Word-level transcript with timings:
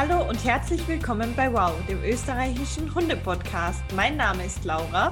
Hallo 0.00 0.28
und 0.28 0.44
herzlich 0.44 0.86
willkommen 0.86 1.34
bei 1.34 1.52
Wow, 1.52 1.72
dem 1.88 2.00
österreichischen 2.04 2.94
Hundepodcast. 2.94 3.82
Mein 3.96 4.16
Name 4.16 4.44
ist 4.44 4.64
Laura. 4.64 5.10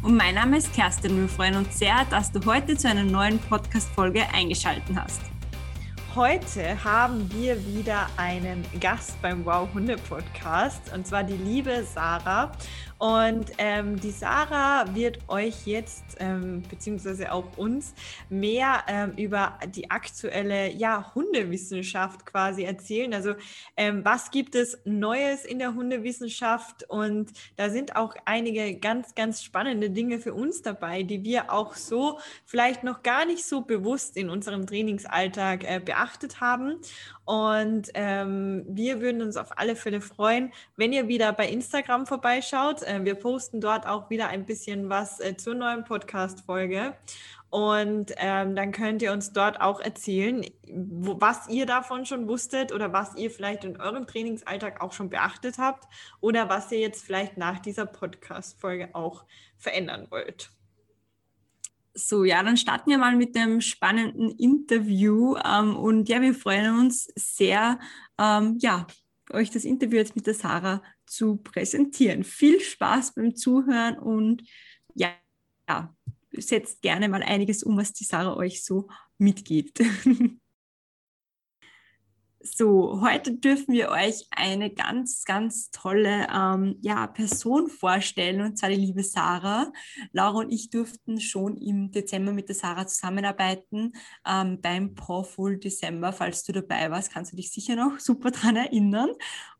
Und 0.00 0.16
mein 0.16 0.36
Name 0.36 0.58
ist 0.58 0.72
Kerstin. 0.72 1.20
Wir 1.22 1.28
freuen 1.28 1.56
uns 1.56 1.76
sehr, 1.76 2.04
dass 2.08 2.30
du 2.30 2.38
heute 2.46 2.76
zu 2.76 2.88
einer 2.88 3.02
neuen 3.02 3.40
Podcast-Folge 3.40 4.22
eingeschaltet 4.32 4.94
hast. 4.94 5.22
Heute 6.14 6.84
haben 6.84 7.28
wir 7.32 7.66
wieder 7.66 8.06
einen 8.16 8.64
Gast 8.78 9.20
beim 9.22 9.44
Wow 9.44 9.68
Hunde 9.74 9.96
Podcast 9.96 10.92
und 10.94 11.04
zwar 11.04 11.24
die 11.24 11.36
liebe 11.36 11.82
Sarah. 11.82 12.52
Und 12.98 13.52
ähm, 13.58 14.00
die 14.00 14.10
Sarah 14.10 14.94
wird 14.94 15.18
euch 15.28 15.66
jetzt, 15.66 16.16
ähm, 16.18 16.62
beziehungsweise 16.70 17.30
auch 17.30 17.44
uns, 17.56 17.94
mehr 18.30 18.84
ähm, 18.88 19.12
über 19.16 19.58
die 19.74 19.90
aktuelle 19.90 20.72
ja, 20.72 21.12
Hundewissenschaft 21.14 22.24
quasi 22.24 22.64
erzählen. 22.64 23.12
Also 23.12 23.34
ähm, 23.76 24.04
was 24.04 24.30
gibt 24.30 24.54
es 24.54 24.78
Neues 24.84 25.44
in 25.44 25.58
der 25.58 25.74
Hundewissenschaft? 25.74 26.88
Und 26.88 27.32
da 27.56 27.68
sind 27.68 27.96
auch 27.96 28.14
einige 28.24 28.78
ganz, 28.78 29.14
ganz 29.14 29.42
spannende 29.42 29.90
Dinge 29.90 30.18
für 30.18 30.32
uns 30.32 30.62
dabei, 30.62 31.02
die 31.02 31.22
wir 31.22 31.52
auch 31.52 31.74
so 31.74 32.18
vielleicht 32.46 32.82
noch 32.82 33.02
gar 33.02 33.26
nicht 33.26 33.44
so 33.44 33.60
bewusst 33.60 34.16
in 34.16 34.30
unserem 34.30 34.66
Trainingsalltag 34.66 35.64
äh, 35.64 35.80
beachtet 35.84 36.40
haben. 36.40 36.76
Und 37.26 37.90
ähm, 37.94 38.64
wir 38.68 39.00
würden 39.00 39.20
uns 39.20 39.36
auf 39.36 39.58
alle 39.58 39.74
Fälle 39.74 40.00
freuen, 40.00 40.52
wenn 40.76 40.92
ihr 40.92 41.08
wieder 41.08 41.32
bei 41.32 41.48
Instagram 41.48 42.06
vorbeischaut. 42.06 42.85
Äh, 42.86 43.04
wir 43.04 43.14
posten 43.14 43.60
dort 43.60 43.86
auch 43.86 44.10
wieder 44.10 44.28
ein 44.28 44.46
bisschen 44.46 44.88
was 44.88 45.20
äh, 45.20 45.36
zur 45.36 45.54
neuen 45.54 45.84
Podcast-Folge. 45.84 46.94
Und 47.50 48.12
ähm, 48.16 48.56
dann 48.56 48.72
könnt 48.72 49.02
ihr 49.02 49.12
uns 49.12 49.32
dort 49.32 49.60
auch 49.60 49.80
erzählen, 49.80 50.44
wo, 50.68 51.20
was 51.20 51.48
ihr 51.48 51.64
davon 51.64 52.04
schon 52.04 52.28
wusstet 52.28 52.72
oder 52.72 52.92
was 52.92 53.16
ihr 53.16 53.30
vielleicht 53.30 53.64
in 53.64 53.80
eurem 53.80 54.06
Trainingsalltag 54.06 54.80
auch 54.80 54.92
schon 54.92 55.10
beachtet 55.10 55.58
habt 55.58 55.84
oder 56.20 56.48
was 56.48 56.70
ihr 56.72 56.80
jetzt 56.80 57.04
vielleicht 57.04 57.36
nach 57.36 57.60
dieser 57.60 57.86
Podcast-Folge 57.86 58.94
auch 58.94 59.24
verändern 59.56 60.06
wollt. 60.10 60.50
So, 61.94 62.24
ja, 62.24 62.42
dann 62.42 62.58
starten 62.58 62.90
wir 62.90 62.98
mal 62.98 63.16
mit 63.16 63.34
dem 63.34 63.62
spannenden 63.62 64.30
Interview. 64.32 65.36
Ähm, 65.36 65.76
und 65.76 66.08
ja, 66.08 66.20
wir 66.20 66.34
freuen 66.34 66.78
uns 66.78 67.08
sehr, 67.14 67.78
ähm, 68.18 68.58
ja, 68.60 68.86
euch 69.32 69.50
das 69.50 69.64
Interview 69.64 69.96
jetzt 69.96 70.14
mit 70.14 70.26
der 70.26 70.34
Sarah 70.34 70.82
zu 71.06 71.36
präsentieren. 71.36 72.24
Viel 72.24 72.60
Spaß 72.60 73.14
beim 73.14 73.34
Zuhören 73.34 73.98
und 73.98 74.42
ja, 74.94 75.14
ja 75.68 75.94
setzt 76.32 76.82
gerne 76.82 77.08
mal 77.08 77.22
einiges 77.22 77.62
um, 77.62 77.76
was 77.76 77.92
die 77.92 78.04
Sarah 78.04 78.36
euch 78.36 78.64
so 78.64 78.88
mitgibt. 79.18 79.80
So, 82.54 83.00
heute 83.00 83.34
dürfen 83.34 83.74
wir 83.74 83.88
euch 83.88 84.26
eine 84.30 84.70
ganz, 84.70 85.24
ganz 85.24 85.70
tolle 85.70 86.28
ähm, 86.32 86.76
ja, 86.80 87.06
Person 87.08 87.68
vorstellen, 87.68 88.40
und 88.40 88.56
zwar 88.56 88.68
die 88.68 88.76
liebe 88.76 89.02
Sarah. 89.02 89.72
Laura 90.12 90.38
und 90.38 90.52
ich 90.52 90.70
durften 90.70 91.20
schon 91.20 91.56
im 91.56 91.90
Dezember 91.90 92.32
mit 92.32 92.48
der 92.48 92.54
Sarah 92.54 92.86
zusammenarbeiten 92.86 93.92
ähm, 94.26 94.60
beim 94.60 94.94
Pawful 94.94 95.58
Dezember. 95.58 96.12
Falls 96.12 96.44
du 96.44 96.52
dabei 96.52 96.90
warst, 96.90 97.12
kannst 97.12 97.32
du 97.32 97.36
dich 97.36 97.50
sicher 97.50 97.74
noch 97.74 97.98
super 97.98 98.30
daran 98.30 98.56
erinnern. 98.56 99.10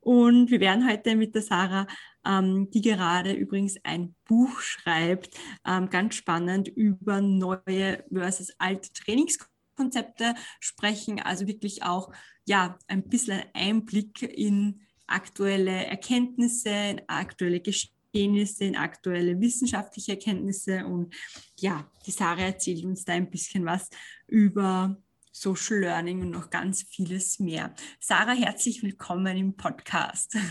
Und 0.00 0.50
wir 0.50 0.60
werden 0.60 0.88
heute 0.88 1.16
mit 1.16 1.34
der 1.34 1.42
Sarah, 1.42 1.88
ähm, 2.24 2.70
die 2.70 2.82
gerade 2.82 3.32
übrigens 3.32 3.76
ein 3.82 4.14
Buch 4.26 4.60
schreibt, 4.60 5.36
ähm, 5.66 5.90
ganz 5.90 6.14
spannend 6.14 6.68
über 6.68 7.20
neue 7.20 8.04
versus 8.12 8.52
alte 8.58 8.92
Trainingskonzepte 8.92 10.34
sprechen, 10.60 11.20
also 11.20 11.48
wirklich 11.48 11.82
auch 11.82 12.12
ja, 12.46 12.78
ein 12.86 13.02
bisschen 13.08 13.42
Einblick 13.52 14.22
in 14.22 14.80
aktuelle 15.06 15.86
Erkenntnisse, 15.86 16.70
in 16.70 17.02
aktuelle 17.08 17.60
Geschehnisse, 17.60 18.64
in 18.64 18.76
aktuelle 18.76 19.40
wissenschaftliche 19.40 20.12
Erkenntnisse. 20.12 20.86
Und 20.86 21.14
ja, 21.58 21.90
die 22.06 22.12
Sarah 22.12 22.42
erzählt 22.42 22.84
uns 22.84 23.04
da 23.04 23.14
ein 23.14 23.30
bisschen 23.30 23.64
was 23.64 23.90
über 24.28 24.96
Social 25.32 25.80
Learning 25.80 26.22
und 26.22 26.30
noch 26.30 26.48
ganz 26.48 26.82
vieles 26.84 27.38
mehr. 27.40 27.74
Sarah, 28.00 28.32
herzlich 28.32 28.82
willkommen 28.82 29.36
im 29.36 29.56
Podcast. 29.56 30.36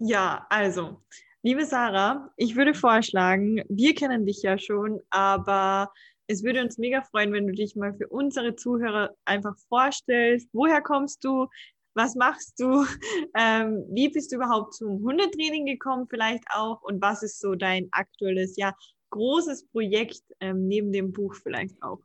Ja, 0.00 0.46
also, 0.48 1.02
liebe 1.42 1.66
Sarah, 1.66 2.32
ich 2.36 2.54
würde 2.54 2.72
vorschlagen, 2.72 3.64
wir 3.68 3.96
kennen 3.96 4.26
dich 4.26 4.42
ja 4.42 4.56
schon, 4.56 5.00
aber 5.10 5.92
es 6.28 6.44
würde 6.44 6.60
uns 6.62 6.78
mega 6.78 7.02
freuen, 7.02 7.32
wenn 7.32 7.46
du 7.46 7.54
dich 7.54 7.74
mal 7.74 7.94
für 7.94 8.06
unsere 8.06 8.54
Zuhörer 8.54 9.14
einfach 9.24 9.56
vorstellst. 9.68 10.48
Woher 10.52 10.82
kommst 10.82 11.24
du? 11.24 11.48
Was 11.94 12.14
machst 12.14 12.60
du? 12.60 12.84
Ähm, 13.36 13.84
wie 13.90 14.08
bist 14.08 14.32
du 14.32 14.36
überhaupt 14.36 14.74
zum 14.74 15.02
Hundetraining 15.04 15.64
gekommen 15.66 16.06
vielleicht 16.08 16.44
auch? 16.52 16.82
Und 16.82 17.00
was 17.00 17.22
ist 17.22 17.40
so 17.40 17.54
dein 17.54 17.88
aktuelles, 17.92 18.56
ja, 18.56 18.74
großes 19.10 19.68
Projekt 19.68 20.22
ähm, 20.40 20.66
neben 20.66 20.92
dem 20.92 21.12
Buch 21.12 21.34
vielleicht 21.34 21.80
auch? 21.82 22.00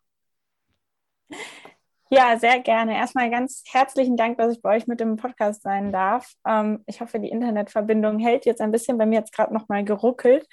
Ja, 2.09 2.37
sehr 2.37 2.59
gerne. 2.59 2.95
Erstmal 2.95 3.31
ganz 3.31 3.63
herzlichen 3.71 4.15
Dank, 4.15 4.37
dass 4.37 4.53
ich 4.53 4.61
bei 4.61 4.75
euch 4.75 4.85
mit 4.85 4.99
dem 4.99 5.15
Podcast 5.15 5.63
sein 5.63 5.91
darf. 5.91 6.31
Ähm, 6.45 6.83
ich 6.85 7.01
hoffe, 7.01 7.19
die 7.19 7.29
Internetverbindung 7.29 8.19
hält 8.19 8.45
jetzt 8.45 8.61
ein 8.61 8.71
bisschen. 8.71 8.99
Bei 8.99 9.07
mir 9.07 9.19
jetzt 9.19 9.33
gerade 9.33 9.53
nochmal 9.53 9.83
geruckelt. 9.83 10.47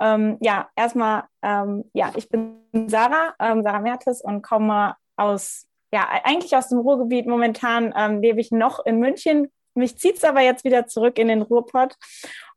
Ähm, 0.00 0.38
ja, 0.40 0.68
erstmal, 0.76 1.24
ähm, 1.42 1.90
ja, 1.92 2.12
ich 2.16 2.28
bin 2.28 2.56
Sarah, 2.88 3.34
ähm, 3.38 3.62
Sarah 3.62 3.80
Mertes 3.80 4.20
und 4.20 4.42
komme 4.42 4.96
aus, 5.16 5.66
ja, 5.92 6.08
eigentlich 6.24 6.56
aus 6.56 6.68
dem 6.68 6.78
Ruhrgebiet. 6.78 7.26
Momentan 7.26 7.94
ähm, 7.96 8.20
lebe 8.20 8.40
ich 8.40 8.50
noch 8.50 8.84
in 8.84 8.98
München. 8.98 9.52
Mich 9.74 9.98
zieht 9.98 10.16
es 10.16 10.24
aber 10.24 10.40
jetzt 10.40 10.64
wieder 10.64 10.86
zurück 10.86 11.18
in 11.18 11.28
den 11.28 11.42
Ruhrpott. 11.42 11.94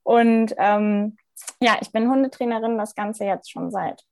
Und 0.04 0.54
ähm, 0.58 1.18
ja, 1.62 1.78
ich 1.82 1.92
bin 1.92 2.10
Hundetrainerin, 2.10 2.78
das 2.78 2.96
Ganze 2.96 3.26
jetzt 3.26 3.52
schon 3.52 3.72
seit 3.72 4.04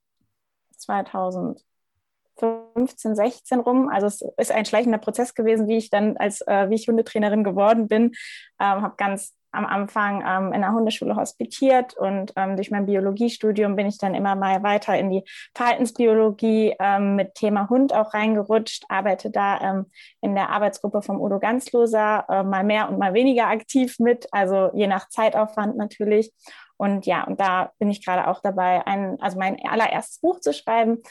2015, 0.77 3.15
16 3.15 3.59
rum. 3.59 3.89
Also 3.89 4.07
es 4.07 4.21
ist 4.37 4.51
ein 4.51 4.65
schleichender 4.65 4.97
Prozess 4.97 5.33
gewesen, 5.33 5.67
wie 5.67 5.77
ich 5.77 5.89
dann 5.89 6.17
als 6.17 6.41
äh, 6.41 6.69
wie 6.69 6.75
ich 6.75 6.87
Hundetrainerin 6.87 7.43
geworden 7.43 7.87
bin. 7.87 8.13
Ähm, 8.59 8.81
habe 8.81 8.95
ganz 8.97 9.33
am 9.55 9.65
Anfang 9.65 10.23
ähm, 10.27 10.53
in 10.53 10.61
der 10.61 10.73
Hundeschule 10.73 11.15
hospitiert 11.15 11.95
und 11.95 12.33
ähm, 12.35 12.55
durch 12.55 12.71
mein 12.71 12.85
Biologiestudium 12.85 13.75
bin 13.75 13.87
ich 13.87 13.97
dann 13.97 14.15
immer 14.15 14.35
mal 14.35 14.63
weiter 14.63 14.97
in 14.97 15.09
die 15.09 15.23
Verhaltensbiologie 15.53 16.75
ähm, 16.79 17.15
mit 17.15 17.35
Thema 17.35 17.69
Hund 17.69 17.93
auch 17.93 18.13
reingerutscht, 18.13 18.85
arbeite 18.89 19.31
da 19.31 19.59
ähm, 19.61 19.85
in 20.21 20.35
der 20.35 20.49
Arbeitsgruppe 20.49 21.01
vom 21.01 21.19
Udo 21.19 21.39
Ganzloser 21.39 22.25
äh, 22.29 22.43
mal 22.43 22.63
mehr 22.63 22.89
und 22.89 22.99
mal 22.99 23.13
weniger 23.13 23.47
aktiv 23.47 23.99
mit, 23.99 24.27
also 24.31 24.69
je 24.73 24.87
nach 24.87 25.09
Zeitaufwand 25.09 25.77
natürlich. 25.77 26.33
Und 26.77 27.05
ja, 27.05 27.23
und 27.23 27.39
da 27.39 27.71
bin 27.79 27.89
ich 27.89 28.03
gerade 28.03 28.27
auch 28.27 28.41
dabei, 28.41 28.85
ein, 28.85 29.17
also 29.21 29.39
mein 29.39 29.57
allererstes 29.65 30.19
Buch 30.19 30.41
zu 30.41 30.53
schreiben 30.53 31.01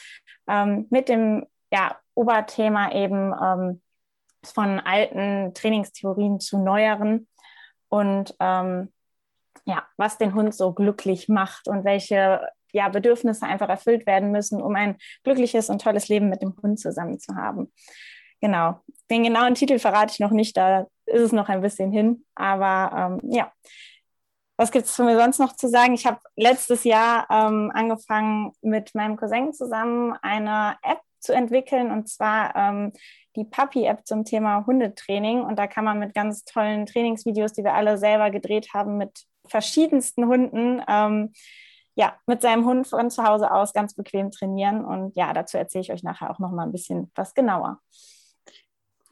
ähm, 0.49 0.87
mit 0.91 1.09
dem 1.09 1.47
ja, 1.73 1.97
Oberthema 2.15 2.93
eben 2.93 3.33
ähm, 3.43 3.81
von 4.45 4.81
alten 4.81 5.55
Trainingstheorien 5.55 6.39
zu 6.41 6.59
neueren 6.59 7.27
und 7.95 8.35
ähm, 8.41 8.93
ja, 9.67 9.85
was 9.97 10.19
den 10.19 10.35
Hund 10.35 10.53
so 10.53 10.73
glücklich 10.73 11.29
macht 11.29 11.69
und 11.69 11.85
welche 11.85 12.41
ja, 12.73 12.89
Bedürfnisse 12.89 13.47
einfach 13.47 13.69
erfüllt 13.69 14.05
werden 14.05 14.33
müssen, 14.33 14.61
um 14.61 14.75
ein 14.75 14.97
glückliches 15.23 15.71
und 15.71 15.81
tolles 15.81 16.09
Leben 16.09 16.29
mit 16.29 16.43
dem 16.43 16.57
Hund 16.61 16.81
zusammen 16.81 17.21
zu 17.21 17.37
haben. 17.37 17.73
Genau. 18.41 18.81
Den 19.11 19.23
genauen 19.23 19.55
Titel 19.55 19.79
verrate 19.79 20.13
ich 20.13 20.19
noch 20.19 20.33
nicht, 20.33 20.57
da 20.57 20.89
ist 21.07 21.21
es 21.21 21.33
noch 21.33 21.49
ein 21.49 21.61
bisschen 21.61 21.93
hin. 21.93 22.25
Aber 22.35 23.21
ähm, 23.23 23.33
ja, 23.33 23.53
was 24.57 24.73
gibt 24.73 24.87
es 24.87 24.97
für 24.97 25.05
mir 25.05 25.17
sonst 25.17 25.39
noch 25.39 25.55
zu 25.55 25.69
sagen? 25.69 25.95
Ich 25.95 26.05
habe 26.05 26.19
letztes 26.35 26.83
Jahr 26.83 27.29
ähm, 27.31 27.71
angefangen, 27.73 28.51
mit 28.61 28.93
meinem 28.97 29.17
Cousin 29.17 29.53
zusammen 29.53 30.15
eine 30.21 30.77
App 30.83 31.01
zu 31.25 31.35
entwickeln 31.35 31.91
und 31.91 32.09
zwar 32.09 32.55
ähm, 32.55 32.93
die 33.37 33.45
Puppy-App 33.45 34.07
zum 34.07 34.25
Thema 34.25 34.65
Hundetraining. 34.67 35.43
Und 35.43 35.59
da 35.59 35.67
kann 35.67 35.85
man 35.85 35.99
mit 35.99 36.15
ganz 36.15 36.45
tollen 36.45 36.87
Trainingsvideos, 36.87 37.53
die 37.53 37.65
wir 37.65 37.75
alle 37.75 37.99
selber 37.99 38.31
gedreht 38.31 38.69
haben, 38.75 38.97
mit 38.97 39.25
verschiedensten 39.47 40.27
Hunden, 40.27 40.83
ähm, 40.89 41.33
ja, 41.97 42.17
mit 42.27 42.43
seinem 42.43 42.65
Hund 42.65 42.87
von 42.89 43.11
zu 43.11 43.25
Hause 43.25 43.53
aus 43.53 43.73
ganz 43.73 43.95
bequem 43.95 44.31
trainieren. 44.31 44.85
Und 44.85 45.17
ja, 45.17 45.33
dazu 45.33 45.59
erzähle 45.59 45.83
ich 45.83 45.93
euch 45.93 46.03
nachher 46.03 46.31
auch 46.31 46.39
noch 46.39 46.51
mal 46.51 46.65
ein 46.65 46.73
bisschen 46.73 47.11
was 47.15 47.35
genauer. 47.35 47.81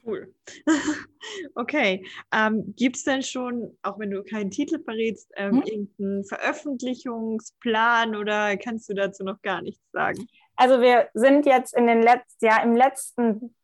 Cool. 0.05 0.33
okay. 1.55 2.05
Ähm, 2.33 2.73
Gibt 2.75 2.97
es 2.97 3.03
denn 3.05 3.23
schon, 3.23 3.77
auch 3.83 3.99
wenn 3.99 4.11
du 4.11 4.21
keinen 4.23 4.51
Titel 4.51 4.83
verrätst, 4.83 5.31
ähm, 5.37 5.61
hm? 5.61 5.63
irgendeinen 5.63 6.25
Veröffentlichungsplan 6.25 8.15
oder 8.17 8.57
kannst 8.57 8.89
du 8.89 8.93
dazu 8.93 9.23
noch 9.23 9.41
gar 9.41 9.61
nichts 9.61 9.83
sagen? 9.93 10.27
Also 10.55 10.81
wir 10.81 11.09
sind 11.13 11.45
jetzt 11.45 11.75
in 11.75 11.87
den 11.87 12.01
letzten, 12.01 12.45
ja, 12.45 12.61
im 12.61 12.75
letzten 12.75 13.55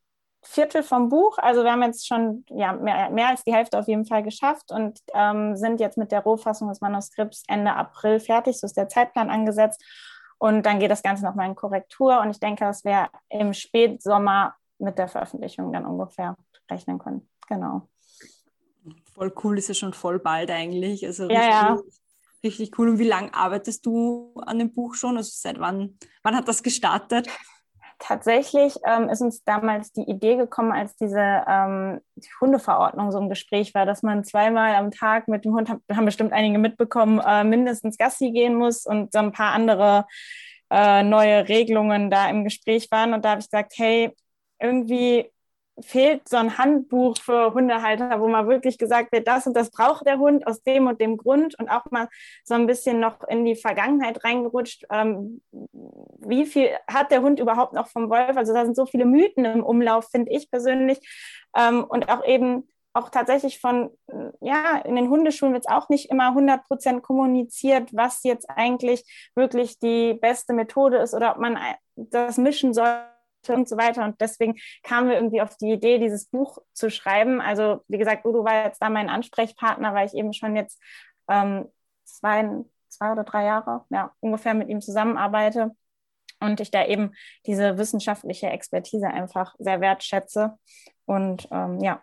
Viertel 0.41 0.83
vom 0.83 1.09
Buch. 1.09 1.38
Also 1.38 1.63
wir 1.63 1.71
haben 1.71 1.83
jetzt 1.83 2.07
schon 2.07 2.45
ja, 2.50 2.74
mehr, 2.74 3.09
mehr 3.09 3.27
als 3.30 3.44
die 3.44 3.53
Hälfte 3.53 3.77
auf 3.77 3.88
jeden 3.88 4.06
Fall 4.06 4.24
geschafft 4.24 4.71
und 4.71 5.00
ähm, 5.13 5.56
sind 5.56 5.80
jetzt 5.80 5.97
mit 5.97 6.12
der 6.12 6.21
Rohfassung 6.21 6.69
des 6.69 6.81
Manuskripts 6.81 7.44
Ende 7.47 7.74
April 7.74 8.19
fertig. 8.19 8.59
So 8.59 8.65
ist 8.65 8.77
der 8.77 8.89
Zeitplan 8.89 9.30
angesetzt. 9.30 9.83
Und 10.38 10.65
dann 10.65 10.80
geht 10.80 10.89
das 10.89 11.03
Ganze 11.03 11.25
nochmal 11.25 11.50
in 11.50 11.56
Korrektur. 11.56 12.21
Und 12.21 12.30
ich 12.30 12.39
denke, 12.39 12.63
dass 12.63 12.86
wir 12.86 13.09
im 13.27 13.53
Spätsommer 13.53 14.56
mit 14.77 14.97
der 14.97 15.09
Veröffentlichung 15.09 15.74
dann 15.74 15.86
ungefähr 15.86 16.36
rechnen 16.71 17.00
können. 17.00 17.27
genau. 17.47 17.89
Voll 19.13 19.33
cool, 19.44 19.57
ist 19.57 19.68
ja 19.68 19.74
schon 19.74 19.94
voll 19.94 20.19
bald 20.19 20.50
eigentlich. 20.50 21.06
Also 21.06 21.30
ja, 21.30 21.39
richtig, 21.39 21.51
ja. 21.51 21.77
Richtig 22.44 22.77
cool. 22.77 22.89
Und 22.89 23.00
wie 23.00 23.07
lange 23.07 23.33
arbeitest 23.33 23.86
du 23.86 24.33
an 24.45 24.59
dem 24.59 24.74
Buch 24.74 24.95
schon? 24.95 25.18
Also 25.18 25.31
seit 25.33 25.59
wann, 25.59 25.97
wann 26.24 26.36
hat 26.36 26.47
das 26.47 26.63
gestartet? 26.63 27.27
Tatsächlich 28.00 28.75
ähm, 28.86 29.09
ist 29.09 29.21
uns 29.21 29.44
damals 29.44 29.91
die 29.91 30.09
Idee 30.09 30.38
gekommen, 30.38 30.71
als 30.71 30.95
diese 30.95 31.44
ähm, 31.45 32.00
die 32.15 32.30
Hundeverordnung 32.39 33.12
so 33.12 33.19
im 33.19 33.27
Gespräch 33.27 33.74
war, 33.74 33.86
dass 33.86 34.03
man 34.03 34.24
zweimal 34.24 34.75
am 34.75 34.91
Tag 34.91 35.27
mit 35.27 35.44
dem 35.44 35.53
Hund, 35.53 35.69
haben 35.69 36.06
bestimmt 36.06 36.31
einige 36.31 36.59
mitbekommen, 36.59 37.19
äh, 37.19 37.44
mindestens 37.44 37.97
Gassi 37.97 38.31
gehen 38.31 38.56
muss 38.56 38.86
und 38.86 39.12
so 39.12 39.19
ein 39.19 39.33
paar 39.33 39.53
andere 39.53 40.06
äh, 40.69 41.03
neue 41.03 41.50
Regelungen 41.50 42.09
da 42.09 42.30
im 42.30 42.45
Gespräch 42.45 42.89
waren. 42.89 43.13
Und 43.13 43.25
da 43.25 43.31
habe 43.31 43.41
ich 43.41 43.47
gesagt, 43.47 43.74
hey, 43.75 44.15
irgendwie 44.62 45.30
fehlt 45.81 46.28
so 46.28 46.38
ein 46.38 46.58
Handbuch 46.58 47.18
für 47.18 47.54
Hundehalter, 47.54 48.20
wo 48.20 48.28
mal 48.28 48.48
wirklich 48.48 48.78
gesagt 48.78 49.12
wird, 49.12 49.28
das 49.28 49.48
und 49.48 49.56
das 49.56 49.72
braucht 49.72 50.06
der 50.06 50.20
Hund 50.20 50.46
aus 50.48 50.64
dem 50.64 50.88
und 50.88 51.00
dem 51.02 51.18
Grund 51.18 51.58
und 51.60 51.70
auch 51.70 51.90
mal 51.92 52.08
so 52.44 52.56
ein 52.56 52.68
bisschen 52.68 53.00
noch 53.00 53.24
in 53.28 53.46
die 53.46 53.56
Vergangenheit 53.56 54.24
reingerutscht. 54.24 54.86
Ähm, 54.92 55.42
wie 55.52 56.46
viel 56.46 56.70
hat 56.88 57.12
der 57.12 57.22
Hund 57.22 57.40
überhaupt 57.40 57.74
noch 57.74 57.88
vom 57.88 58.10
Wolf? 58.10 58.36
Also 58.38 58.54
da 58.54 58.66
sind 58.66 58.76
so 58.76 58.86
viele 58.86 59.06
Mythen 59.06 59.46
im 59.46 59.64
Umlauf, 59.64 60.10
finde 60.10 60.31
ich 60.31 60.50
persönlich. 60.50 61.00
Ähm, 61.56 61.84
und 61.84 62.10
auch 62.10 62.25
eben 62.25 62.68
auch 62.94 63.10
tatsächlich 63.10 63.60
von, 63.60 63.92
ja, 64.42 64.80
in 64.80 64.96
den 64.96 65.10
Hundeschulen 65.10 65.54
wird 65.54 65.66
es 65.68 65.72
auch 65.72 65.90
nicht 65.90 66.10
immer 66.10 66.30
100 66.30 66.66
Prozent 66.66 67.04
kommuniziert, 67.04 67.90
was 67.94 68.24
jetzt 68.24 68.50
eigentlich 68.50 69.32
wirklich 69.36 69.80
die 69.80 70.16
beste 70.16 70.54
Methode 70.54 70.98
ist 70.98 71.14
oder 71.14 71.32
ob 71.32 71.38
man 71.38 71.58
das 71.96 72.38
mischen 72.38 72.74
soll 72.74 73.04
und 73.47 73.69
so 73.69 73.77
weiter. 73.77 74.03
Und 74.03 74.19
deswegen 74.21 74.56
kamen 74.83 75.09
wir 75.09 75.15
irgendwie 75.15 75.41
auf 75.41 75.56
die 75.57 75.71
Idee, 75.71 76.00
dieses 76.00 76.27
Buch 76.27 76.59
zu 76.74 76.89
schreiben. 76.89 77.41
Also, 77.41 77.81
wie 77.88 77.97
gesagt, 77.97 78.25
Udo 78.25 78.44
war 78.44 78.65
jetzt 78.65 78.81
da 78.81 78.89
mein 78.89 79.09
Ansprechpartner, 79.09 79.94
weil 79.94 80.07
ich 80.07 80.13
eben 80.13 80.33
schon 80.33 80.56
jetzt 80.56 80.81
ähm, 81.30 81.68
zwei, 82.03 82.50
zwei 82.89 83.12
oder 83.12 83.24
drei 83.24 83.45
Jahre 83.45 83.86
ja, 83.89 84.12
ungefähr 84.19 84.53
mit 84.53 84.69
ihm 84.69 84.81
zusammenarbeite 84.81 85.71
und 86.39 86.59
ich 86.59 86.71
da 86.71 86.86
eben 86.86 87.13
diese 87.45 87.77
wissenschaftliche 87.77 88.47
Expertise 88.47 89.07
einfach 89.07 89.56
sehr 89.59 89.81
wertschätze. 89.81 90.57
Und 91.06 91.47
ähm, 91.51 91.80
ja, 91.80 92.01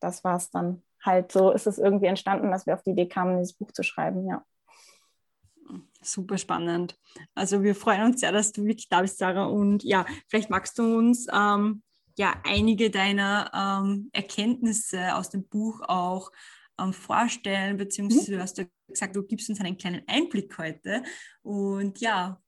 das 0.00 0.24
war 0.24 0.36
es 0.36 0.50
dann 0.50 0.82
halt 1.04 1.32
so, 1.32 1.50
ist 1.52 1.66
es 1.66 1.78
irgendwie 1.78 2.06
entstanden, 2.06 2.50
dass 2.50 2.66
wir 2.66 2.74
auf 2.74 2.82
die 2.82 2.90
Idee 2.90 3.08
kamen, 3.08 3.38
dieses 3.38 3.54
Buch 3.54 3.72
zu 3.72 3.82
schreiben, 3.82 4.26
ja. 4.26 4.44
Super 6.00 6.38
spannend. 6.38 6.96
Also 7.34 7.62
wir 7.62 7.74
freuen 7.74 8.02
uns 8.02 8.20
sehr, 8.20 8.32
dass 8.32 8.52
du 8.52 8.64
wirklich 8.64 8.88
da 8.88 9.02
bist, 9.02 9.18
Sarah. 9.18 9.46
Und 9.46 9.82
ja, 9.82 10.06
vielleicht 10.28 10.50
magst 10.50 10.78
du 10.78 10.96
uns 10.96 11.26
ähm, 11.32 11.82
ja 12.16 12.34
einige 12.44 12.90
deiner 12.90 13.50
ähm, 13.54 14.10
Erkenntnisse 14.12 15.16
aus 15.16 15.30
dem 15.30 15.46
Buch 15.46 15.80
auch 15.82 16.30
ähm, 16.80 16.92
vorstellen, 16.92 17.76
beziehungsweise 17.76 18.36
mhm. 18.36 18.40
hast 18.40 18.58
du 18.58 18.70
gesagt, 18.88 19.16
du 19.16 19.22
gibst 19.22 19.48
uns 19.50 19.60
einen 19.60 19.76
kleinen 19.76 20.02
Einblick 20.06 20.56
heute. 20.58 21.02
Und 21.42 22.00
ja, 22.00 22.40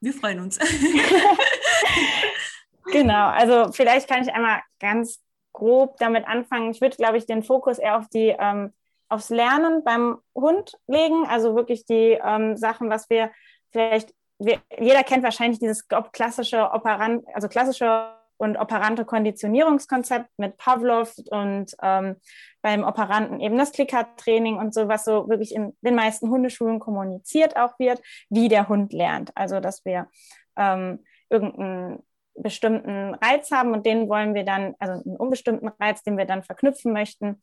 wir 0.00 0.12
freuen 0.12 0.40
uns. 0.40 0.58
genau, 2.92 3.28
also 3.28 3.72
vielleicht 3.72 4.08
kann 4.08 4.22
ich 4.22 4.32
einmal 4.32 4.60
ganz 4.80 5.22
grob 5.52 5.96
damit 5.98 6.26
anfangen. 6.26 6.72
Ich 6.72 6.80
würde, 6.80 6.96
glaube 6.96 7.16
ich, 7.16 7.26
den 7.26 7.42
Fokus 7.42 7.78
eher 7.78 7.98
auf 7.98 8.08
die 8.08 8.34
ähm, 8.38 8.72
aufs 9.14 9.30
Lernen 9.30 9.84
beim 9.84 10.18
Hund 10.34 10.76
legen. 10.86 11.26
Also 11.26 11.54
wirklich 11.54 11.86
die 11.86 12.18
ähm, 12.22 12.56
Sachen, 12.56 12.90
was 12.90 13.08
wir 13.08 13.30
vielleicht, 13.70 14.12
wir, 14.38 14.60
jeder 14.78 15.04
kennt 15.04 15.22
wahrscheinlich 15.22 15.60
dieses 15.60 15.86
klassische 16.12 16.70
Operant, 16.72 17.24
also 17.34 17.48
klassische 17.48 18.12
und 18.36 18.56
operante 18.56 19.04
Konditionierungskonzept 19.04 20.28
mit 20.38 20.56
Pavlov 20.56 21.14
und 21.30 21.74
ähm, 21.80 22.16
beim 22.62 22.82
Operanten 22.82 23.40
eben 23.40 23.56
das 23.56 23.70
Klickertraining 23.72 24.56
und 24.56 24.74
so, 24.74 24.88
was 24.88 25.04
so 25.04 25.28
wirklich 25.28 25.54
in 25.54 25.76
den 25.82 25.94
meisten 25.94 26.28
Hundeschulen 26.28 26.80
kommuniziert 26.80 27.56
auch 27.56 27.78
wird, 27.78 28.02
wie 28.30 28.48
der 28.48 28.68
Hund 28.68 28.92
lernt. 28.92 29.30
Also 29.36 29.60
dass 29.60 29.84
wir 29.84 30.08
ähm, 30.56 31.04
irgendeinen 31.30 32.02
bestimmten 32.36 33.14
Reiz 33.14 33.52
haben 33.52 33.72
und 33.72 33.86
den 33.86 34.08
wollen 34.08 34.34
wir 34.34 34.44
dann, 34.44 34.74
also 34.80 34.94
einen 34.94 35.16
unbestimmten 35.16 35.68
Reiz, 35.80 36.02
den 36.02 36.18
wir 36.18 36.24
dann 36.24 36.42
verknüpfen 36.42 36.92
möchten 36.92 37.40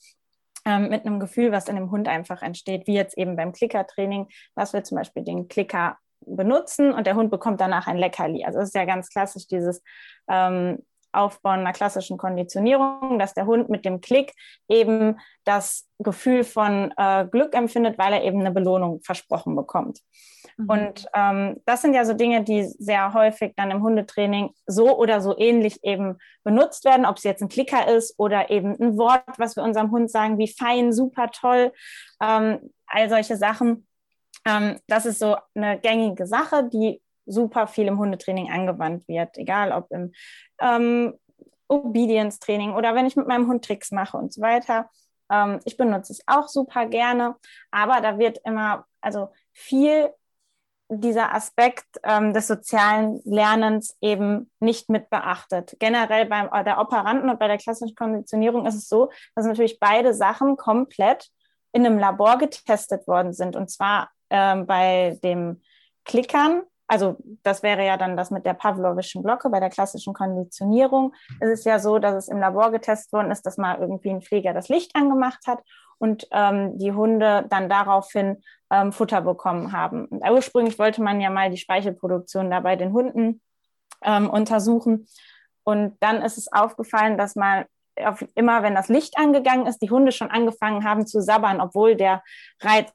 ähm, 0.65 0.89
mit 0.89 1.05
einem 1.05 1.19
Gefühl, 1.19 1.51
was 1.51 1.67
in 1.67 1.75
dem 1.75 1.91
Hund 1.91 2.07
einfach 2.07 2.41
entsteht, 2.41 2.87
wie 2.87 2.93
jetzt 2.93 3.17
eben 3.17 3.35
beim 3.35 3.51
Klickertraining, 3.51 4.27
dass 4.55 4.73
wir 4.73 4.83
zum 4.83 4.97
Beispiel 4.97 5.23
den 5.23 5.47
Klicker 5.47 5.97
benutzen 6.25 6.93
und 6.93 7.07
der 7.07 7.15
Hund 7.15 7.31
bekommt 7.31 7.61
danach 7.61 7.87
ein 7.87 7.97
Leckerli. 7.97 8.45
Also 8.45 8.59
es 8.59 8.69
ist 8.69 8.75
ja 8.75 8.85
ganz 8.85 9.09
klassisch 9.09 9.47
dieses 9.47 9.81
ähm, 10.29 10.79
Aufbauen 11.13 11.59
einer 11.59 11.73
klassischen 11.73 12.17
Konditionierung, 12.17 13.19
dass 13.19 13.33
der 13.33 13.45
Hund 13.45 13.69
mit 13.69 13.85
dem 13.85 14.01
Klick 14.01 14.33
eben 14.69 15.19
das 15.43 15.87
Gefühl 15.99 16.43
von 16.43 16.93
äh, 16.95 17.25
Glück 17.29 17.53
empfindet, 17.53 17.97
weil 17.97 18.13
er 18.13 18.23
eben 18.23 18.39
eine 18.39 18.51
Belohnung 18.51 19.01
versprochen 19.01 19.55
bekommt. 19.55 19.99
Mhm. 20.61 20.69
Und 20.69 21.05
ähm, 21.13 21.61
das 21.65 21.81
sind 21.81 21.93
ja 21.93 22.05
so 22.05 22.13
Dinge, 22.13 22.43
die 22.43 22.63
sehr 22.63 23.13
häufig 23.13 23.53
dann 23.55 23.71
im 23.71 23.81
Hundetraining 23.81 24.51
so 24.65 24.97
oder 24.97 25.21
so 25.21 25.37
ähnlich 25.37 25.83
eben 25.83 26.17
benutzt 26.43 26.85
werden, 26.85 27.05
ob 27.05 27.17
es 27.17 27.23
jetzt 27.23 27.41
ein 27.41 27.49
Klicker 27.49 27.87
ist 27.87 28.17
oder 28.17 28.49
eben 28.49 28.75
ein 28.79 28.97
Wort, 28.97 29.23
was 29.37 29.55
wir 29.55 29.63
unserem 29.63 29.91
Hund 29.91 30.09
sagen, 30.09 30.37
wie 30.37 30.47
fein, 30.47 30.93
super 30.93 31.29
toll, 31.31 31.71
ähm, 32.21 32.71
all 32.87 33.09
solche 33.09 33.37
Sachen. 33.37 33.87
Ähm, 34.45 34.79
das 34.87 35.05
ist 35.05 35.19
so 35.19 35.35
eine 35.55 35.79
gängige 35.79 36.27
Sache, 36.27 36.69
die 36.71 37.01
super 37.25 37.67
viel 37.67 37.87
im 37.87 37.99
Hundetraining 37.99 38.51
angewandt 38.51 39.07
wird, 39.07 39.37
egal 39.37 39.71
ob 39.71 39.91
im 39.91 40.11
ähm, 40.59 41.13
Obedience-Training 41.67 42.73
oder 42.73 42.95
wenn 42.95 43.05
ich 43.05 43.15
mit 43.15 43.27
meinem 43.27 43.47
Hund 43.47 43.63
Tricks 43.63 43.91
mache 43.91 44.17
und 44.17 44.33
so 44.33 44.41
weiter. 44.41 44.89
Ähm, 45.31 45.59
ich 45.63 45.77
benutze 45.77 46.13
es 46.13 46.21
auch 46.27 46.47
super 46.47 46.87
gerne, 46.87 47.35
aber 47.69 48.01
da 48.01 48.17
wird 48.17 48.39
immer, 48.43 48.85
also 48.99 49.29
viel 49.53 50.09
dieser 50.99 51.33
Aspekt 51.33 51.85
ähm, 52.03 52.33
des 52.33 52.47
sozialen 52.47 53.21
Lernens 53.23 53.97
eben 54.01 54.51
nicht 54.59 54.89
mit 54.89 55.09
beachtet. 55.09 55.77
Generell 55.79 56.25
bei 56.25 56.49
äh, 56.51 56.63
der 56.65 56.79
Operanten 56.79 57.29
und 57.29 57.39
bei 57.39 57.47
der 57.47 57.57
klassischen 57.57 57.95
Konditionierung 57.95 58.65
ist 58.65 58.75
es 58.75 58.89
so, 58.89 59.09
dass 59.35 59.45
natürlich 59.45 59.79
beide 59.79 60.13
Sachen 60.13 60.57
komplett 60.57 61.29
in 61.71 61.85
einem 61.85 61.97
Labor 61.97 62.37
getestet 62.37 63.07
worden 63.07 63.31
sind. 63.31 63.55
Und 63.55 63.69
zwar 63.69 64.09
ähm, 64.29 64.67
bei 64.67 65.17
dem 65.23 65.61
Klickern, 66.03 66.63
also 66.87 67.15
das 67.43 67.63
wäre 67.63 67.85
ja 67.85 67.95
dann 67.95 68.17
das 68.17 68.29
mit 68.29 68.45
der 68.45 68.53
pavlovischen 68.53 69.23
Glocke, 69.23 69.49
bei 69.49 69.61
der 69.61 69.69
klassischen 69.69 70.13
Konditionierung 70.13 71.13
ist 71.39 71.49
es 71.49 71.63
ja 71.63 71.79
so, 71.79 71.99
dass 71.99 72.15
es 72.15 72.27
im 72.27 72.39
Labor 72.39 72.71
getestet 72.71 73.13
worden 73.13 73.31
ist, 73.31 73.45
dass 73.45 73.57
mal 73.57 73.79
irgendwie 73.79 74.09
ein 74.09 74.21
Pfleger 74.21 74.53
das 74.53 74.67
Licht 74.67 74.93
angemacht 74.93 75.47
hat 75.47 75.59
und 76.01 76.27
ähm, 76.31 76.79
die 76.79 76.93
Hunde 76.93 77.45
dann 77.49 77.69
daraufhin 77.69 78.41
ähm, 78.71 78.91
Futter 78.91 79.21
bekommen 79.21 79.71
haben. 79.71 80.05
Und 80.05 80.27
ursprünglich 80.27 80.79
wollte 80.79 81.03
man 81.03 81.21
ja 81.21 81.29
mal 81.29 81.51
die 81.51 81.57
Speichelproduktion 81.57 82.49
da 82.49 82.59
bei 82.59 82.75
den 82.75 82.91
Hunden 82.91 83.39
ähm, 84.03 84.27
untersuchen. 84.27 85.07
Und 85.63 85.95
dann 85.99 86.23
ist 86.23 86.39
es 86.39 86.51
aufgefallen, 86.51 87.19
dass 87.19 87.35
mal 87.35 87.67
auf, 87.97 88.25
immer, 88.33 88.63
wenn 88.63 88.73
das 88.73 88.89
Licht 88.89 89.19
angegangen 89.19 89.67
ist, 89.67 89.79
die 89.79 89.91
Hunde 89.91 90.11
schon 90.11 90.31
angefangen 90.31 90.85
haben 90.85 91.05
zu 91.05 91.21
sabbern, 91.21 91.61
obwohl 91.61 91.95
der 91.95 92.23
Reiz 92.61 92.91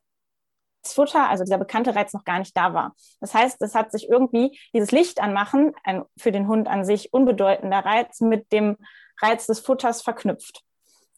Futter, 0.82 1.28
also 1.28 1.44
dieser 1.44 1.58
bekannte 1.58 1.94
Reiz 1.94 2.12
noch 2.12 2.24
gar 2.24 2.40
nicht 2.40 2.56
da 2.56 2.74
war. 2.74 2.94
Das 3.20 3.34
heißt, 3.34 3.62
es 3.62 3.74
hat 3.74 3.92
sich 3.92 4.08
irgendwie 4.08 4.58
dieses 4.72 4.90
Licht 4.90 5.20
anmachen, 5.20 5.72
ein 5.84 6.02
für 6.16 6.32
den 6.32 6.48
Hund 6.48 6.66
an 6.68 6.84
sich 6.84 7.12
unbedeutender 7.12 7.84
Reiz, 7.84 8.20
mit 8.20 8.52
dem 8.52 8.76
Reiz 9.20 9.46
des 9.46 9.60
Futters 9.60 10.02
verknüpft. 10.02 10.62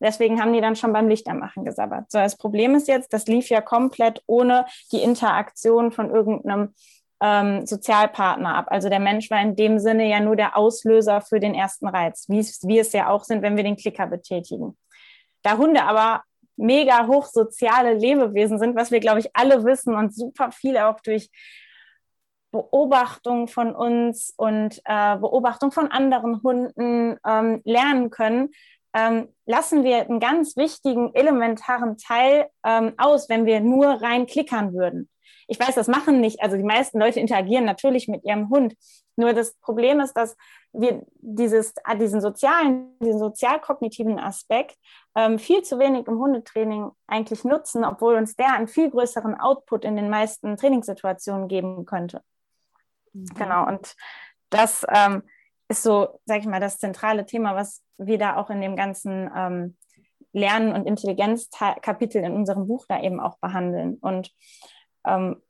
Deswegen 0.01 0.41
haben 0.41 0.53
die 0.53 0.61
dann 0.61 0.77
schon 0.77 0.93
beim 0.93 1.09
Lichtermachen 1.09 1.65
gesabbert. 1.65 2.11
So, 2.11 2.19
das 2.19 2.37
Problem 2.37 2.75
ist 2.75 2.89
jetzt, 2.89 3.13
das 3.13 3.27
lief 3.27 3.49
ja 3.49 3.61
komplett 3.61 4.23
ohne 4.27 4.65
die 4.93 5.03
Interaktion 5.03 5.93
von 5.93 6.11
irgendeinem 6.11 6.75
ähm, 7.21 7.67
Sozialpartner 7.67 8.55
ab. 8.55 8.67
Also 8.69 8.89
der 8.89 9.01
Mensch 9.01 9.31
war 9.31 9.41
in 9.41 9.57
dem 9.57 9.79
Sinne 9.79 10.09
ja 10.09 10.21
nur 10.21 10.37
der 10.37 10.57
Auslöser 10.57 11.21
für 11.21 11.41
den 11.41 11.55
ersten 11.55 11.89
Reiz, 11.89 12.27
wie 12.29 12.79
es 12.79 12.93
ja 12.93 13.09
auch 13.09 13.25
sind, 13.25 13.43
wenn 13.43 13.57
wir 13.57 13.65
den 13.65 13.77
Klicker 13.77 14.07
betätigen. 14.07 14.77
Da 15.43 15.57
Hunde 15.57 15.83
aber 15.83 16.23
mega 16.57 17.07
hochsoziale 17.07 17.95
Lebewesen 17.95 18.59
sind, 18.59 18.77
was 18.77 18.91
wir, 18.91 19.01
glaube 19.01 19.21
ich, 19.21 19.35
alle 19.35 19.65
wissen 19.65 19.95
und 19.95 20.15
super 20.15 20.51
viele 20.53 20.89
auch 20.89 21.01
durch 21.01 21.31
Beobachtung 22.51 23.47
von 23.47 23.75
uns 23.75 24.33
und 24.37 24.81
äh, 24.85 25.17
Beobachtung 25.19 25.71
von 25.71 25.91
anderen 25.91 26.43
Hunden 26.43 27.17
ähm, 27.27 27.61
lernen 27.65 28.11
können, 28.11 28.51
ähm, 28.95 29.29
lassen 29.47 29.85
wir 29.85 30.01
einen 30.01 30.21
ganz 30.21 30.57
wichtigen, 30.57 31.15
elementaren 31.15 31.97
Teil 31.99 32.49
ähm, 32.65 32.95
aus, 32.97 33.29
wenn 33.29 33.47
wir 33.47 33.61
nur 33.61 34.03
rein 34.03 34.27
klickern 34.27 34.73
würden. 34.73 35.09
Ich 35.47 35.59
weiß, 35.59 35.75
das 35.75 35.89
machen 35.89 36.21
nicht, 36.21 36.43
also 36.43 36.57
die 36.57 36.63
meisten 36.63 36.99
Leute 36.99 37.21
interagieren 37.21 37.65
natürlich 37.65 38.07
mit 38.09 38.25
ihrem 38.25 38.51
Hund. 38.51 38.75
Nur 39.17 39.33
das 39.33 39.55
Problem 39.57 40.01
ist, 40.01 40.13
dass 40.15 40.37
wir 40.73 41.05
dieses, 41.17 41.73
äh, 41.87 41.97
diesen 41.97 42.21
sozialen, 42.21 42.99
diesen 43.01 43.19
sozialkognitiven 43.19 44.19
Aspekt 44.19 44.77
ähm, 45.15 45.39
viel 45.39 45.63
zu 45.63 45.79
wenig 45.79 46.07
im 46.07 46.19
Hundetraining 46.19 46.91
eigentlich 47.07 47.45
nutzen, 47.45 47.85
obwohl 47.85 48.17
uns 48.17 48.37
der 48.37 48.53
einen 48.53 48.69
viel 48.69 48.91
größeren 48.91 49.35
Output 49.41 49.85
in 49.85 49.97
den 49.97 50.11
meisten 50.11 50.57
Trainingssituationen 50.57 51.49
geben 51.49 51.87
könnte. 51.87 52.23
Mhm. 53.13 53.27
Genau, 53.37 53.67
und 53.67 53.95
das 54.51 54.87
ähm, 54.89 55.23
ist 55.69 55.83
so, 55.83 56.21
sag 56.25 56.41
ich 56.41 56.47
mal, 56.47 56.61
das 56.61 56.79
zentrale 56.79 57.27
Thema, 57.27 57.55
was 57.55 57.83
wir 57.99 58.19
da 58.19 58.37
auch 58.37 58.51
in 58.51 58.61
dem 58.61 58.77
ganzen 58.77 59.31
ähm, 59.35 59.77
Lernen 60.33 60.73
und 60.73 60.87
Intelligenz-Kapitel 60.87 62.23
in 62.23 62.33
unserem 62.33 62.67
Buch 62.67 62.87
da 62.89 63.03
eben 63.03 63.21
auch 63.21 63.39
behandeln. 63.39 63.99
Und 64.01 64.31
ähm, 65.07 65.43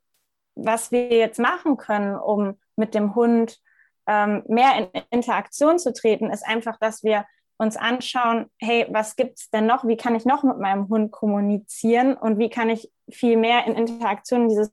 was 0.55 0.91
wir 0.91 1.09
jetzt 1.09 1.39
machen 1.39 1.77
können, 1.77 2.15
um 2.15 2.59
mit 2.75 2.95
dem 2.95 3.15
Hund 3.15 3.59
ähm, 4.07 4.43
mehr 4.47 4.75
in 4.75 5.01
Interaktion 5.11 5.79
zu 5.79 5.93
treten, 5.93 6.31
ist 6.31 6.45
einfach, 6.45 6.77
dass 6.77 7.03
wir 7.03 7.25
uns 7.57 7.75
anschauen, 7.75 8.49
hey, 8.57 8.87
was 8.89 9.15
gibt 9.15 9.37
es 9.37 9.49
denn 9.49 9.65
noch? 9.65 9.85
Wie 9.85 9.97
kann 9.97 10.15
ich 10.15 10.25
noch 10.25 10.43
mit 10.43 10.57
meinem 10.59 10.87
Hund 10.87 11.11
kommunizieren 11.11 12.15
und 12.15 12.39
wie 12.39 12.49
kann 12.49 12.69
ich 12.69 12.89
viel 13.09 13.37
mehr 13.37 13.65
in 13.67 13.75
Interaktion 13.75 14.43
in 14.43 14.49
dieses 14.49 14.71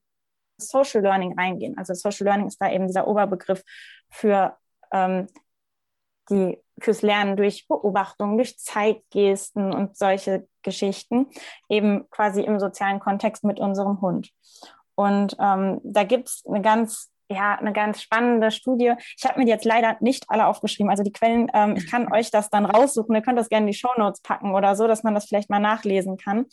Social 0.57 1.03
Learning 1.03 1.39
reingehen? 1.39 1.77
Also 1.77 1.95
Social 1.95 2.27
Learning 2.27 2.47
ist 2.47 2.61
da 2.61 2.71
eben 2.71 2.87
dieser 2.87 3.09
Oberbegriff 3.09 3.63
für 4.09 4.57
ähm, 4.93 5.27
die 6.31 6.59
fürs 6.81 7.03
Lernen 7.03 7.37
durch 7.37 7.67
Beobachtung, 7.69 8.37
durch 8.37 8.59
Zeitgesten 8.59 9.73
und 9.73 9.97
solche 9.97 10.47
Geschichten, 10.63 11.29
eben 11.69 12.09
quasi 12.11 12.43
im 12.43 12.61
sozialen 12.61 13.01
Kontext 13.01 13.45
mit 13.45 13.59
unserem 13.59 14.01
Hund. 14.01 14.31
Und 14.95 15.37
ähm, 15.39 15.81
da 15.85 16.05
gibt 16.05 16.29
es 16.29 16.45
eine 16.47 16.63
ganz, 16.63 17.11
ja, 17.29 17.55
eine 17.55 17.73
ganz 17.73 18.03
spannende 18.03 18.51
Studie. 18.51 18.95
Ich 19.17 19.25
habe 19.25 19.39
mir 19.39 19.49
jetzt 19.49 19.65
leider 19.65 19.97
nicht 20.01 20.25
alle 20.29 20.47
aufgeschrieben. 20.47 20.91
Also 20.91 21.03
die 21.03 21.13
Quellen, 21.13 21.51
ähm, 21.55 21.77
ich 21.77 21.91
kann 21.91 22.13
euch 22.13 22.31
das 22.31 22.51
dann 22.51 22.65
raussuchen. 22.65 23.15
Ihr 23.15 23.23
könnt 23.23 23.39
das 23.39 23.49
gerne 23.49 23.67
in 23.67 23.73
die 23.73 23.79
Show 23.79 23.93
Notes 23.97 24.23
packen 24.23 24.55
oder 24.55 24.75
so, 24.75 24.87
dass 24.87 25.03
man 25.03 25.15
das 25.15 25.27
vielleicht 25.27 25.51
mal 25.51 25.61
nachlesen 25.61 26.17
kann. 26.17 26.47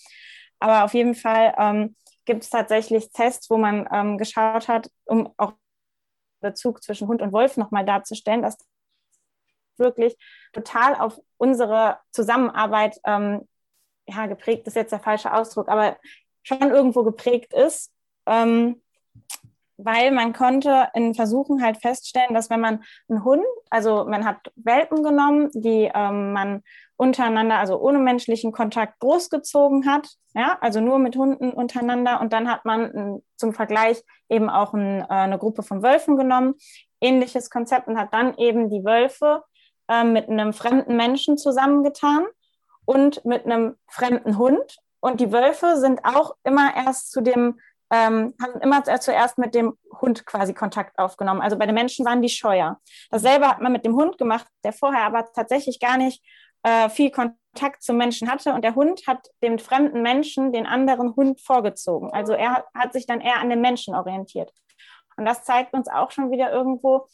Aber 0.59 0.83
auf 0.83 0.93
jeden 0.93 1.15
Fall 1.15 1.53
ähm, 1.57 1.95
gibt 2.25 2.43
es 2.43 2.49
tatsächlich 2.49 3.11
Tests, 3.11 3.49
wo 3.49 3.57
man 3.57 3.87
ähm, 3.91 4.17
geschaut 4.17 4.67
hat, 4.67 4.89
um 5.05 5.33
auch 5.37 5.53
Bezug 6.41 6.83
zwischen 6.83 7.07
Hund 7.07 7.21
und 7.21 7.31
Wolf 7.31 7.57
nochmal 7.57 7.85
darzustellen, 7.85 8.41
dass 8.41 8.57
wirklich 9.83 10.17
total 10.51 10.95
auf 10.95 11.19
unsere 11.37 11.99
Zusammenarbeit 12.11 12.99
ähm, 13.05 13.47
ja, 14.07 14.25
geprägt 14.25 14.67
ist 14.67 14.75
jetzt 14.75 14.91
der 14.91 14.99
falsche 14.99 15.33
Ausdruck, 15.33 15.69
aber 15.69 15.97
schon 16.41 16.71
irgendwo 16.71 17.03
geprägt 17.03 17.53
ist, 17.53 17.93
ähm, 18.25 18.81
weil 19.77 20.11
man 20.11 20.33
konnte 20.33 20.89
in 20.93 21.13
Versuchen 21.13 21.61
halt 21.61 21.77
feststellen, 21.77 22.33
dass 22.33 22.49
wenn 22.49 22.59
man 22.59 22.83
einen 23.09 23.23
Hund, 23.23 23.43
also 23.69 24.05
man 24.05 24.25
hat 24.25 24.51
Welpen 24.55 25.03
genommen, 25.03 25.49
die 25.53 25.89
ähm, 25.93 26.33
man 26.33 26.63
untereinander, 26.95 27.57
also 27.57 27.79
ohne 27.79 27.99
menschlichen 27.99 28.51
Kontakt 28.51 28.99
großgezogen 28.99 29.85
hat, 29.87 30.09
ja, 30.35 30.57
also 30.61 30.79
nur 30.79 30.99
mit 30.99 31.15
Hunden 31.15 31.51
untereinander. 31.51 32.21
Und 32.21 32.33
dann 32.33 32.49
hat 32.49 32.65
man 32.65 32.81
äh, 32.95 33.21
zum 33.35 33.53
Vergleich 33.53 34.03
eben 34.29 34.49
auch 34.49 34.73
ein, 34.73 35.01
äh, 35.01 35.05
eine 35.07 35.39
Gruppe 35.39 35.63
von 35.63 35.83
Wölfen 35.83 36.17
genommen, 36.17 36.55
ähnliches 37.01 37.49
Konzept 37.49 37.87
und 37.87 37.97
hat 37.97 38.13
dann 38.13 38.37
eben 38.37 38.69
die 38.69 38.83
Wölfe 38.83 39.43
äh, 39.87 40.03
mit 40.03 40.29
einem 40.29 40.53
fremden 40.53 40.95
Menschen 40.95 41.37
zusammengetan 41.37 42.25
und 42.85 43.23
mit 43.25 43.45
einem 43.45 43.75
fremden 43.87 44.37
Hund. 44.37 44.77
Und 44.99 45.19
die 45.19 45.31
Wölfe 45.31 45.77
sind 45.77 46.03
auch 46.05 46.35
immer 46.43 46.75
erst 46.75 47.11
zu 47.11 47.21
dem, 47.21 47.59
ähm, 47.91 48.33
haben 48.41 48.61
immer 48.61 48.83
zuerst 48.83 49.37
mit 49.37 49.53
dem 49.53 49.77
Hund 50.01 50.25
quasi 50.25 50.53
Kontakt 50.53 50.97
aufgenommen. 50.97 51.41
Also 51.41 51.57
bei 51.57 51.65
den 51.65 51.75
Menschen 51.75 52.05
waren 52.05 52.21
die 52.21 52.29
scheuer. 52.29 52.79
Dasselbe 53.11 53.47
hat 53.47 53.61
man 53.61 53.71
mit 53.71 53.85
dem 53.85 53.95
Hund 53.95 54.17
gemacht, 54.17 54.47
der 54.63 54.73
vorher 54.73 55.03
aber 55.03 55.31
tatsächlich 55.33 55.79
gar 55.79 55.97
nicht 55.97 56.23
äh, 56.63 56.89
viel 56.89 57.11
Kontakt 57.11 57.83
zum 57.83 57.97
Menschen 57.97 58.31
hatte. 58.31 58.53
Und 58.53 58.63
der 58.63 58.75
Hund 58.75 59.05
hat 59.07 59.27
dem 59.43 59.59
fremden 59.59 60.01
Menschen 60.01 60.53
den 60.53 60.65
anderen 60.65 61.15
Hund 61.15 61.41
vorgezogen. 61.41 62.11
Also 62.11 62.33
er 62.33 62.65
hat 62.73 62.93
sich 62.93 63.05
dann 63.05 63.21
eher 63.21 63.39
an 63.39 63.49
den 63.49 63.61
Menschen 63.61 63.93
orientiert. 63.93 64.51
Und 65.17 65.25
das 65.25 65.43
zeigt 65.43 65.73
uns 65.73 65.87
auch 65.87 66.11
schon 66.11 66.31
wieder 66.31 66.51
irgendwo, 66.51 67.07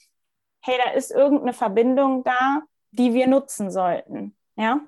hey, 0.62 0.76
da 0.84 0.92
ist 0.92 1.12
irgendeine 1.12 1.54
Verbindung 1.54 2.24
da, 2.24 2.62
die 2.92 3.14
wir 3.14 3.28
nutzen 3.28 3.72
sollten. 3.72 4.36
Ja. 4.56 4.82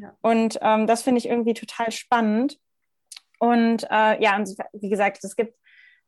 ja. 0.00 0.14
Und 0.20 0.58
ähm, 0.62 0.86
das 0.86 1.02
finde 1.02 1.18
ich 1.18 1.28
irgendwie 1.28 1.54
total 1.54 1.90
spannend. 1.90 2.58
Und 3.38 3.84
äh, 3.90 4.22
ja, 4.22 4.36
und 4.36 4.48
wie 4.72 4.90
gesagt, 4.90 5.22
es 5.24 5.36
gibt 5.36 5.54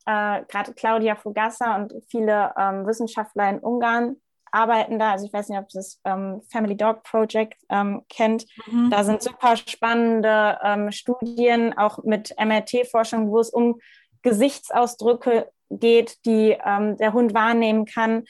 äh, 0.07 0.43
gerade 0.49 0.75
Claudia 0.75 1.15
Fugassa 1.15 1.77
und 1.77 1.93
viele 2.09 2.53
ähm, 2.59 2.87
Wissenschaftler 2.87 3.51
in 3.51 3.59
Ungarn 3.61 4.17
arbeiten 4.53 4.99
da. 4.99 5.13
Also 5.13 5.27
ich 5.27 5.33
weiß 5.33 5.49
nicht, 5.49 5.59
ob 5.59 5.69
das 5.69 6.01
ähm, 6.05 6.43
Family 6.51 6.77
Dog 6.77 7.03
Project 7.05 7.63
ähm, 7.69 8.03
kennt. 8.09 8.47
Mhm. 8.67 8.91
Da 8.91 9.05
sind 9.05 9.23
super 9.23 9.57
spannende 9.57 10.59
ähm, 10.63 10.91
Studien, 10.91 11.77
auch 11.77 12.03
mit 12.03 12.35
MRT-Forschung, 12.39 13.31
wo 13.31 13.39
es 13.39 13.51
um 13.51 13.81
Gesichtsausdrücke 14.23 15.51
geht, 15.71 16.25
die 16.27 16.57
ähm, 16.65 16.97
der 16.97 17.13
Hund 17.13 17.35
wahrnehmen 17.35 17.85
kann. 17.85 18.25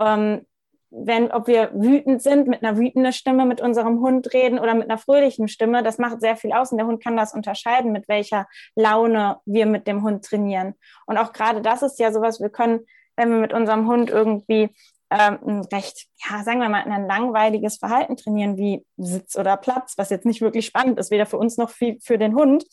Ähm, 0.00 0.46
wenn, 0.96 1.32
ob 1.32 1.48
wir 1.48 1.70
wütend 1.74 2.22
sind, 2.22 2.46
mit 2.46 2.62
einer 2.62 2.78
wütenden 2.78 3.12
Stimme 3.12 3.46
mit 3.46 3.60
unserem 3.60 4.00
Hund 4.00 4.32
reden 4.32 4.60
oder 4.60 4.74
mit 4.74 4.88
einer 4.88 4.98
fröhlichen 4.98 5.48
Stimme, 5.48 5.82
das 5.82 5.98
macht 5.98 6.20
sehr 6.20 6.36
viel 6.36 6.52
aus 6.52 6.70
und 6.70 6.78
der 6.78 6.86
Hund 6.86 7.02
kann 7.02 7.16
das 7.16 7.34
unterscheiden, 7.34 7.90
mit 7.90 8.08
welcher 8.08 8.46
Laune 8.76 9.38
wir 9.44 9.66
mit 9.66 9.88
dem 9.88 10.02
Hund 10.02 10.24
trainieren. 10.24 10.74
Und 11.06 11.18
auch 11.18 11.32
gerade 11.32 11.60
das 11.60 11.82
ist 11.82 11.98
ja 11.98 12.12
sowas, 12.12 12.40
wir 12.40 12.48
können, 12.48 12.86
wenn 13.16 13.30
wir 13.30 13.38
mit 13.38 13.52
unserem 13.52 13.88
Hund 13.88 14.08
irgendwie 14.08 14.70
ähm, 15.10 15.38
ein 15.46 15.60
recht, 15.72 16.06
ja, 16.28 16.42
sagen 16.44 16.60
wir 16.60 16.68
mal, 16.68 16.84
ein 16.84 17.06
langweiliges 17.06 17.76
Verhalten 17.78 18.16
trainieren, 18.16 18.56
wie 18.56 18.84
Sitz 18.96 19.36
oder 19.36 19.56
Platz, 19.56 19.94
was 19.96 20.10
jetzt 20.10 20.26
nicht 20.26 20.40
wirklich 20.40 20.66
spannend 20.66 20.98
ist, 20.98 21.10
weder 21.10 21.26
für 21.26 21.38
uns 21.38 21.56
noch 21.56 21.70
für 21.70 22.18
den 22.18 22.36
Hund, 22.36 22.64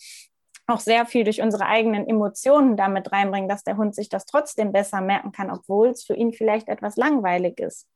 auch 0.71 0.79
sehr 0.79 1.05
viel 1.05 1.23
durch 1.23 1.41
unsere 1.41 1.65
eigenen 1.65 2.07
Emotionen 2.07 2.77
damit 2.77 3.11
reinbringen, 3.11 3.49
dass 3.49 3.63
der 3.63 3.77
Hund 3.77 3.95
sich 3.95 4.09
das 4.09 4.25
trotzdem 4.25 4.71
besser 4.71 5.01
merken 5.01 5.31
kann, 5.31 5.51
obwohl 5.51 5.89
es 5.89 6.03
für 6.03 6.15
ihn 6.15 6.33
vielleicht 6.33 6.67
etwas 6.67 6.95
langweilig 6.95 7.59
ist. 7.59 7.87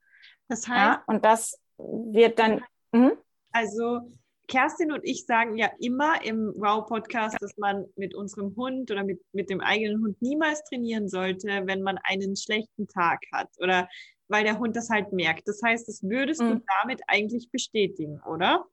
Das 0.47 0.67
heißt, 0.67 0.99
ja, 0.99 1.03
und 1.07 1.25
das 1.25 1.59
wird 1.77 2.39
dann. 2.39 2.63
Mh? 2.91 3.11
Also 3.51 4.01
Kerstin 4.47 4.91
und 4.91 5.03
ich 5.03 5.25
sagen 5.25 5.57
ja 5.57 5.69
immer 5.79 6.23
im 6.23 6.53
Wow-Podcast, 6.55 7.37
dass 7.41 7.57
man 7.57 7.85
mit 7.95 8.13
unserem 8.13 8.55
Hund 8.55 8.91
oder 8.91 9.03
mit, 9.03 9.21
mit 9.31 9.49
dem 9.49 9.61
eigenen 9.61 10.01
Hund 10.03 10.21
niemals 10.21 10.63
trainieren 10.65 11.09
sollte, 11.09 11.47
wenn 11.65 11.81
man 11.81 11.97
einen 12.03 12.35
schlechten 12.35 12.87
Tag 12.87 13.21
hat 13.31 13.49
oder 13.59 13.87
weil 14.27 14.43
der 14.43 14.59
Hund 14.59 14.75
das 14.75 14.89
halt 14.89 15.13
merkt. 15.13 15.47
Das 15.47 15.61
heißt, 15.63 15.87
das 15.87 16.03
würdest 16.03 16.41
mhm. 16.41 16.49
du 16.49 16.61
damit 16.81 17.01
eigentlich 17.07 17.49
bestätigen, 17.51 18.21
oder? 18.21 18.65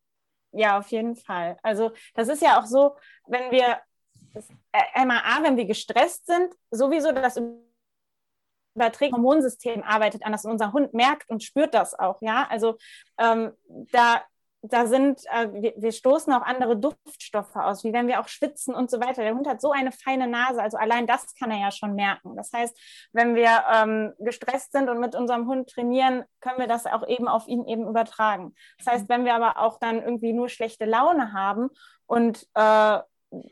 Ja, 0.53 0.79
auf 0.79 0.89
jeden 0.89 1.17
Fall. 1.17 1.57
Also 1.63 1.93
das 2.15 2.29
ist 2.29 2.43
ja 2.43 2.61
auch 2.61 2.67
so, 2.67 2.97
wenn 3.27 3.51
wir 3.51 3.79
einmal 4.95 5.19
A, 5.25 5.43
wenn 5.43 5.57
wir 5.57 5.67
gestresst 5.67 6.27
sind, 6.27 6.55
sowieso 6.71 7.13
das 7.13 7.39
überträgt 8.75 9.13
Hormonsystem 9.13 9.83
arbeitet 9.83 10.25
anders. 10.25 10.45
Unser 10.45 10.73
Hund 10.73 10.95
merkt 10.95 11.29
und 11.29 11.43
spürt 11.43 11.75
das 11.75 11.99
auch, 11.99 12.21
ja. 12.21 12.47
Also 12.49 12.77
ähm, 13.19 13.53
da, 13.93 14.23
da 14.63 14.87
sind, 14.87 15.21
äh, 15.31 15.49
wir, 15.53 15.75
wir, 15.77 15.93
stoßen 15.93 16.33
auch 16.33 16.43
andere 16.43 16.77
Duftstoffe 16.77 17.57
aus, 17.57 17.85
wie 17.85 17.93
wenn 17.93 18.07
wir 18.07 18.21
auch 18.21 18.29
schwitzen 18.29 18.75
und 18.75 18.91
so 18.91 19.01
weiter. 19.01 19.23
Der 19.23 19.35
Hund 19.35 19.47
hat 19.47 19.61
so 19.61 19.73
eine 19.73 19.93
feine 19.93 20.27
Nase, 20.27 20.63
also 20.63 20.79
allein 20.79 21.07
das 21.07 21.35
kann 21.35 21.51
er 21.51 21.61
ja 21.61 21.71
schon 21.71 21.95
merken. 21.95 22.37
Das 22.37 22.53
heißt, 22.53 22.79
wenn 23.13 23.35
wir 23.35 23.65
ähm, 23.73 24.13
gestresst 24.19 24.73
sind 24.73 24.89
und 24.89 25.01
mit 25.01 25.15
unserem 25.15 25.47
Hund 25.49 25.69
trainieren, 25.69 26.25
können 26.41 26.59
wir 26.59 26.69
das 26.69 26.87
auch 26.87 27.07
eben 27.07 27.29
auf 27.29 27.49
ihn 27.49 27.67
eben 27.67 27.89
übertragen. 27.89 28.55
Das 28.79 28.87
heißt, 28.87 29.09
wenn 29.09 29.25
wir 29.25 29.35
aber 29.35 29.59
auch 29.59 29.79
dann 29.79 30.03
irgendwie 30.03 30.33
nur 30.33 30.49
schlechte 30.49 30.85
Laune 30.85 31.33
haben 31.33 31.69
und 32.07 32.47
äh, 32.55 32.99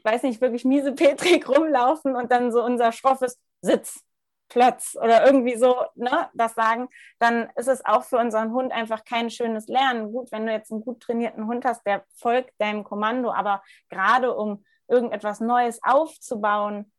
weiß 0.05 0.23
nicht, 0.25 0.41
wirklich 0.41 0.65
miese 0.65 0.93
Petrik 0.93 1.49
rumlaufen 1.57 2.15
und 2.17 2.31
dann 2.31 2.53
so 2.53 2.63
unser 2.63 2.93
schroffes 2.93 3.39
Sitz, 3.63 4.05
Platz 4.49 4.97
oder 5.01 5.25
irgendwie 5.25 5.57
so 5.57 5.77
ne, 5.95 6.29
das 6.35 6.55
sagen, 6.55 6.89
dann 7.19 7.49
ist 7.57 7.69
es 7.69 7.85
auch 7.85 8.03
für 8.05 8.19
unseren 8.19 8.53
Hund 8.53 8.73
einfach 8.73 9.05
kein 9.05 9.31
schönes 9.31 9.69
Lernen. 9.69 10.13
Gut, 10.13 10.33
wenn 10.33 10.45
du 10.45 10.53
jetzt 10.53 10.73
einen 10.73 10.85
gut 10.85 11.01
trainierten 11.01 11.47
Hund 11.47 11.65
hast, 11.65 11.87
der 11.87 12.05
folgt 12.17 12.53
deinem 12.59 12.85
Kommando, 12.85 13.33
aber 13.33 13.63
gerade 13.89 14.35
um 14.35 14.65
irgendetwas 14.89 15.41
Neues 15.41 15.81
aufzubauen, 15.83 16.93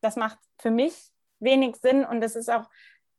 das 0.00 0.16
macht 0.16 0.38
für 0.58 0.70
mich 0.70 1.10
wenig 1.40 1.76
Sinn 1.76 2.04
und 2.04 2.22
es 2.22 2.36
ist 2.36 2.50
auch, 2.50 2.68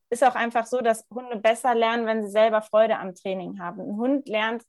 ist 0.10 0.24
auch 0.24 0.36
einfach 0.36 0.66
so, 0.66 0.82
dass 0.82 1.06
Hunde 1.10 1.38
besser 1.38 1.76
lernen, 1.76 2.06
wenn 2.06 2.24
sie 2.24 2.32
selber 2.32 2.62
Freude 2.62 2.98
am 2.98 3.14
Training 3.14 3.60
haben. 3.60 3.82
Ein 3.82 3.98
Hund 3.98 4.28
lernt 4.28 4.64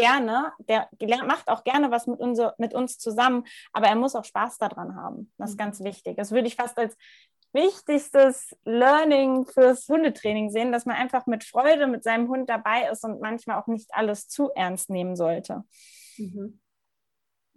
gerne, 0.00 0.52
der 0.58 0.88
macht 1.24 1.48
auch 1.48 1.64
gerne 1.64 1.90
was 1.90 2.06
mit, 2.06 2.20
unser, 2.20 2.54
mit 2.58 2.74
uns 2.74 2.98
zusammen, 2.98 3.44
aber 3.72 3.86
er 3.86 3.96
muss 3.96 4.14
auch 4.14 4.24
Spaß 4.24 4.58
daran 4.58 4.96
haben. 4.96 5.32
Das 5.38 5.50
ist 5.50 5.56
mhm. 5.56 5.64
ganz 5.64 5.80
wichtig. 5.82 6.16
Das 6.16 6.30
würde 6.30 6.48
ich 6.48 6.56
fast 6.56 6.78
als 6.78 6.96
wichtigstes 7.52 8.56
Learning 8.64 9.44
fürs 9.46 9.88
Hundetraining 9.88 10.50
sehen, 10.50 10.72
dass 10.72 10.86
man 10.86 10.96
einfach 10.96 11.26
mit 11.26 11.44
Freude 11.44 11.86
mit 11.86 12.04
seinem 12.04 12.28
Hund 12.28 12.48
dabei 12.48 12.88
ist 12.90 13.04
und 13.04 13.20
manchmal 13.20 13.60
auch 13.60 13.66
nicht 13.66 13.90
alles 13.92 14.28
zu 14.28 14.50
ernst 14.54 14.90
nehmen 14.90 15.16
sollte. 15.16 15.64
Mhm. 16.16 16.60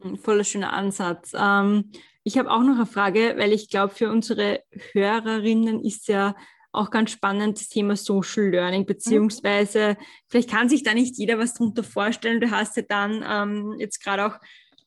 Ein 0.03 0.17
voller 0.17 0.43
schöner 0.43 0.73
Ansatz. 0.73 1.33
Ähm, 1.37 1.91
ich 2.23 2.37
habe 2.37 2.51
auch 2.51 2.61
noch 2.61 2.75
eine 2.75 2.85
Frage, 2.85 3.35
weil 3.37 3.53
ich 3.53 3.69
glaube, 3.69 3.93
für 3.93 4.09
unsere 4.09 4.63
Hörerinnen 4.93 5.83
ist 5.83 6.07
ja 6.07 6.35
auch 6.73 6.89
ganz 6.89 7.11
spannend 7.11 7.59
das 7.59 7.69
Thema 7.69 7.95
Social 7.95 8.49
Learning, 8.49 8.85
beziehungsweise 8.85 9.89
mhm. 9.99 10.05
vielleicht 10.27 10.49
kann 10.49 10.69
sich 10.69 10.83
da 10.83 10.93
nicht 10.93 11.17
jeder 11.17 11.37
was 11.37 11.53
darunter 11.53 11.83
vorstellen. 11.83 12.41
Du 12.41 12.51
hast 12.51 12.75
ja 12.75 12.83
dann 12.83 13.23
ähm, 13.25 13.75
jetzt 13.79 14.03
gerade 14.03 14.25
auch 14.25 14.39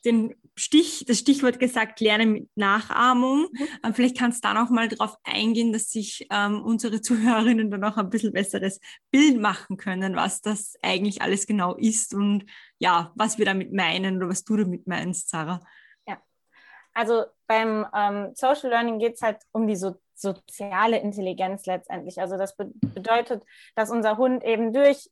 den 0.05 0.35
Stich, 0.59 1.05
das 1.07 1.19
Stichwort 1.19 1.59
gesagt, 1.59 2.01
Lernen 2.01 2.33
mit 2.33 2.49
Nachahmung. 2.55 3.49
Mhm. 3.53 3.67
Ähm, 3.85 3.95
vielleicht 3.95 4.17
kannst 4.19 4.45
du 4.45 4.49
da 4.49 4.55
noch 4.55 4.71
mal 4.71 4.89
darauf 4.89 5.17
eingehen, 5.23 5.73
dass 5.73 5.91
sich 5.91 6.27
ähm, 6.31 6.63
unsere 6.63 7.03
Zuhörerinnen 7.03 7.71
dann 7.71 7.85
auch 7.85 7.97
ein 7.97 8.11
bisschen 8.11 8.33
besseres 8.33 8.81
Bild 9.11 9.41
machen 9.41 9.77
können, 9.77 10.17
was 10.17 10.41
das 10.41 10.75
eigentlich 10.83 11.23
alles 11.23 11.47
genau 11.47 11.77
ist 11.77 12.15
und 12.15 12.45
ja, 12.79 13.13
was 13.17 13.39
wir 13.39 13.45
damit 13.45 13.73
meinen 13.73 14.17
oder 14.17 14.29
was 14.29 14.45
du 14.45 14.57
damit 14.57 14.87
meinst, 14.87 15.29
Sarah. 15.29 15.61
Also 16.97 17.27
beim 17.47 17.87
ähm, 17.95 18.33
Social 18.35 18.71
Learning 18.71 18.99
geht 18.99 19.17
es 19.17 19.23
halt 19.23 19.39
um 19.53 19.67
die 19.67 19.77
so 19.77 19.97
soziale 20.15 20.99
Intelligenz 20.99 21.67
letztendlich. 21.67 22.19
Also 22.23 22.39
das 22.39 22.57
be 22.57 22.71
bedeutet, 22.81 23.45
dass 23.75 23.91
unser 23.91 24.17
Hund 24.17 24.43
eben 24.43 24.73
durch 24.73 25.11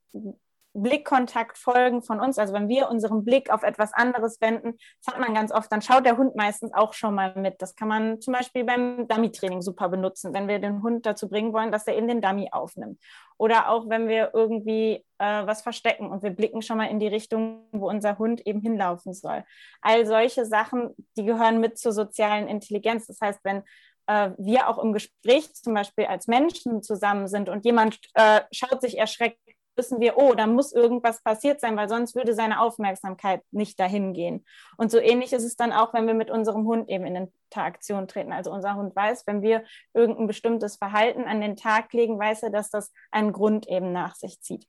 Blickkontakt 0.75 1.57
folgen 1.57 2.03
von 2.03 2.21
uns, 2.21 2.39
also 2.39 2.53
wenn 2.53 2.69
wir 2.69 2.91
unseren 2.91 3.25
Blick 3.25 3.51
auf 3.51 3.63
etwas 3.63 3.93
anderes 3.93 4.41
wenden, 4.41 4.77
das 5.03 5.15
hat 5.15 5.21
man 5.21 5.33
ganz 5.33 5.53
oft, 5.53 5.71
dann 5.71 5.83
schaut 5.83 6.05
der 6.05 6.17
Hund 6.17 6.35
meistens 6.35 6.73
auch 6.75 6.93
schon 6.93 7.15
mal 7.15 7.35
mit. 7.37 7.63
Das 7.63 7.77
kann 7.77 7.89
man 7.89 8.21
zum 8.21 8.35
Beispiel 8.35 8.65
beim 8.65 9.07
Dummy-Training 9.07 9.63
super 9.63 9.89
benutzen, 9.89 10.35
wenn 10.35 10.49
wir 10.49 10.59
den 10.59 10.83
Hund 10.83 11.07
dazu 11.07 11.29
bringen 11.29 11.53
wollen, 11.53 11.71
dass 11.71 11.87
er 11.87 11.97
eben 11.97 12.09
den 12.09 12.21
Dummy 12.21 12.49
aufnimmt. 12.51 12.99
Oder 13.39 13.69
auch 13.71 13.89
wenn 13.89 14.09
wir 14.09 14.31
irgendwie 14.35 15.05
äh, 15.19 15.47
was 15.47 15.63
verstecken 15.63 16.09
und 16.09 16.23
wir 16.23 16.31
blicken 16.31 16.63
schon 16.63 16.77
mal 16.77 16.87
in 16.87 16.99
die 16.99 17.09
Richtung, 17.09 17.67
wo 17.73 17.89
unser 17.89 18.19
Hund 18.19 18.47
eben 18.47 18.61
hinlaufen 18.61 19.15
soll. 19.15 19.45
All 19.81 20.07
solche 20.07 20.45
Sachen, 20.45 20.95
die 21.17 21.25
gehören 21.25 21.61
mit 21.61 21.79
zur 21.79 21.93
sozialen 21.93 22.49
Intelligenz. 22.49 23.07
Das 23.07 23.21
heißt, 23.21 23.41
wenn 23.45 23.63
äh, 24.07 24.31
wir 24.39 24.69
auch 24.69 24.79
im 24.79 24.93
Gespräch 24.93 25.55
zum 25.55 25.75
Beispiel 25.75 26.07
als 26.07 26.27
Menschen 26.27 26.83
zusammen 26.83 27.29
sind 27.29 27.49
und 27.49 27.65
jemand 27.65 27.99
äh, 28.15 28.41
schaut 28.53 28.81
sich 28.81 28.99
erschreckt 28.99 29.39
wissen 29.77 30.01
wir, 30.01 30.17
oh, 30.17 30.35
da 30.35 30.47
muss 30.47 30.73
irgendwas 30.73 31.23
passiert 31.23 31.61
sein, 31.61 31.77
weil 31.77 31.89
sonst 31.89 32.15
würde 32.15 32.35
seine 32.35 32.61
Aufmerksamkeit 32.61 33.43
nicht 33.51 33.79
dahin 33.79 34.13
gehen. 34.13 34.45
Und 34.77 34.91
so 34.91 34.99
ähnlich 34.99 35.33
ist 35.33 35.45
es 35.45 35.57
dann 35.57 35.73
auch, 35.73 35.95
wenn 35.95 36.07
wir 36.07 36.15
mit 36.15 36.31
unserem 36.31 36.67
Hund 36.67 36.89
eben 36.89 37.07
in 37.07 37.31
Interaktion 37.55 38.09
treten. 38.09 38.33
Also 38.33 38.51
unser 38.51 38.75
Hund 38.75 38.95
weiß, 38.95 39.27
wenn 39.27 39.43
wir 39.43 39.65
irgendein 39.93 40.27
bestimmtes 40.27 40.77
Verhalten 40.77 41.25
an 41.25 41.41
den 41.41 41.57
Tag 41.57 41.93
legen, 41.93 42.19
weiß 42.19 42.45
er, 42.45 42.51
dass 42.51 42.71
das 42.71 42.93
einen 43.11 43.33
Grund 43.33 43.69
eben 43.69 43.93
nach 43.93 44.15
sich 44.15 44.41
zieht. 44.41 44.67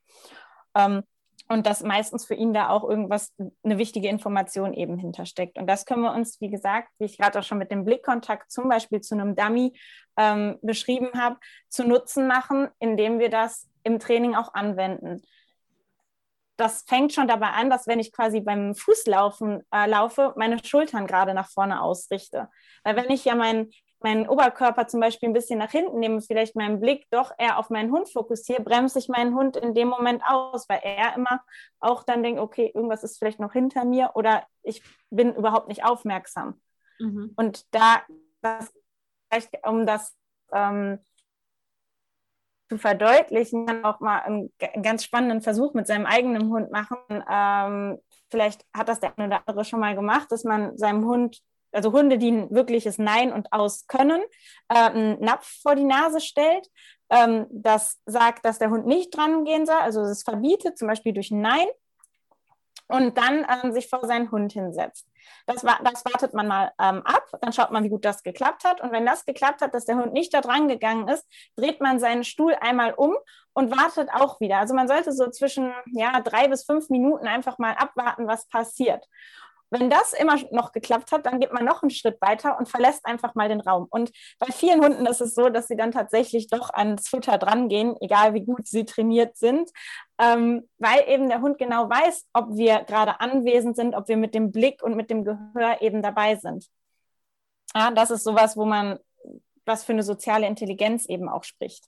Ähm, 0.74 1.02
und 1.48 1.66
dass 1.66 1.82
meistens 1.82 2.24
für 2.24 2.34
ihn 2.34 2.52
da 2.52 2.70
auch 2.70 2.82
irgendwas, 2.88 3.32
eine 3.62 3.78
wichtige 3.78 4.08
Information 4.08 4.74
eben 4.74 4.98
hintersteckt. 4.98 5.58
Und 5.58 5.68
das 5.68 5.86
können 5.86 6.02
wir 6.02 6.12
uns, 6.12 6.40
wie 6.40 6.50
gesagt, 6.50 6.88
wie 6.98 7.04
ich 7.04 7.18
gerade 7.18 7.38
auch 7.38 7.44
schon 7.44 7.58
mit 7.58 7.70
dem 7.70 7.84
Blickkontakt 7.84 8.50
zum 8.50 8.68
Beispiel 8.68 9.00
zu 9.00 9.14
einem 9.14 9.36
Dummy 9.36 9.72
ähm, 10.16 10.58
beschrieben 10.62 11.10
habe, 11.14 11.36
zu 11.68 11.84
Nutzen 11.84 12.26
machen, 12.26 12.68
indem 12.80 13.18
wir 13.18 13.30
das 13.30 13.68
im 13.86 13.98
Training 13.98 14.34
auch 14.34 14.52
anwenden. 14.52 15.22
Das 16.56 16.82
fängt 16.82 17.12
schon 17.12 17.28
dabei 17.28 17.48
an, 17.48 17.70
dass 17.70 17.86
wenn 17.86 18.00
ich 18.00 18.12
quasi 18.12 18.40
beim 18.40 18.74
Fußlaufen 18.74 19.62
äh, 19.70 19.86
laufe, 19.88 20.32
meine 20.36 20.62
Schultern 20.64 21.06
gerade 21.06 21.34
nach 21.34 21.50
vorne 21.50 21.82
ausrichte. 21.82 22.48
Weil 22.82 22.96
wenn 22.96 23.10
ich 23.10 23.24
ja 23.24 23.34
meinen 23.34 23.70
meinen 24.00 24.28
Oberkörper 24.28 24.86
zum 24.86 25.00
Beispiel 25.00 25.28
ein 25.28 25.32
bisschen 25.32 25.58
nach 25.58 25.70
hinten 25.70 25.98
nehme, 25.98 26.20
vielleicht 26.20 26.54
meinen 26.54 26.80
Blick 26.80 27.06
doch 27.10 27.32
eher 27.38 27.58
auf 27.58 27.70
meinen 27.70 27.90
Hund 27.90 28.08
fokussiere, 28.08 28.62
bremse 28.62 28.98
ich 28.98 29.08
meinen 29.08 29.34
Hund 29.34 29.56
in 29.56 29.74
dem 29.74 29.88
Moment 29.88 30.22
aus, 30.26 30.68
weil 30.68 30.80
er 30.82 31.14
immer 31.16 31.42
auch 31.80 32.02
dann 32.04 32.22
denkt, 32.22 32.40
okay, 32.40 32.70
irgendwas 32.74 33.02
ist 33.04 33.18
vielleicht 33.18 33.40
noch 33.40 33.52
hinter 33.52 33.84
mir 33.84 34.10
oder 34.14 34.44
ich 34.62 34.82
bin 35.10 35.34
überhaupt 35.34 35.68
nicht 35.68 35.84
aufmerksam. 35.84 36.60
Mhm. 36.98 37.32
Und 37.36 37.64
da, 37.74 38.02
das, 38.42 38.72
um 39.64 39.86
das 39.86 40.14
ähm, 40.52 40.98
zu 42.68 42.78
verdeutlichen, 42.78 43.66
kann 43.66 43.84
auch 43.84 44.00
mal 44.00 44.20
einen, 44.20 44.52
ganz 44.82 45.04
spannenden 45.04 45.42
Versuch 45.42 45.74
mit 45.74 45.86
seinem 45.86 46.06
eigenen 46.06 46.50
Hund 46.50 46.70
machen. 46.70 46.98
Ähm, 47.30 47.98
vielleicht 48.30 48.64
hat 48.74 48.88
das 48.88 49.00
der 49.00 49.16
eine 49.16 49.28
oder 49.28 49.42
andere 49.46 49.64
schon 49.64 49.80
mal 49.80 49.94
gemacht, 49.94 50.30
dass 50.30 50.44
man 50.44 50.76
seinem 50.76 51.04
Hund, 51.06 51.40
also 51.72 51.92
Hunde, 51.92 52.18
die 52.18 52.32
ein 52.32 52.50
wirkliches 52.50 52.98
Nein 52.98 53.32
und 53.32 53.52
Aus 53.52 53.86
können, 53.86 54.22
äh, 54.68 54.74
einen 54.74 55.20
Napf 55.20 55.60
vor 55.62 55.74
die 55.74 55.84
Nase 55.84 56.20
stellt. 56.20 56.68
Ähm, 57.10 57.46
das 57.50 58.00
sagt, 58.06 58.44
dass 58.44 58.58
der 58.58 58.70
Hund 58.70 58.86
nicht 58.86 59.16
dran 59.16 59.44
gehen 59.44 59.66
soll, 59.66 59.76
also 59.76 60.00
es 60.02 60.24
verbietet, 60.24 60.76
zum 60.76 60.88
Beispiel 60.88 61.12
durch 61.12 61.30
Nein 61.30 61.66
und 62.88 63.18
dann 63.18 63.46
ähm, 63.62 63.72
sich 63.72 63.88
vor 63.88 64.06
seinen 64.06 64.30
Hund 64.30 64.52
hinsetzt. 64.52 65.06
Das, 65.46 65.62
das 65.62 66.04
wartet 66.04 66.34
man 66.34 66.46
mal 66.46 66.72
ähm, 66.80 67.02
ab, 67.04 67.24
dann 67.40 67.52
schaut 67.52 67.70
man, 67.70 67.84
wie 67.84 67.88
gut 67.88 68.04
das 68.04 68.22
geklappt 68.22 68.64
hat. 68.64 68.80
Und 68.80 68.92
wenn 68.92 69.06
das 69.06 69.24
geklappt 69.24 69.60
hat, 69.60 69.74
dass 69.74 69.84
der 69.84 69.96
Hund 69.96 70.12
nicht 70.12 70.32
da 70.32 70.40
dran 70.40 70.68
gegangen 70.68 71.08
ist, 71.08 71.26
dreht 71.56 71.80
man 71.80 71.98
seinen 71.98 72.24
Stuhl 72.24 72.54
einmal 72.60 72.94
um 72.94 73.16
und 73.52 73.76
wartet 73.76 74.10
auch 74.12 74.40
wieder. 74.40 74.58
Also 74.58 74.74
man 74.74 74.88
sollte 74.88 75.12
so 75.12 75.28
zwischen 75.30 75.72
ja, 75.92 76.20
drei 76.20 76.48
bis 76.48 76.64
fünf 76.64 76.90
Minuten 76.90 77.26
einfach 77.26 77.58
mal 77.58 77.72
abwarten, 77.72 78.26
was 78.26 78.46
passiert. 78.48 79.06
Wenn 79.70 79.90
das 79.90 80.12
immer 80.12 80.36
noch 80.52 80.72
geklappt 80.72 81.12
hat, 81.12 81.26
dann 81.26 81.40
geht 81.40 81.52
man 81.52 81.64
noch 81.64 81.82
einen 81.82 81.90
Schritt 81.90 82.20
weiter 82.20 82.58
und 82.58 82.68
verlässt 82.68 83.04
einfach 83.04 83.34
mal 83.34 83.48
den 83.48 83.60
Raum. 83.60 83.86
Und 83.90 84.12
bei 84.38 84.46
vielen 84.52 84.82
Hunden 84.82 85.06
ist 85.06 85.20
es 85.20 85.34
so, 85.34 85.48
dass 85.48 85.66
sie 85.66 85.76
dann 85.76 85.92
tatsächlich 85.92 86.48
doch 86.48 86.70
ans 86.70 87.08
Futter 87.08 87.38
drangehen, 87.38 87.96
egal 88.00 88.34
wie 88.34 88.44
gut 88.44 88.66
sie 88.66 88.84
trainiert 88.84 89.36
sind, 89.36 89.70
ähm, 90.18 90.68
weil 90.78 91.08
eben 91.08 91.28
der 91.28 91.40
Hund 91.40 91.58
genau 91.58 91.90
weiß, 91.90 92.26
ob 92.32 92.56
wir 92.56 92.84
gerade 92.84 93.20
anwesend 93.20 93.76
sind, 93.76 93.94
ob 93.94 94.08
wir 94.08 94.16
mit 94.16 94.34
dem 94.34 94.52
Blick 94.52 94.82
und 94.82 94.96
mit 94.96 95.10
dem 95.10 95.24
Gehör 95.24 95.80
eben 95.80 96.02
dabei 96.02 96.36
sind. 96.36 96.66
Ja, 97.74 97.90
das 97.90 98.10
ist 98.10 98.24
sowas, 98.24 98.56
wo 98.56 98.64
man 98.64 98.98
was 99.66 99.84
für 99.84 99.92
eine 99.92 100.02
soziale 100.02 100.46
Intelligenz 100.46 101.06
eben 101.06 101.28
auch 101.28 101.44
spricht. 101.44 101.84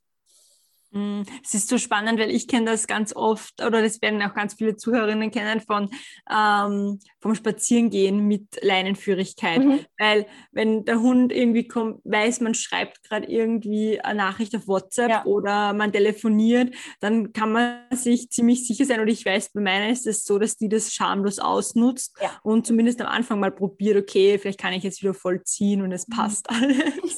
Mm, 0.91 1.23
es 1.45 1.53
ist 1.55 1.69
so 1.69 1.77
spannend, 1.77 2.19
weil 2.19 2.31
ich 2.31 2.49
kenne 2.49 2.71
das 2.71 2.87
ganz 2.87 3.15
oft 3.15 3.63
oder 3.63 3.83
das 3.83 4.01
werden 4.01 4.23
auch 4.23 4.35
ganz 4.35 4.55
viele 4.55 4.77
Zuhörerinnen 4.77 5.31
kennen 5.31 5.61
von 5.61 5.91
ähm, 6.31 6.99
vom 7.21 7.35
Spazierengehen 7.35 8.27
mit 8.27 8.63
Leinenführigkeit. 8.63 9.65
Mhm. 9.65 9.81
Weil 9.99 10.27
wenn 10.53 10.85
der 10.85 11.01
Hund 11.01 11.33
irgendwie 11.33 11.67
kommt, 11.67 12.01
weiß, 12.05 12.41
man 12.41 12.55
schreibt 12.55 13.03
gerade 13.03 13.27
irgendwie 13.27 14.01
eine 14.01 14.19
Nachricht 14.19 14.55
auf 14.55 14.69
WhatsApp 14.69 15.11
ja. 15.11 15.25
oder 15.25 15.73
man 15.73 15.93
telefoniert, 15.93 16.75
dann 17.01 17.33
kann 17.33 17.53
man 17.53 17.81
sich 17.93 18.31
ziemlich 18.31 18.67
sicher 18.67 18.85
sein. 18.85 19.01
Und 19.01 19.09
ich 19.09 19.25
weiß, 19.25 19.51
bei 19.51 19.61
meiner 19.61 19.91
ist 19.91 20.07
es 20.07 20.25
so, 20.25 20.39
dass 20.39 20.57
die 20.57 20.69
das 20.69 20.95
schamlos 20.95 21.39
ausnutzt 21.39 22.17
ja. 22.21 22.31
und 22.43 22.67
zumindest 22.67 23.01
am 23.01 23.09
Anfang 23.09 23.41
mal 23.41 23.51
probiert, 23.51 23.97
okay, 23.97 24.39
vielleicht 24.39 24.61
kann 24.61 24.73
ich 24.73 24.85
jetzt 24.85 25.03
wieder 25.03 25.15
vollziehen 25.15 25.83
und 25.83 25.93
es 25.93 26.07
mhm. 26.07 26.13
passt 26.13 26.49
alles. 26.51 27.17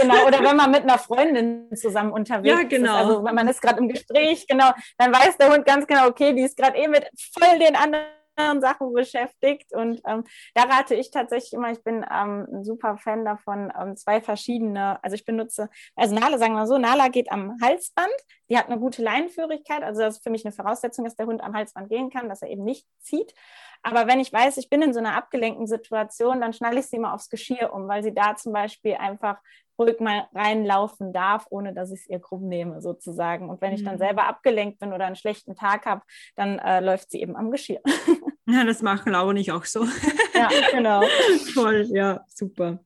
Genau, 0.00 0.26
oder 0.26 0.42
wenn 0.42 0.56
man 0.56 0.70
mit 0.70 0.82
einer 0.82 0.98
Freundin 0.98 1.68
zusammen 1.76 2.12
unterwegs 2.12 2.56
ja, 2.56 2.62
genau. 2.62 2.92
ist 2.92 3.00
also 3.00 3.24
wenn 3.24 3.34
man 3.34 3.48
ist 3.48 3.60
gerade 3.60 3.78
im 3.78 3.88
Gespräch, 3.88 4.46
genau, 4.46 4.70
dann 4.98 5.12
weiß 5.12 5.36
der 5.38 5.52
Hund 5.52 5.64
ganz 5.64 5.86
genau, 5.86 6.08
okay, 6.08 6.34
die 6.34 6.42
ist 6.42 6.56
gerade 6.56 6.76
eh 6.78 6.88
mit 6.88 7.04
voll 7.38 7.58
den 7.58 7.76
anderen 7.76 8.04
Sachen 8.36 8.92
beschäftigt. 8.92 9.72
Und 9.74 10.00
ähm, 10.06 10.24
da 10.54 10.62
rate 10.62 10.94
ich 10.94 11.10
tatsächlich 11.10 11.52
immer, 11.52 11.70
ich 11.70 11.82
bin 11.82 12.04
ähm, 12.10 12.46
ein 12.52 12.64
super 12.64 12.96
Fan 12.96 13.24
davon, 13.24 13.72
ähm, 13.78 13.96
zwei 13.96 14.20
verschiedene, 14.20 15.02
also 15.02 15.14
ich 15.14 15.24
benutze, 15.24 15.68
also 15.96 16.14
Nala, 16.14 16.38
sagen 16.38 16.54
wir 16.54 16.66
so, 16.66 16.78
Nala 16.78 17.08
geht 17.08 17.30
am 17.30 17.56
Halsband, 17.62 18.12
die 18.48 18.58
hat 18.58 18.66
eine 18.68 18.78
gute 18.78 19.02
Leinenführigkeit, 19.02 19.82
also 19.82 20.00
das 20.00 20.16
ist 20.16 20.24
für 20.24 20.30
mich 20.30 20.44
eine 20.44 20.52
Voraussetzung, 20.52 21.04
dass 21.04 21.16
der 21.16 21.26
Hund 21.26 21.42
am 21.42 21.54
Halsband 21.54 21.88
gehen 21.88 22.10
kann, 22.10 22.28
dass 22.28 22.42
er 22.42 22.50
eben 22.50 22.64
nicht 22.64 22.86
zieht. 23.00 23.34
Aber 23.82 24.06
wenn 24.06 24.20
ich 24.20 24.32
weiß, 24.32 24.58
ich 24.58 24.70
bin 24.70 24.80
in 24.80 24.92
so 24.92 25.00
einer 25.00 25.16
abgelenkten 25.16 25.66
Situation, 25.66 26.40
dann 26.40 26.52
schnalle 26.52 26.80
ich 26.80 26.86
sie 26.86 26.96
immer 26.96 27.14
aufs 27.14 27.28
Geschirr 27.28 27.72
um, 27.72 27.88
weil 27.88 28.02
sie 28.02 28.14
da 28.14 28.36
zum 28.36 28.52
Beispiel 28.52 28.94
einfach 28.94 29.38
ruhig 29.78 30.00
mal 30.00 30.28
reinlaufen 30.34 31.12
darf, 31.12 31.46
ohne 31.50 31.72
dass 31.72 31.90
ich 31.90 32.00
es 32.00 32.08
ihr 32.08 32.20
krumm 32.20 32.48
nehme, 32.48 32.80
sozusagen. 32.80 33.48
Und 33.48 33.60
wenn 33.60 33.72
ich 33.72 33.84
dann 33.84 33.94
mhm. 33.94 34.00
selber 34.00 34.26
abgelenkt 34.26 34.78
bin 34.78 34.92
oder 34.92 35.06
einen 35.06 35.16
schlechten 35.16 35.54
Tag 35.54 35.86
habe, 35.86 36.02
dann 36.36 36.58
äh, 36.58 36.80
läuft 36.80 37.10
sie 37.10 37.20
eben 37.20 37.36
am 37.36 37.50
Geschirr. 37.50 37.80
Ja, 38.52 38.64
das 38.64 38.82
machen 38.82 39.12
Laura 39.12 39.30
und 39.30 39.36
ich 39.36 39.50
auch 39.50 39.64
so. 39.64 39.86
Ja, 40.34 40.48
genau. 40.70 41.02
Toll, 41.54 41.86
ja, 41.90 42.24
super. 42.28 42.84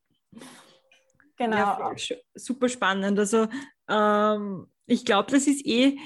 Genau. 1.36 1.56
Ja, 1.56 1.94
super 2.34 2.68
spannend. 2.68 3.18
Also 3.18 3.48
ähm, 3.88 4.66
ich 4.86 5.04
glaube, 5.04 5.30
das 5.30 5.46
ist 5.46 5.66
eh 5.66 5.98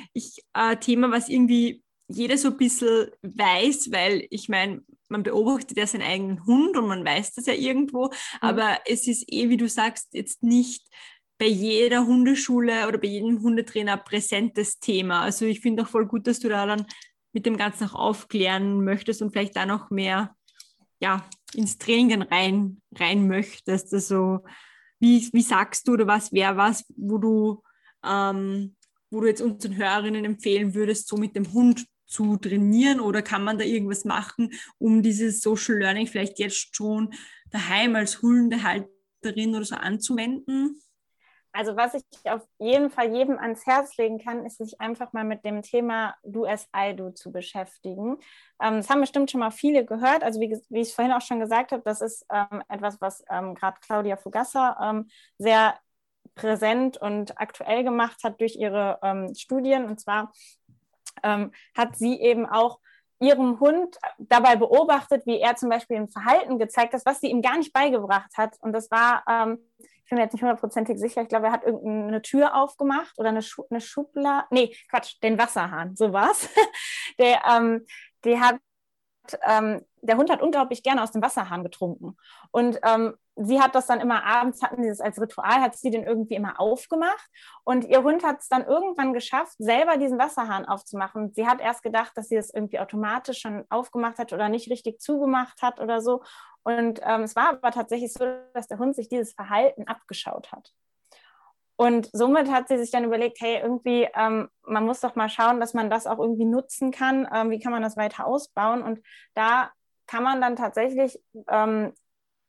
ein 0.53 0.73
äh, 0.73 0.77
Thema, 0.77 1.11
was 1.11 1.29
irgendwie 1.29 1.83
jeder 2.09 2.37
so 2.37 2.49
ein 2.49 2.57
bisschen 2.57 3.09
weiß, 3.23 3.92
weil 3.92 4.27
ich 4.31 4.49
meine, 4.49 4.83
man 5.09 5.23
beobachtet 5.23 5.77
ja 5.77 5.87
seinen 5.87 6.03
eigenen 6.03 6.46
Hund 6.46 6.77
und 6.77 6.88
man 6.88 7.05
weiß 7.05 7.35
das 7.35 7.46
ja 7.46 7.55
irgendwo, 7.55 8.07
mhm. 8.07 8.12
aber 8.40 8.79
es 8.87 9.07
ist 9.07 9.25
eh, 9.33 9.49
wie 9.49 9.57
du 9.57 9.68
sagst, 9.68 10.09
jetzt 10.12 10.42
nicht 10.42 10.87
bei 11.38 11.46
jeder 11.46 12.07
Hundeschule 12.07 12.87
oder 12.87 12.99
bei 12.99 13.09
jedem 13.09 13.40
Hundetrainer 13.40 13.96
präsentes 13.96 14.79
Thema. 14.79 15.23
Also 15.23 15.46
ich 15.46 15.61
finde 15.61 15.83
auch 15.83 15.88
voll 15.88 16.07
gut, 16.07 16.27
dass 16.27 16.38
du 16.38 16.49
da 16.49 16.66
dann 16.66 16.87
mit 17.33 17.47
dem 17.47 17.57
Ganzen 17.57 17.88
auch 17.88 17.95
aufklären 17.95 18.85
möchtest 18.85 19.23
und 19.23 19.31
vielleicht 19.33 19.57
da 19.57 19.66
noch 19.66 19.90
mehr 19.90 20.35
ja, 21.01 21.25
ins 21.55 21.79
Training 21.79 22.23
rein, 22.23 22.81
rein 22.95 23.27
möchtest. 23.27 23.93
Also 23.95 24.45
wie, 24.99 25.29
wie 25.33 25.43
sagst 25.43 25.88
du 25.88 25.95
oder 25.95 26.07
was 26.07 26.33
wäre 26.33 26.57
was, 26.57 26.85
wo 26.97 27.19
du, 27.19 27.62
ähm, 28.05 28.77
wo 29.11 29.21
du 29.21 29.27
jetzt 29.27 29.40
unseren 29.40 29.77
Hörerinnen 29.77 30.25
empfehlen 30.25 30.75
würdest, 30.75 31.09
so 31.09 31.16
mit 31.16 31.35
dem 31.35 31.53
Hund 31.53 31.87
zu 32.07 32.37
trainieren 32.37 33.01
oder 33.01 33.23
kann 33.23 33.45
man 33.45 33.59
da 33.59 33.64
irgendwas 33.64 34.05
machen, 34.05 34.53
um 34.79 35.03
dieses 35.03 35.40
Social 35.40 35.77
Learning 35.77 36.07
vielleicht 36.07 36.38
jetzt 36.38 36.75
schon 36.75 37.14
daheim 37.51 37.95
als 37.95 38.21
Hundehalterin 38.21 39.55
oder 39.55 39.64
so 39.64 39.77
anzuwenden? 39.77 40.81
Also 41.53 41.77
was 41.77 41.95
ich 41.95 42.05
auf 42.25 42.47
jeden 42.59 42.91
Fall 42.91 43.13
jedem 43.13 43.39
ans 43.39 43.67
Herz 43.67 43.97
legen 43.97 44.19
kann, 44.19 44.47
ist 44.47 44.59
sich 44.59 44.81
einfach 44.81 45.13
mal 45.13 45.25
mit 45.25 45.45
dem 45.45 45.63
Thema 45.63 46.15
Du 46.23 46.47
as 46.47 46.69
I 46.77 46.95
Do 46.95 47.11
zu 47.11 47.33
beschäftigen. 47.33 48.19
Ähm, 48.63 48.77
das 48.77 48.89
haben 48.89 49.01
bestimmt 49.01 49.31
schon 49.31 49.41
mal 49.41 49.51
viele 49.51 49.85
gehört. 49.85 50.23
Also 50.23 50.41
wie, 50.41 50.57
wie 50.69 50.81
ich 50.81 50.95
vorhin 50.95 51.13
auch 51.13 51.23
schon 51.23 51.41
gesagt 51.41 51.73
habe, 51.73 51.83
das 51.85 52.01
ist 52.01 52.25
ähm, 52.33 52.63
etwas, 52.69 53.01
was 53.01 53.25
ähm, 53.29 53.55
gerade 53.55 53.79
Claudia 53.81 54.17
Fugassa 54.17 54.77
ähm, 54.91 55.09
sehr 55.39 55.75
präsent 56.37 56.99
und 56.99 57.39
aktuell 57.41 57.83
gemacht 57.83 58.23
hat 58.23 58.41
durch 58.41 58.55
ihre 58.55 59.01
ähm, 59.03 59.35
Studien. 59.35 59.87
Und 59.87 60.01
zwar 60.01 60.33
ähm, 61.25 61.51
hat 61.77 61.97
sie 61.97 62.21
eben 62.21 62.47
auch 62.47 62.79
ihrem 63.19 63.59
Hund 63.59 63.99
dabei 64.19 64.55
beobachtet, 64.55 65.27
wie 65.27 65.41
er 65.41 65.57
zum 65.57 65.69
Beispiel 65.69 65.97
ein 65.97 66.09
Verhalten 66.09 66.59
gezeigt 66.59 66.95
hat, 66.95 67.05
was 67.05 67.21
sie 67.21 67.29
ihm 67.29 67.43
gar 67.43 67.59
nicht 67.59 67.73
beigebracht 67.73 68.31
hat. 68.39 68.57
Und 68.61 68.73
das 68.73 68.91
war 68.91 69.59
ich 70.00 70.00
bin 70.11 70.18
mir 70.18 70.25
jetzt 70.25 70.33
nicht 70.33 70.42
hundertprozentig 70.42 70.99
sicher, 70.99 71.23
ich 71.23 71.29
glaube, 71.29 71.46
er 71.46 71.53
hat 71.53 71.64
irgendeine 71.64 72.20
Tür 72.23 72.55
aufgemacht 72.55 73.18
oder 73.18 73.31
eine, 73.31 73.42
Schu 73.42 73.64
eine 73.70 73.81
Schublade, 73.81 74.46
nee, 74.51 74.77
Quatsch, 74.90 75.14
den 75.23 75.38
Wasserhahn, 75.38 75.96
so 75.96 76.12
war's. 76.12 76.49
der, 77.18 77.40
ähm, 77.49 77.87
der 78.25 78.40
hat, 78.40 78.57
ähm, 79.43 79.85
der 80.03 80.16
Hund 80.16 80.31
hat 80.31 80.43
unglaublich 80.43 80.83
gerne 80.83 81.03
aus 81.03 81.12
dem 81.12 81.23
Wasserhahn 81.23 81.62
getrunken. 81.62 82.16
Und 82.51 82.79
ähm, 82.85 83.14
sie 83.37 83.61
hat 83.61 83.75
das 83.75 83.87
dann 83.87 84.01
immer 84.01 84.25
abends, 84.25 84.62
hatten 84.62 84.83
sie 84.83 84.88
das 84.88 85.01
als 85.01 85.21
Ritual, 85.21 85.61
hat 85.61 85.77
sie 85.77 85.90
den 85.90 86.05
irgendwie 86.05 86.35
immer 86.35 86.61
aufgemacht. 86.61 87.29
Und 87.64 87.85
ihr 87.85 88.03
Hund 88.03 88.25
hat 88.25 88.40
es 88.40 88.49
dann 88.49 88.64
irgendwann 88.64 89.12
geschafft, 89.12 89.57
selber 89.59 89.97
diesen 89.97 90.19
Wasserhahn 90.19 90.66
aufzumachen. 90.66 91.33
Sie 91.35 91.47
hat 91.47 91.61
erst 91.61 91.83
gedacht, 91.83 92.12
dass 92.16 92.29
sie 92.29 92.37
das 92.37 92.53
irgendwie 92.53 92.81
automatisch 92.81 93.40
schon 93.40 93.64
aufgemacht 93.71 94.19
hat 94.19 94.33
oder 94.33 94.49
nicht 94.49 94.71
richtig 94.71 95.01
zugemacht 95.01 95.62
hat 95.62 95.81
oder 95.81 96.01
so. 96.01 96.23
Und 96.62 97.01
ähm, 97.03 97.23
es 97.23 97.37
war 97.37 97.51
aber 97.51 97.71
tatsächlich 97.71 98.12
so, 98.12 98.25
dass 98.55 98.69
der 98.69 98.79
Hund 98.79 98.95
sich 98.95 99.09
dieses 99.09 99.33
Verhalten 99.33 99.87
abgeschaut 99.87 100.53
hat. 100.53 100.73
Und 101.81 102.11
somit 102.12 102.51
hat 102.51 102.69
sie 102.69 102.77
sich 102.77 102.90
dann 102.90 103.05
überlegt, 103.05 103.40
hey, 103.40 103.59
irgendwie, 103.62 104.07
ähm, 104.14 104.51
man 104.66 104.85
muss 104.85 105.01
doch 105.01 105.14
mal 105.14 105.31
schauen, 105.31 105.61
dass 105.61 105.73
man 105.73 105.88
das 105.88 106.07
auch 106.07 106.19
irgendwie 106.19 106.45
nutzen 106.45 106.90
kann. 106.90 107.27
Ähm, 107.35 107.49
wie 107.49 107.59
kann 107.59 107.73
man 107.73 107.81
das 107.81 107.97
weiter 107.97 108.27
ausbauen? 108.27 108.83
Und 108.83 109.01
da 109.33 109.71
kann 110.07 110.23
man 110.23 110.43
dann 110.43 110.57
tatsächlich 110.57 111.19
ähm, 111.49 111.95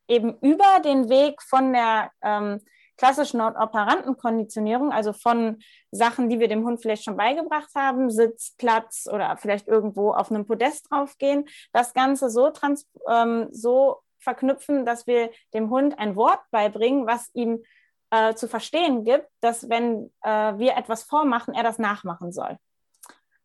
eben 0.09 0.37
über 0.41 0.81
den 0.83 1.07
Weg 1.07 1.41
von 1.43 1.71
der 1.71 2.11
ähm, 2.21 2.59
klassischen 2.97 3.39
Operantenkonditionierung, 3.39 4.91
also 4.91 5.13
von 5.13 5.59
Sachen, 5.91 6.27
die 6.27 6.41
wir 6.41 6.49
dem 6.49 6.65
Hund 6.65 6.81
vielleicht 6.81 7.05
schon 7.05 7.15
beigebracht 7.15 7.69
haben, 7.73 8.09
Sitz, 8.11 8.53
Platz 8.57 9.07
oder 9.09 9.37
vielleicht 9.37 9.69
irgendwo 9.69 10.11
auf 10.11 10.29
einem 10.29 10.45
Podest 10.45 10.91
draufgehen, 10.91 11.45
das 11.71 11.93
Ganze 11.93 12.29
so, 12.29 12.49
trans 12.49 12.85
ähm, 13.09 13.47
so 13.49 14.01
verknüpfen, 14.19 14.85
dass 14.85 15.07
wir 15.07 15.31
dem 15.53 15.69
Hund 15.69 15.97
ein 15.97 16.17
Wort 16.17 16.41
beibringen, 16.51 17.07
was 17.07 17.29
ihm 17.33 17.63
äh, 18.11 18.35
zu 18.35 18.47
verstehen 18.47 19.03
gibt, 19.03 19.27
dass 19.41 19.69
wenn 19.69 20.11
äh, 20.21 20.57
wir 20.57 20.77
etwas 20.77 21.03
vormachen, 21.03 21.53
er 21.53 21.63
das 21.63 21.79
nachmachen 21.79 22.31
soll. 22.31 22.57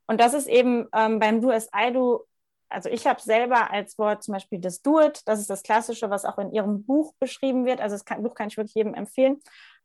Und 0.07 0.21
das 0.21 0.35
ist 0.35 0.47
eben 0.47 0.87
ähm, 0.95 1.19
beim 1.19 1.41
Do 1.41 1.51
as 1.51 1.69
I 1.75 1.93
Do 1.93 2.27
also 2.69 2.89
ich 2.89 3.07
habe 3.07 3.21
selber 3.21 3.71
als 3.71 3.99
Wort 3.99 4.23
zum 4.23 4.35
Beispiel 4.35 4.61
das 4.61 4.83
Do 4.83 5.01
It, 5.01 5.23
das 5.27 5.41
ist 5.41 5.51
das 5.51 5.63
Klassische, 5.63 6.11
was 6.11 6.25
auch 6.25 6.39
in 6.39 6.53
Ihrem 6.53 6.85
Buch 6.85 7.15
beschrieben 7.19 7.65
wird. 7.65 7.81
Also 7.81 7.95
das 7.95 8.05
kann, 8.05 8.23
Buch 8.23 8.35
kann 8.35 8.49
ich 8.49 8.57
wirklich 8.57 8.75
jedem 8.75 8.95
empfehlen. 8.95 9.41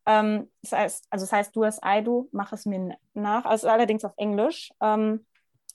Ähm, 0.05 0.51
das 0.63 0.71
heißt, 0.71 1.07
also 1.09 1.25
das 1.25 1.31
heißt 1.31 1.55
Do 1.55 1.63
as 1.63 1.79
I 1.85 2.03
Do, 2.03 2.27
mach 2.31 2.51
es 2.53 2.65
mir 2.65 2.97
nach. 3.13 3.45
Also 3.45 3.69
allerdings 3.69 4.03
auf 4.03 4.13
Englisch. 4.17 4.71
Ähm, 4.81 5.25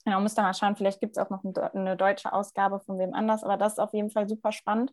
genau, 0.05 0.21
müsst 0.21 0.39
ihr 0.39 0.43
mal 0.43 0.55
schauen, 0.55 0.77
vielleicht 0.77 1.01
gibt 1.01 1.17
es 1.17 1.23
auch 1.23 1.31
noch 1.31 1.45
eine 1.75 1.97
deutsche 1.97 2.33
Ausgabe 2.33 2.81
von 2.81 2.99
wem 2.99 3.15
anders, 3.15 3.45
aber 3.45 3.57
das 3.57 3.75
ist 3.75 3.79
auf 3.79 3.95
jeden 3.95 4.11
Fall 4.11 4.29
super 4.29 4.53
spannend. 4.53 4.93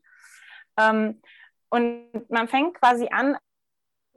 Ähm, 0.78 1.22
und 1.70 2.30
man 2.30 2.48
fängt 2.48 2.76
quasi 2.76 3.10
an, 3.12 3.38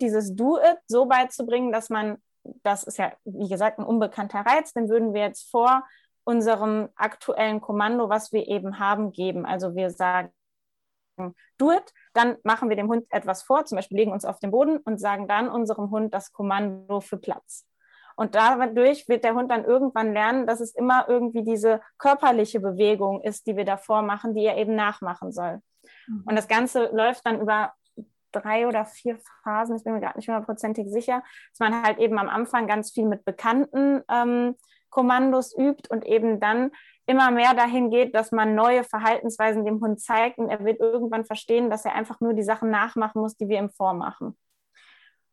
dieses 0.01 0.35
Do 0.35 0.59
It 0.59 0.79
so 0.87 1.07
beizubringen, 1.07 1.73
dass 1.73 1.91
man, 1.91 2.19
das 2.63 2.85
ist 2.85 2.99
ja, 2.99 3.13
wie 3.25 3.49
gesagt, 3.49 3.79
ein 3.79 3.85
unbekannter 3.85 4.41
Reiz, 4.41 4.73
den 4.73 4.89
würden 4.89 5.15
wir 5.15 5.23
jetzt 5.23 5.51
vor 5.51 5.85
unserem 6.25 6.89
aktuellen 6.97 7.61
Kommando, 7.61 8.09
was 8.09 8.33
wir 8.33 8.49
eben 8.49 8.79
haben, 8.79 9.13
geben. 9.13 9.47
Also 9.47 9.77
wir 9.77 9.91
sagen, 9.91 10.33
do 11.57 11.73
it, 11.73 11.93
dann 12.15 12.37
machen 12.43 12.69
wir 12.69 12.77
dem 12.77 12.89
Hund 12.89 13.07
etwas 13.11 13.43
vor, 13.43 13.65
zum 13.65 13.77
Beispiel 13.77 13.97
legen 13.97 14.13
uns 14.13 14.25
auf 14.25 14.39
den 14.39 14.51
Boden 14.51 14.79
und 14.79 14.99
sagen 14.99 15.29
dann 15.29 15.49
unserem 15.49 15.91
Hund 15.91 16.13
das 16.13 16.33
Kommando 16.33 17.01
für 17.01 17.17
Platz. 17.17 17.67
Und 18.17 18.35
dadurch 18.35 19.09
wird 19.09 19.25
der 19.25 19.35
Hund 19.35 19.51
dann 19.51 19.65
irgendwann 19.65 20.15
lernen, 20.15 20.47
dass 20.47 20.61
es 20.61 20.75
immer 20.75 21.07
irgendwie 21.09 21.45
diese 21.45 21.83
körperliche 21.99 22.61
Bewegung 22.61 23.23
ist, 23.23 23.47
die 23.47 23.57
wir 23.57 23.67
davor 23.67 24.03
machen, 24.03 24.35
die 24.35 24.45
er 24.45 24.57
eben 24.57 24.75
nachmachen 24.75 25.33
soll. 25.33 25.61
Mhm. 26.07 26.25
Und 26.27 26.37
das 26.37 26.49
Ganze 26.49 26.87
läuft 26.93 27.27
dann 27.27 27.41
über 27.41 27.73
drei 28.33 28.67
oder 28.67 28.85
vier 28.85 29.19
Phasen, 29.43 29.77
ich 29.77 29.85
bin 29.85 29.95
mir 29.95 30.01
gar 30.01 30.17
nicht 30.17 30.29
hundertprozentig 30.29 30.91
sicher, 30.91 31.23
dass 31.51 31.59
man 31.59 31.83
halt 31.83 31.99
eben 31.99 32.19
am 32.19 32.29
Anfang 32.29 32.67
ganz 32.67 32.93
viel 32.93 33.07
mit 33.07 33.25
bekannten 33.25 34.03
ähm, 34.11 34.57
Kommandos 34.91 35.57
übt 35.57 35.89
und 35.91 36.07
eben 36.07 36.41
dann 36.41 36.71
immer 37.07 37.31
mehr 37.31 37.55
dahin 37.55 37.91
geht, 37.91 38.15
dass 38.15 38.33
man 38.33 38.55
neue 38.55 38.83
Verhaltensweisen 38.83 39.65
dem 39.65 39.81
Hund 39.81 40.01
zeigt 40.01 40.39
und 40.39 40.49
er 40.49 40.65
wird 40.65 40.81
irgendwann 40.81 41.25
verstehen, 41.25 41.71
dass 41.71 41.85
er 41.85 41.95
einfach 41.95 42.21
nur 42.21 42.35
die 42.35 42.43
Sachen 42.43 42.71
nachmachen 42.71 43.21
muss, 43.21 43.37
die 43.37 43.49
wir 43.49 43.59
ihm 43.59 43.71
vormachen. 43.71 44.37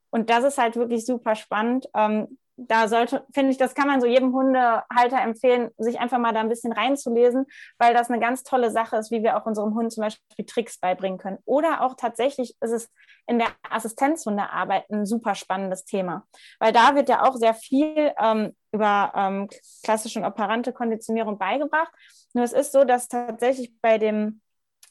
Und 0.10 0.30
das 0.30 0.44
ist 0.44 0.60
halt 0.60 0.76
wirklich 0.76 1.06
super 1.06 1.36
spannend. 1.36 1.88
Ähm, 1.96 2.38
da 2.56 2.88
sollte, 2.88 3.26
finde 3.34 3.52
ich, 3.52 3.58
das 3.58 3.74
kann 3.74 3.88
man 3.88 4.00
so 4.00 4.08
jedem 4.08 4.34
Hundehalter 4.34 5.22
empfehlen, 5.22 5.72
sich 5.78 6.00
einfach 6.00 6.20
mal 6.20 6.34
da 6.34 6.40
ein 6.40 6.50
bisschen 6.50 6.72
reinzulesen, 6.72 7.46
weil 7.80 7.94
das 7.94 8.10
eine 8.10 8.20
ganz 8.20 8.44
tolle 8.44 8.70
Sache 8.70 8.98
ist, 8.98 9.12
wie 9.12 9.24
wir 9.24 9.38
auch 9.38 9.46
unserem 9.46 9.74
Hund 9.74 9.92
zum 9.92 10.04
Beispiel 10.04 10.46
Tricks 10.46 10.80
beibringen 10.80 11.18
können. 11.18 11.40
Oder 11.46 11.82
auch 11.82 11.96
tatsächlich 11.96 12.56
ist 12.62 12.72
es 12.72 12.92
in 13.26 13.40
der 13.40 13.48
Assistenzhundearbeit 13.70 14.90
ein 14.92 15.06
super 15.06 15.34
spannendes 15.34 15.86
Thema, 15.86 16.28
weil 16.60 16.74
da 16.74 16.96
wird 16.96 17.10
ja 17.10 17.24
auch 17.24 17.36
sehr 17.36 17.56
viel 17.56 18.12
ähm, 18.20 18.56
über 18.72 19.14
ähm, 19.16 19.50
klassische 19.84 20.20
und 20.20 20.26
operante 20.26 20.74
Konditionierung 20.74 21.38
beigebracht. 21.38 21.92
Nur 22.34 22.44
es 22.44 22.54
ist 22.54 22.72
so, 22.72 22.84
dass 22.84 23.08
tatsächlich 23.08 23.74
bei 23.82 23.98
dem 23.98 24.42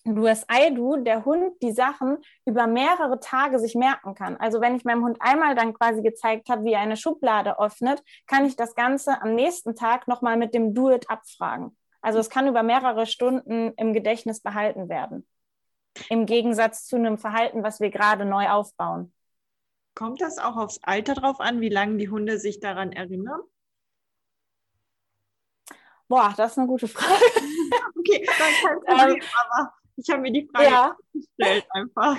Du 0.04 0.26
I 0.26 0.74
do, 0.74 0.96
der 0.96 1.24
Hund 1.24 1.62
die 1.62 1.70
Sachen 1.70 2.18
über 2.44 2.66
mehrere 2.66 3.20
Tage 3.20 3.60
sich 3.60 3.76
merken 3.76 4.14
kann. 4.14 4.36
Also 4.36 4.60
wenn 4.60 4.74
ich 4.74 4.84
meinem 4.84 5.04
Hund 5.04 5.18
einmal 5.20 5.54
dann 5.54 5.74
quasi 5.74 6.02
gezeigt 6.02 6.48
habe, 6.48 6.64
wie 6.64 6.72
er 6.72 6.80
eine 6.80 6.96
Schublade 6.96 7.60
öffnet, 7.60 8.02
kann 8.26 8.44
ich 8.44 8.56
das 8.56 8.74
Ganze 8.74 9.22
am 9.22 9.34
nächsten 9.34 9.76
Tag 9.76 10.08
nochmal 10.08 10.36
mit 10.36 10.54
dem 10.54 10.74
Do 10.74 10.90
it 10.90 11.08
abfragen. 11.08 11.76
Also 12.00 12.18
es 12.18 12.30
kann 12.30 12.48
über 12.48 12.64
mehrere 12.64 13.06
Stunden 13.06 13.74
im 13.76 13.92
Gedächtnis 13.92 14.40
behalten 14.40 14.88
werden. 14.88 15.24
Im 16.08 16.26
Gegensatz 16.26 16.86
zu 16.86 16.96
einem 16.96 17.16
Verhalten, 17.16 17.62
was 17.62 17.78
wir 17.78 17.90
gerade 17.90 18.24
neu 18.24 18.48
aufbauen. 18.48 19.14
Kommt 19.94 20.20
das 20.20 20.38
auch 20.38 20.56
aufs 20.56 20.80
Alter 20.82 21.14
drauf 21.14 21.38
an, 21.38 21.60
wie 21.60 21.68
lange 21.68 21.98
die 21.98 22.08
Hunde 22.08 22.40
sich 22.40 22.58
daran 22.58 22.90
erinnern? 22.90 23.40
Boah, 26.08 26.34
das 26.36 26.52
ist 26.52 26.58
eine 26.58 26.66
gute 26.66 26.88
Frage. 26.88 27.12
okay, 27.98 28.26
dann 28.26 28.52
kein 28.62 28.80
Problem, 28.80 29.16
ähm, 29.16 29.28
aber 29.48 29.72
ich 29.96 30.10
habe 30.10 30.22
mir 30.22 30.32
die 30.32 30.48
Frage 30.52 30.68
ja. 30.70 30.96
gestellt 31.12 31.66
einfach. 31.70 32.18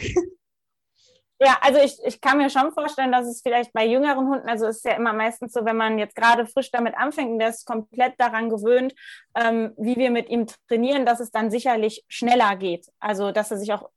Ja, 1.40 1.58
also 1.60 1.80
ich, 1.80 1.98
ich 2.06 2.22
kann 2.22 2.38
mir 2.38 2.50
schon 2.50 2.72
vorstellen, 2.72 3.12
dass 3.12 3.28
es 3.28 3.42
vielleicht 3.42 3.74
bei 3.74 3.86
jüngeren 3.86 4.28
Hunden, 4.28 4.48
also 4.48 4.66
es 4.68 4.78
ist 4.78 4.86
ja 4.86 4.94
immer 4.94 5.12
meistens 5.12 5.52
so, 5.52 5.66
wenn 5.66 5.76
man 5.76 6.00
jetzt 6.00 6.16
gerade 6.16 6.46
frisch 6.46 6.72
damit 6.72 6.96
anfängt 6.96 7.32
und 7.32 7.40
der 7.40 7.50
ist 7.50 7.66
komplett 7.66 8.14
daran 8.18 8.50
gewöhnt, 8.50 8.94
ähm, 9.36 9.74
wie 9.78 9.98
wir 9.98 10.10
mit 10.10 10.30
ihm 10.30 10.48
trainieren, 10.70 11.06
dass 11.06 11.20
es 11.20 11.32
dann 11.32 11.52
sicherlich 11.52 12.06
schneller 12.08 12.56
geht. 12.56 12.88
Also 13.00 13.32
dass 13.32 13.52
er 13.52 13.58
sich 13.58 13.74
auch 13.74 13.90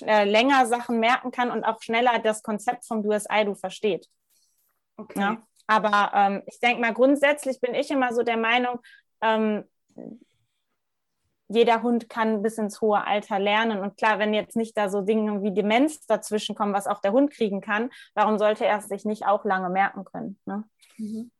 äh, 0.00 0.24
länger 0.24 0.64
Sachen 0.64 0.98
merken 0.98 1.30
kann 1.30 1.50
und 1.50 1.64
auch 1.64 1.82
schneller 1.82 2.20
das 2.20 2.42
Konzept 2.42 2.86
vom 2.86 3.02
DuSI-Du 3.02 3.54
versteht. 3.54 4.08
Okay. 4.96 5.20
Ja? 5.20 5.42
Aber 5.66 6.10
ähm, 6.14 6.42
ich 6.46 6.58
denke 6.60 6.80
mal, 6.80 6.94
grundsätzlich 6.94 7.60
bin 7.60 7.74
ich 7.74 7.90
immer 7.90 8.14
so 8.14 8.22
der 8.22 8.38
Meinung, 8.38 8.80
ähm, 9.20 9.64
jeder 11.48 11.82
Hund 11.82 12.08
kann 12.08 12.42
bis 12.42 12.58
ins 12.58 12.80
hohe 12.80 13.06
Alter 13.06 13.38
lernen. 13.38 13.80
Und 13.80 13.96
klar, 13.96 14.18
wenn 14.18 14.32
jetzt 14.34 14.56
nicht 14.56 14.76
da 14.76 14.88
so 14.88 15.02
Dinge 15.02 15.42
wie 15.42 15.52
Demenz 15.52 16.06
dazwischen 16.06 16.54
kommen, 16.54 16.72
was 16.72 16.86
auch 16.86 17.00
der 17.00 17.12
Hund 17.12 17.30
kriegen 17.30 17.60
kann, 17.60 17.90
warum 18.14 18.38
sollte 18.38 18.64
er 18.64 18.78
es 18.78 18.88
sich 18.88 19.04
nicht 19.04 19.26
auch 19.26 19.44
lange 19.44 19.68
merken 19.68 20.04
können? 20.04 20.38
Ne? 20.46 20.64
Mhm. 20.96 21.30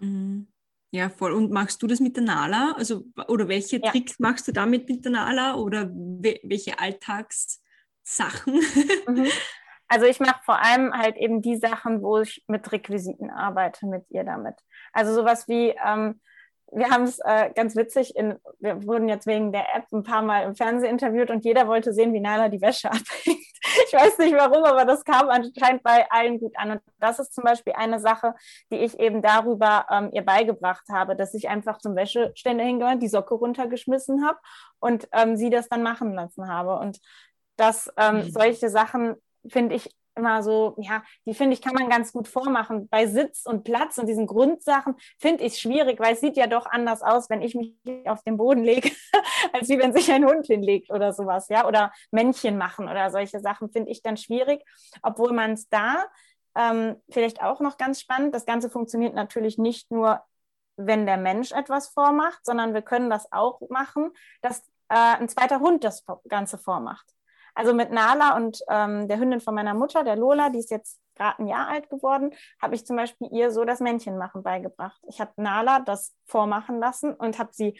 Mhm. 0.00 0.48
Ja, 0.90 1.10
voll. 1.10 1.32
Und 1.32 1.50
machst 1.50 1.82
du 1.82 1.86
das 1.86 2.00
mit 2.00 2.16
der 2.16 2.24
Nala? 2.24 2.72
Also, 2.76 3.04
oder 3.28 3.48
welche 3.48 3.78
ja. 3.78 3.90
Tricks 3.90 4.18
machst 4.18 4.48
du 4.48 4.52
damit 4.52 4.88
mit 4.88 5.04
der 5.04 5.12
Nala? 5.12 5.56
Oder 5.56 5.90
we 5.90 6.40
welche 6.42 6.78
Alltagssachen? 6.78 8.60
Mhm. 9.06 9.28
Also 9.90 10.04
ich 10.04 10.20
mache 10.20 10.42
vor 10.44 10.60
allem 10.62 10.92
halt 10.92 11.16
eben 11.16 11.40
die 11.40 11.56
Sachen, 11.56 12.02
wo 12.02 12.18
ich 12.18 12.44
mit 12.46 12.70
Requisiten 12.70 13.30
arbeite, 13.30 13.86
mit 13.86 14.04
ihr 14.10 14.22
damit. 14.22 14.54
Also 14.92 15.14
sowas 15.14 15.48
wie, 15.48 15.74
ähm, 15.82 16.20
wir 16.72 16.90
haben 16.90 17.04
es 17.04 17.18
äh, 17.20 17.50
ganz 17.54 17.76
witzig, 17.76 18.14
in, 18.16 18.36
wir 18.58 18.84
wurden 18.86 19.08
jetzt 19.08 19.26
wegen 19.26 19.52
der 19.52 19.74
App 19.74 19.86
ein 19.92 20.02
paar 20.02 20.22
Mal 20.22 20.44
im 20.44 20.54
Fernsehen 20.54 20.90
interviewt 20.90 21.30
und 21.30 21.44
jeder 21.44 21.66
wollte 21.66 21.92
sehen, 21.92 22.12
wie 22.12 22.20
Nala 22.20 22.48
die 22.48 22.60
Wäsche 22.60 22.88
abhängt. 22.90 23.38
Ich 23.86 23.92
weiß 23.92 24.18
nicht 24.18 24.34
warum, 24.34 24.64
aber 24.64 24.84
das 24.84 25.04
kam 25.04 25.28
anscheinend 25.28 25.82
bei 25.82 26.10
allen 26.10 26.38
gut 26.38 26.56
an. 26.56 26.72
Und 26.72 26.80
das 26.98 27.18
ist 27.18 27.34
zum 27.34 27.44
Beispiel 27.44 27.72
eine 27.74 28.00
Sache, 28.00 28.34
die 28.70 28.76
ich 28.76 28.98
eben 28.98 29.22
darüber 29.22 29.86
ähm, 29.90 30.10
ihr 30.12 30.24
beigebracht 30.24 30.84
habe, 30.90 31.16
dass 31.16 31.34
ich 31.34 31.48
einfach 31.48 31.78
zum 31.78 31.96
Wäscheständer 31.96 32.64
hingegangen, 32.64 33.00
die 33.00 33.08
Socke 33.08 33.34
runtergeschmissen 33.34 34.26
habe 34.26 34.38
und 34.78 35.08
ähm, 35.12 35.36
sie 35.36 35.50
das 35.50 35.68
dann 35.68 35.82
machen 35.82 36.14
lassen 36.14 36.48
habe. 36.48 36.78
Und 36.78 36.98
dass 37.56 37.92
ähm, 37.96 38.16
mhm. 38.16 38.30
solche 38.30 38.68
Sachen, 38.68 39.16
finde 39.48 39.74
ich, 39.74 39.90
immer 40.18 40.42
so, 40.42 40.74
ja, 40.78 41.02
die 41.24 41.34
finde 41.34 41.54
ich, 41.54 41.62
kann 41.62 41.74
man 41.74 41.88
ganz 41.88 42.12
gut 42.12 42.28
vormachen. 42.28 42.88
Bei 42.88 43.06
Sitz 43.06 43.46
und 43.46 43.64
Platz 43.64 43.98
und 43.98 44.06
diesen 44.06 44.26
Grundsachen 44.26 44.96
finde 45.18 45.44
ich 45.44 45.54
es 45.54 45.60
schwierig, 45.60 45.98
weil 46.00 46.14
es 46.14 46.20
sieht 46.20 46.36
ja 46.36 46.46
doch 46.46 46.66
anders 46.66 47.02
aus, 47.02 47.30
wenn 47.30 47.42
ich 47.42 47.54
mich 47.54 47.74
auf 48.06 48.22
den 48.22 48.36
Boden 48.36 48.64
lege, 48.64 48.90
als 49.52 49.68
wie 49.68 49.78
wenn 49.78 49.92
sich 49.92 50.10
ein 50.12 50.26
Hund 50.26 50.46
hinlegt 50.46 50.90
oder 50.90 51.12
sowas, 51.12 51.48
ja, 51.48 51.66
oder 51.66 51.92
Männchen 52.10 52.58
machen 52.58 52.88
oder 52.88 53.10
solche 53.10 53.40
Sachen 53.40 53.70
finde 53.70 53.90
ich 53.90 54.02
dann 54.02 54.16
schwierig, 54.16 54.62
obwohl 55.02 55.32
man 55.32 55.52
es 55.52 55.68
da 55.68 56.04
ähm, 56.56 56.96
vielleicht 57.08 57.42
auch 57.42 57.60
noch 57.60 57.78
ganz 57.78 58.00
spannend, 58.00 58.34
das 58.34 58.46
Ganze 58.46 58.68
funktioniert 58.68 59.14
natürlich 59.14 59.58
nicht 59.58 59.90
nur 59.90 60.22
wenn 60.78 61.06
der 61.06 61.16
Mensch 61.16 61.52
etwas 61.52 61.88
vormacht, 61.88 62.38
sondern 62.44 62.72
wir 62.72 62.82
können 62.82 63.10
das 63.10 63.30
auch 63.32 63.60
machen, 63.68 64.12
dass 64.42 64.60
äh, 64.88 64.94
ein 64.94 65.28
zweiter 65.28 65.60
Hund 65.60 65.84
das 65.84 66.04
Ganze 66.28 66.56
vormacht. 66.56 67.17
Also 67.58 67.74
mit 67.74 67.90
Nala 67.90 68.36
und 68.36 68.62
ähm, 68.70 69.08
der 69.08 69.18
Hündin 69.18 69.40
von 69.40 69.52
meiner 69.52 69.74
Mutter, 69.74 70.04
der 70.04 70.14
Lola, 70.14 70.48
die 70.48 70.60
ist 70.60 70.70
jetzt 70.70 71.00
gerade 71.16 71.40
ein 71.40 71.48
Jahr 71.48 71.66
alt 71.66 71.90
geworden, 71.90 72.32
habe 72.62 72.76
ich 72.76 72.86
zum 72.86 72.94
Beispiel 72.94 73.26
ihr 73.32 73.50
so 73.50 73.64
das 73.64 73.80
Männchenmachen 73.80 74.44
beigebracht. 74.44 75.00
Ich 75.08 75.20
habe 75.20 75.32
Nala 75.34 75.80
das 75.80 76.14
vormachen 76.24 76.78
lassen 76.78 77.14
und 77.14 77.40
habe 77.40 77.50
sie 77.52 77.76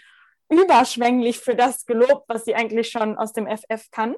überschwänglich 0.48 1.38
für 1.38 1.54
das 1.54 1.86
gelobt, 1.86 2.24
was 2.26 2.44
sie 2.44 2.56
eigentlich 2.56 2.90
schon 2.90 3.16
aus 3.16 3.32
dem 3.32 3.46
FF 3.46 3.88
kann. 3.92 4.16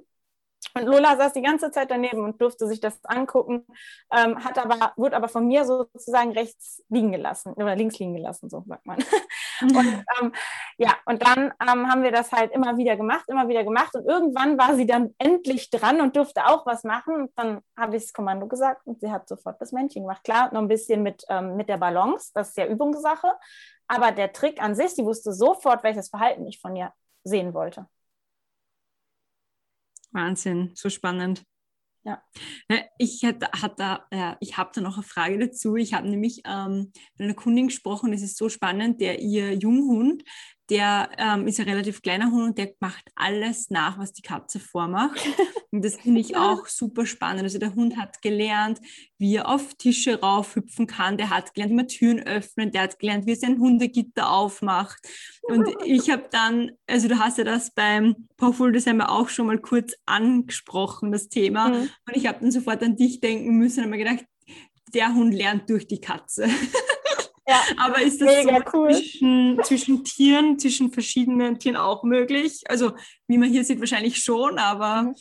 Und 0.72 0.86
Lola 0.86 1.18
saß 1.18 1.34
die 1.34 1.42
ganze 1.42 1.70
Zeit 1.70 1.90
daneben 1.90 2.24
und 2.24 2.40
durfte 2.40 2.66
sich 2.66 2.80
das 2.80 2.98
angucken, 3.04 3.66
ähm, 4.10 4.42
hat 4.42 4.58
aber, 4.58 4.94
wurde 4.96 5.16
aber 5.16 5.28
von 5.28 5.46
mir 5.46 5.66
sozusagen 5.66 6.32
rechts 6.32 6.82
liegen 6.88 7.12
gelassen 7.12 7.52
oder 7.52 7.76
links 7.76 7.98
liegen 7.98 8.14
gelassen, 8.14 8.48
so 8.48 8.64
sagt 8.66 8.86
man. 8.86 8.98
und 9.76 10.04
ähm, 10.20 10.32
ja, 10.78 10.94
und 11.06 11.22
dann 11.26 11.52
ähm, 11.60 11.88
haben 11.88 12.02
wir 12.02 12.12
das 12.12 12.32
halt 12.32 12.52
immer 12.52 12.76
wieder 12.76 12.96
gemacht, 12.96 13.24
immer 13.28 13.48
wieder 13.48 13.64
gemacht 13.64 13.94
und 13.94 14.06
irgendwann 14.06 14.58
war 14.58 14.74
sie 14.74 14.86
dann 14.86 15.14
endlich 15.18 15.70
dran 15.70 16.00
und 16.00 16.16
durfte 16.16 16.46
auch 16.46 16.66
was 16.66 16.84
machen. 16.84 17.14
Und 17.14 17.32
dann 17.36 17.60
habe 17.76 17.96
ich 17.96 18.04
das 18.04 18.12
Kommando 18.12 18.46
gesagt 18.46 18.86
und 18.86 19.00
sie 19.00 19.10
hat 19.10 19.28
sofort 19.28 19.60
das 19.60 19.72
Männchen 19.72 20.02
gemacht. 20.02 20.24
Klar, 20.24 20.52
noch 20.52 20.60
ein 20.60 20.68
bisschen 20.68 21.02
mit, 21.02 21.24
ähm, 21.28 21.56
mit 21.56 21.68
der 21.68 21.78
Balance, 21.78 22.30
das 22.34 22.50
ist 22.50 22.56
ja 22.56 22.66
Übungssache, 22.66 23.32
aber 23.86 24.12
der 24.12 24.32
Trick 24.32 24.62
an 24.62 24.74
sich, 24.74 24.90
sie 24.90 25.04
wusste 25.04 25.32
sofort, 25.32 25.82
welches 25.82 26.08
Verhalten 26.08 26.46
ich 26.46 26.60
von 26.60 26.76
ihr 26.76 26.92
sehen 27.24 27.54
wollte. 27.54 27.86
Wahnsinn, 30.12 30.72
so 30.74 30.88
spannend. 30.88 31.44
Ja. 32.02 32.22
Ich, 32.98 33.22
hatte, 33.24 33.48
hatte, 33.52 34.00
ja, 34.12 34.36
ich 34.40 34.56
habe 34.56 34.70
da 34.74 34.80
noch 34.80 34.96
eine 34.96 35.02
Frage 35.02 35.38
dazu. 35.38 35.76
Ich 35.76 35.92
habe 35.92 36.08
nämlich 36.08 36.42
ähm, 36.46 36.92
mit 37.18 37.26
einer 37.26 37.34
Kundin 37.34 37.68
gesprochen, 37.68 38.12
das 38.12 38.22
ist 38.22 38.38
so 38.38 38.48
spannend, 38.48 39.00
der 39.00 39.20
ihr 39.20 39.54
Junghund, 39.54 40.24
der 40.70 41.10
ähm, 41.18 41.48
ist 41.48 41.58
ein 41.58 41.68
relativ 41.68 42.00
kleiner 42.00 42.30
Hund 42.30 42.44
und 42.44 42.58
der 42.58 42.72
macht 42.78 43.10
alles 43.16 43.70
nach, 43.70 43.98
was 43.98 44.12
die 44.12 44.22
Katze 44.22 44.60
vormacht. 44.60 45.20
Und 45.72 45.84
das 45.84 45.96
finde 45.96 46.20
ich 46.20 46.36
auch 46.36 46.66
super 46.66 47.06
spannend. 47.06 47.44
Also 47.44 47.58
der 47.58 47.76
Hund 47.76 47.96
hat 47.96 48.22
gelernt, 48.22 48.80
wie 49.18 49.36
er 49.36 49.48
auf 49.48 49.74
Tische 49.74 50.20
raufhüpfen 50.20 50.88
kann, 50.88 51.16
der 51.16 51.30
hat 51.30 51.54
gelernt, 51.54 51.70
wie 51.70 51.76
man 51.76 51.86
Türen 51.86 52.20
öffnet, 52.20 52.74
der 52.74 52.82
hat 52.82 52.98
gelernt, 52.98 53.26
wie 53.26 53.32
er 53.32 53.36
sein 53.36 53.60
Hundegitter 53.60 54.32
aufmacht. 54.32 54.98
Und 55.42 55.68
ich 55.84 56.10
habe 56.10 56.24
dann, 56.32 56.72
also 56.88 57.06
du 57.06 57.20
hast 57.20 57.38
ja 57.38 57.44
das 57.44 57.72
beim 57.72 58.28
Powerful 58.36 58.72
December 58.72 59.12
auch 59.12 59.28
schon 59.28 59.46
mal 59.46 59.58
kurz 59.58 59.94
angesprochen, 60.06 61.12
das 61.12 61.28
Thema. 61.28 61.68
Mhm. 61.68 61.90
Und 62.06 62.16
ich 62.16 62.26
habe 62.26 62.40
dann 62.40 62.50
sofort 62.50 62.82
an 62.82 62.96
dich 62.96 63.20
denken 63.20 63.56
müssen 63.56 63.78
und 63.78 63.92
habe 63.92 63.96
mir 63.96 64.04
gedacht, 64.04 64.26
der 64.92 65.14
Hund 65.14 65.34
lernt 65.34 65.70
durch 65.70 65.86
die 65.86 66.00
Katze. 66.00 66.48
Ja, 67.50 67.62
Aber 67.78 68.00
ist 68.00 68.20
das 68.20 68.44
so 68.44 68.50
cool. 68.72 68.94
zwischen, 68.94 69.60
zwischen 69.64 70.04
Tieren, 70.04 70.58
zwischen 70.60 70.92
verschiedenen 70.92 71.58
Tieren 71.58 71.76
auch 71.76 72.04
möglich? 72.04 72.62
Also, 72.68 72.92
wie 73.26 73.38
man 73.38 73.48
hier 73.48 73.64
sieht, 73.64 73.80
wahrscheinlich 73.80 74.22
schon, 74.22 74.58
aber 74.58 75.02
mhm. 75.02 75.14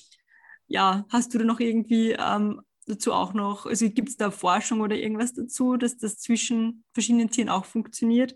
ja, 0.68 1.06
hast 1.10 1.34
du 1.34 1.40
da 1.40 1.44
noch 1.44 1.60
irgendwie 1.60 2.12
ähm, 2.12 2.62
dazu 2.86 3.14
auch 3.14 3.34
noch, 3.34 3.66
also 3.66 3.90
gibt 3.90 4.10
es 4.10 4.18
da 4.18 4.30
Forschung 4.30 4.82
oder 4.82 4.96
irgendwas 4.96 5.34
dazu, 5.34 5.76
dass 5.76 5.98
das 5.98 6.20
zwischen 6.20 6.84
verschiedenen 6.94 7.32
Tieren 7.32 7.50
auch 7.50 7.66
funktioniert? 7.66 8.36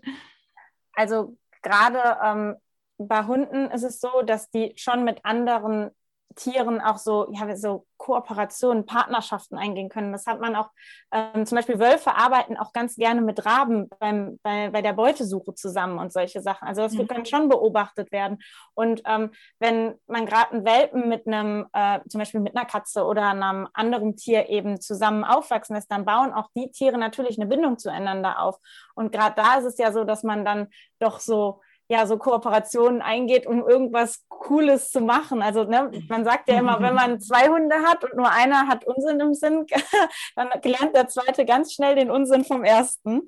Also, 0.94 1.36
gerade 1.62 2.18
ähm, 2.24 2.56
bei 2.98 3.24
Hunden 3.24 3.70
ist 3.70 3.84
es 3.84 4.00
so, 4.00 4.22
dass 4.22 4.50
die 4.50 4.72
schon 4.74 5.04
mit 5.04 5.24
anderen 5.24 5.92
Tieren 6.34 6.80
auch 6.80 6.98
so, 6.98 7.28
ja, 7.32 7.56
so 7.56 7.86
Kooperationen, 7.96 8.86
Partnerschaften 8.86 9.56
eingehen 9.56 9.88
können. 9.88 10.12
Das 10.12 10.26
hat 10.26 10.40
man 10.40 10.56
auch, 10.56 10.70
ähm, 11.12 11.46
zum 11.46 11.56
Beispiel 11.56 11.78
Wölfe 11.78 12.14
arbeiten 12.16 12.56
auch 12.56 12.72
ganz 12.72 12.96
gerne 12.96 13.22
mit 13.22 13.46
Raben 13.46 13.88
beim, 13.98 14.38
bei, 14.42 14.68
bei 14.70 14.82
der 14.82 14.92
Beutesuche 14.92 15.54
zusammen 15.54 15.98
und 15.98 16.12
solche 16.12 16.42
Sachen. 16.42 16.68
Also 16.68 16.82
das 16.82 16.92
mhm. 16.92 17.06
kann 17.06 17.24
schon 17.24 17.48
beobachtet 17.48 18.12
werden. 18.12 18.38
Und 18.74 19.02
ähm, 19.06 19.30
wenn 19.58 19.94
man 20.06 20.26
gerade 20.26 20.52
einen 20.52 20.64
Welpen 20.64 21.08
mit 21.08 21.26
einem, 21.26 21.66
äh, 21.72 22.00
zum 22.08 22.18
Beispiel 22.18 22.40
mit 22.40 22.56
einer 22.56 22.66
Katze 22.66 23.04
oder 23.04 23.28
einem 23.28 23.68
anderen 23.72 24.16
Tier 24.16 24.48
eben 24.48 24.80
zusammen 24.80 25.24
aufwachsen 25.24 25.76
lässt, 25.76 25.90
dann 25.90 26.04
bauen 26.04 26.32
auch 26.32 26.48
die 26.54 26.70
Tiere 26.70 26.98
natürlich 26.98 27.38
eine 27.38 27.46
Bindung 27.46 27.78
zueinander 27.78 28.40
auf. 28.40 28.58
Und 28.94 29.12
gerade 29.12 29.36
da 29.36 29.58
ist 29.58 29.64
es 29.64 29.78
ja 29.78 29.92
so, 29.92 30.04
dass 30.04 30.24
man 30.24 30.44
dann 30.44 30.68
doch 30.98 31.20
so 31.20 31.60
ja 31.88 32.06
so 32.06 32.16
Kooperationen 32.16 33.02
eingeht, 33.02 33.46
um 33.46 33.66
irgendwas 33.66 34.24
Cooles 34.28 34.90
zu 34.90 35.00
machen. 35.00 35.42
Also 35.42 35.64
ne, 35.64 35.90
man 36.08 36.24
sagt 36.24 36.48
ja 36.48 36.58
immer, 36.58 36.80
wenn 36.80 36.94
man 36.94 37.20
zwei 37.20 37.48
Hunde 37.48 37.76
hat 37.76 38.04
und 38.04 38.16
nur 38.16 38.30
einer 38.30 38.68
hat 38.68 38.84
Unsinn 38.86 39.20
im 39.20 39.34
Sinn, 39.34 39.66
dann 40.36 40.48
lernt 40.62 40.96
der 40.96 41.08
zweite 41.08 41.44
ganz 41.44 41.72
schnell 41.72 41.94
den 41.94 42.10
Unsinn 42.10 42.44
vom 42.44 42.64
ersten, 42.64 43.22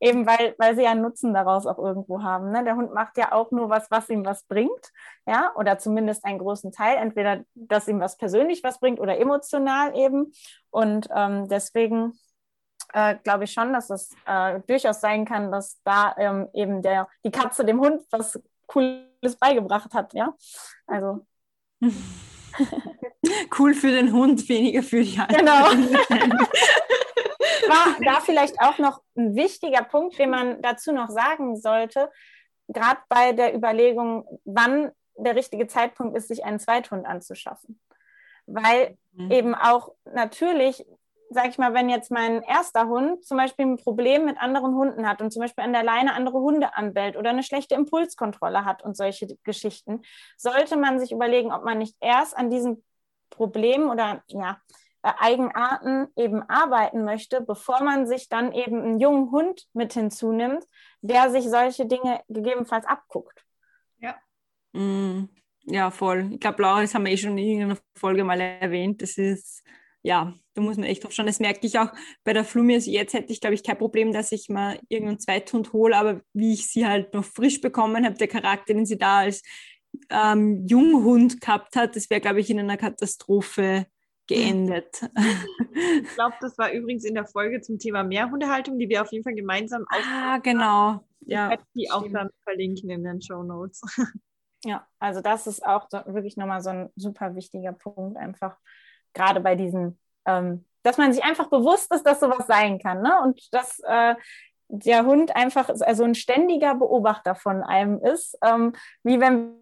eben 0.00 0.26
weil, 0.26 0.54
weil 0.58 0.76
sie 0.76 0.82
ja 0.82 0.90
einen 0.90 1.02
Nutzen 1.02 1.32
daraus 1.32 1.66
auch 1.66 1.78
irgendwo 1.78 2.22
haben. 2.22 2.50
Ne? 2.50 2.64
Der 2.64 2.76
Hund 2.76 2.92
macht 2.92 3.16
ja 3.16 3.32
auch 3.32 3.50
nur 3.50 3.70
was, 3.70 3.90
was 3.90 4.08
ihm 4.10 4.24
was 4.24 4.44
bringt, 4.44 4.92
ja, 5.26 5.52
oder 5.56 5.78
zumindest 5.78 6.24
einen 6.24 6.38
großen 6.38 6.72
Teil, 6.72 6.96
entweder 6.98 7.44
dass 7.54 7.88
ihm 7.88 8.00
was 8.00 8.16
persönlich 8.16 8.62
was 8.62 8.80
bringt 8.80 9.00
oder 9.00 9.18
emotional 9.18 9.96
eben. 9.96 10.32
Und 10.70 11.08
ähm, 11.14 11.48
deswegen 11.48 12.18
äh, 12.92 13.16
glaube 13.22 13.44
ich 13.44 13.52
schon, 13.52 13.72
dass 13.72 13.90
es 13.90 14.10
äh, 14.26 14.60
durchaus 14.66 15.00
sein 15.00 15.24
kann, 15.24 15.50
dass 15.50 15.80
da 15.84 16.14
ähm, 16.18 16.48
eben 16.52 16.82
der, 16.82 17.08
die 17.24 17.30
Katze 17.30 17.64
dem 17.64 17.80
Hund 17.80 18.02
was 18.10 18.40
Cooles 18.66 19.36
beigebracht 19.38 19.92
hat, 19.94 20.14
ja. 20.14 20.34
Also. 20.86 21.26
cool 23.58 23.74
für 23.74 23.90
den 23.90 24.12
Hund, 24.12 24.48
weniger 24.48 24.82
für 24.82 25.02
die 25.02 25.18
Haltung. 25.18 25.38
Genau. 25.38 25.64
War 27.68 27.96
da 28.04 28.20
vielleicht 28.20 28.60
auch 28.60 28.78
noch 28.78 29.02
ein 29.16 29.34
wichtiger 29.34 29.82
Punkt, 29.82 30.18
den 30.18 30.30
man 30.30 30.60
dazu 30.62 30.92
noch 30.92 31.10
sagen 31.10 31.56
sollte, 31.56 32.10
gerade 32.68 33.00
bei 33.08 33.32
der 33.32 33.54
Überlegung, 33.54 34.40
wann 34.44 34.90
der 35.16 35.36
richtige 35.36 35.66
Zeitpunkt 35.66 36.16
ist, 36.16 36.28
sich 36.28 36.44
einen 36.44 36.58
Zweithund 36.58 37.06
anzuschaffen. 37.06 37.80
Weil 38.46 38.96
mhm. 39.12 39.30
eben 39.30 39.54
auch 39.54 39.94
natürlich 40.04 40.84
sag 41.32 41.48
ich 41.48 41.58
mal, 41.58 41.74
wenn 41.74 41.88
jetzt 41.88 42.10
mein 42.10 42.42
erster 42.42 42.86
Hund 42.86 43.24
zum 43.24 43.36
Beispiel 43.36 43.66
ein 43.66 43.76
Problem 43.76 44.24
mit 44.24 44.38
anderen 44.38 44.74
Hunden 44.74 45.08
hat 45.08 45.20
und 45.20 45.32
zum 45.32 45.40
Beispiel 45.40 45.64
an 45.64 45.72
der 45.72 45.82
Leine 45.82 46.14
andere 46.14 46.38
Hunde 46.38 46.74
anbellt 46.76 47.16
oder 47.16 47.30
eine 47.30 47.42
schlechte 47.42 47.74
Impulskontrolle 47.74 48.64
hat 48.64 48.82
und 48.82 48.96
solche 48.96 49.28
Geschichten, 49.44 50.02
sollte 50.36 50.76
man 50.76 50.98
sich 50.98 51.12
überlegen, 51.12 51.52
ob 51.52 51.64
man 51.64 51.78
nicht 51.78 51.96
erst 52.00 52.36
an 52.36 52.50
diesen 52.50 52.84
Problemen 53.30 53.88
oder 53.88 54.22
ja, 54.28 54.58
äh, 55.02 55.12
Eigenarten 55.18 56.08
eben 56.16 56.42
arbeiten 56.48 57.04
möchte, 57.04 57.40
bevor 57.40 57.82
man 57.82 58.06
sich 58.06 58.28
dann 58.28 58.52
eben 58.52 58.80
einen 58.80 59.00
jungen 59.00 59.32
Hund 59.32 59.66
mit 59.72 59.92
hinzunimmt, 59.94 60.64
der 61.00 61.30
sich 61.30 61.48
solche 61.48 61.86
Dinge 61.86 62.20
gegebenenfalls 62.28 62.86
abguckt. 62.86 63.44
Ja. 63.98 64.14
Mm, 64.72 65.28
ja, 65.64 65.90
voll. 65.90 66.30
Ich 66.32 66.40
glaube, 66.40 66.62
Laura, 66.62 66.82
das 66.82 66.94
haben 66.94 67.04
wir 67.04 67.12
eh 67.12 67.16
schon 67.16 67.36
in 67.36 67.38
irgendeiner 67.38 67.80
Folge 67.96 68.22
mal 68.22 68.40
erwähnt. 68.40 69.02
Das 69.02 69.18
ist 69.18 69.64
ja, 70.02 70.34
da 70.54 70.62
muss 70.62 70.76
man 70.76 70.86
echt 70.86 71.04
drauf 71.04 71.12
schauen. 71.12 71.26
Das 71.26 71.40
merke 71.40 71.66
ich 71.66 71.78
auch 71.78 71.92
bei 72.24 72.32
der 72.32 72.44
Flumi. 72.44 72.74
Also 72.74 72.90
jetzt 72.90 73.14
hätte 73.14 73.32
ich, 73.32 73.40
glaube 73.40 73.54
ich, 73.54 73.62
kein 73.62 73.78
Problem, 73.78 74.12
dass 74.12 74.32
ich 74.32 74.48
mal 74.48 74.78
irgendeinen 74.88 75.20
Zweithund 75.20 75.72
hole, 75.72 75.96
aber 75.96 76.20
wie 76.32 76.52
ich 76.52 76.68
sie 76.68 76.86
halt 76.86 77.14
noch 77.14 77.24
frisch 77.24 77.60
bekommen 77.60 78.04
habe, 78.04 78.16
der 78.16 78.28
Charakter, 78.28 78.74
den 78.74 78.86
sie 78.86 78.98
da 78.98 79.20
als 79.20 79.42
ähm, 80.10 80.66
Junghund 80.66 81.40
gehabt 81.40 81.76
hat, 81.76 81.96
das 81.96 82.10
wäre, 82.10 82.20
glaube 82.20 82.40
ich, 82.40 82.50
in 82.50 82.58
einer 82.58 82.76
Katastrophe 82.76 83.86
geendet. 84.26 85.02
Ich 86.02 86.14
glaube, 86.14 86.36
das 86.40 86.56
war 86.58 86.72
übrigens 86.72 87.04
in 87.04 87.14
der 87.14 87.26
Folge 87.26 87.60
zum 87.60 87.78
Thema 87.78 88.02
Mehrhundehaltung, 88.02 88.78
die 88.78 88.88
wir 88.88 89.02
auf 89.02 89.12
jeden 89.12 89.24
Fall 89.24 89.34
gemeinsam 89.34 89.84
Ah, 89.90 90.38
genau. 90.38 91.04
Ja, 91.20 91.46
ich 91.46 91.50
werde 91.50 91.64
die 91.74 91.90
auch 91.90 92.06
dann 92.10 92.30
verlinken 92.42 92.90
in 92.90 93.04
den 93.04 93.20
Show 93.20 93.42
Notes. 93.42 93.80
Ja, 94.64 94.86
also 95.00 95.20
das 95.20 95.48
ist 95.48 95.66
auch 95.66 95.88
wirklich 96.06 96.36
nochmal 96.36 96.62
so 96.62 96.70
ein 96.70 96.90
super 96.94 97.34
wichtiger 97.34 97.72
Punkt, 97.72 98.16
einfach 98.16 98.56
gerade 99.14 99.40
bei 99.40 99.54
diesen, 99.54 99.98
ähm, 100.26 100.64
dass 100.82 100.98
man 100.98 101.12
sich 101.12 101.24
einfach 101.24 101.48
bewusst 101.48 101.92
ist, 101.94 102.04
dass 102.04 102.20
sowas 102.20 102.46
sein 102.46 102.78
kann. 102.78 103.02
Ne? 103.02 103.20
Und 103.22 103.52
dass 103.52 103.80
äh, 103.80 104.14
der 104.68 105.04
Hund 105.04 105.36
einfach 105.36 105.68
also 105.68 106.04
ein 106.04 106.14
ständiger 106.14 106.74
Beobachter 106.74 107.34
von 107.34 107.62
einem 107.62 108.00
ist, 108.02 108.38
ähm, 108.42 108.72
wie 109.02 109.20
wenn 109.20 109.61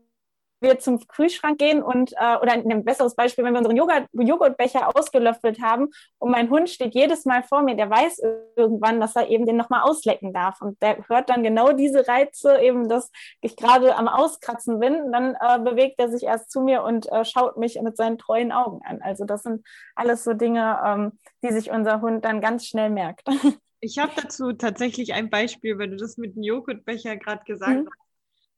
wir 0.61 0.79
zum 0.79 1.07
Kühlschrank 1.07 1.59
gehen 1.59 1.83
und, 1.83 2.13
äh, 2.13 2.37
oder 2.37 2.53
ein 2.53 2.85
besseres 2.85 3.15
Beispiel, 3.15 3.45
wenn 3.45 3.53
wir 3.53 3.59
unseren 3.59 3.77
Joghurt, 3.77 4.07
Joghurtbecher 4.13 4.97
ausgelöffelt 4.97 5.61
haben 5.63 5.89
und 6.19 6.31
mein 6.31 6.51
Hund 6.51 6.69
steht 6.71 6.95
jedes 6.95 7.25
Mal 7.25 7.43
vor 7.43 7.63
mir, 7.63 7.77
der 7.77 7.91
weiß 7.91 8.21
irgendwann, 8.57 9.01
dass 9.01 9.17
er 9.17 9.29
eben 9.29 9.47
den 9.47 9.57
nochmal 9.57 9.83
auslecken 9.83 10.33
darf 10.33 10.61
und 10.61 10.81
der 10.83 11.09
hört 11.09 11.31
dann 11.31 11.43
genau 11.43 11.73
diese 11.73 12.07
Reize, 12.07 12.61
eben, 12.61 12.89
dass 12.89 13.11
ich 13.41 13.57
gerade 13.57 13.97
am 13.97 14.09
Auskratzen 14.09 14.79
bin, 14.79 15.13
dann 15.13 15.37
äh, 15.41 15.59
bewegt 15.59 15.99
er 15.99 16.11
sich 16.11 16.25
erst 16.25 16.51
zu 16.51 16.61
mir 16.61 16.83
und 16.83 17.11
äh, 17.11 17.25
schaut 17.25 17.57
mich 17.57 17.81
mit 17.81 17.97
seinen 17.97 18.19
treuen 18.19 18.53
Augen 18.53 18.81
an. 18.85 19.01
Also 19.03 19.25
das 19.25 19.43
sind 19.43 19.67
alles 19.95 20.25
so 20.25 20.35
Dinge, 20.35 20.79
ähm, 20.85 21.13
die 21.43 21.53
sich 21.53 21.71
unser 21.71 22.01
Hund 22.01 22.25
dann 22.25 22.41
ganz 22.41 22.67
schnell 22.67 22.91
merkt. 22.91 23.27
Ich 23.83 23.99
habe 23.99 24.13
dazu 24.15 24.53
tatsächlich 24.53 25.15
ein 25.15 25.31
Beispiel, 25.31 25.79
wenn 25.79 25.93
du 25.93 25.97
das 25.97 26.19
mit 26.19 26.37
dem 26.37 26.43
Joghurtbecher 26.43 27.17
gerade 27.17 27.45
gesagt 27.45 27.79
mhm. 27.79 27.87
hast 27.87 28.00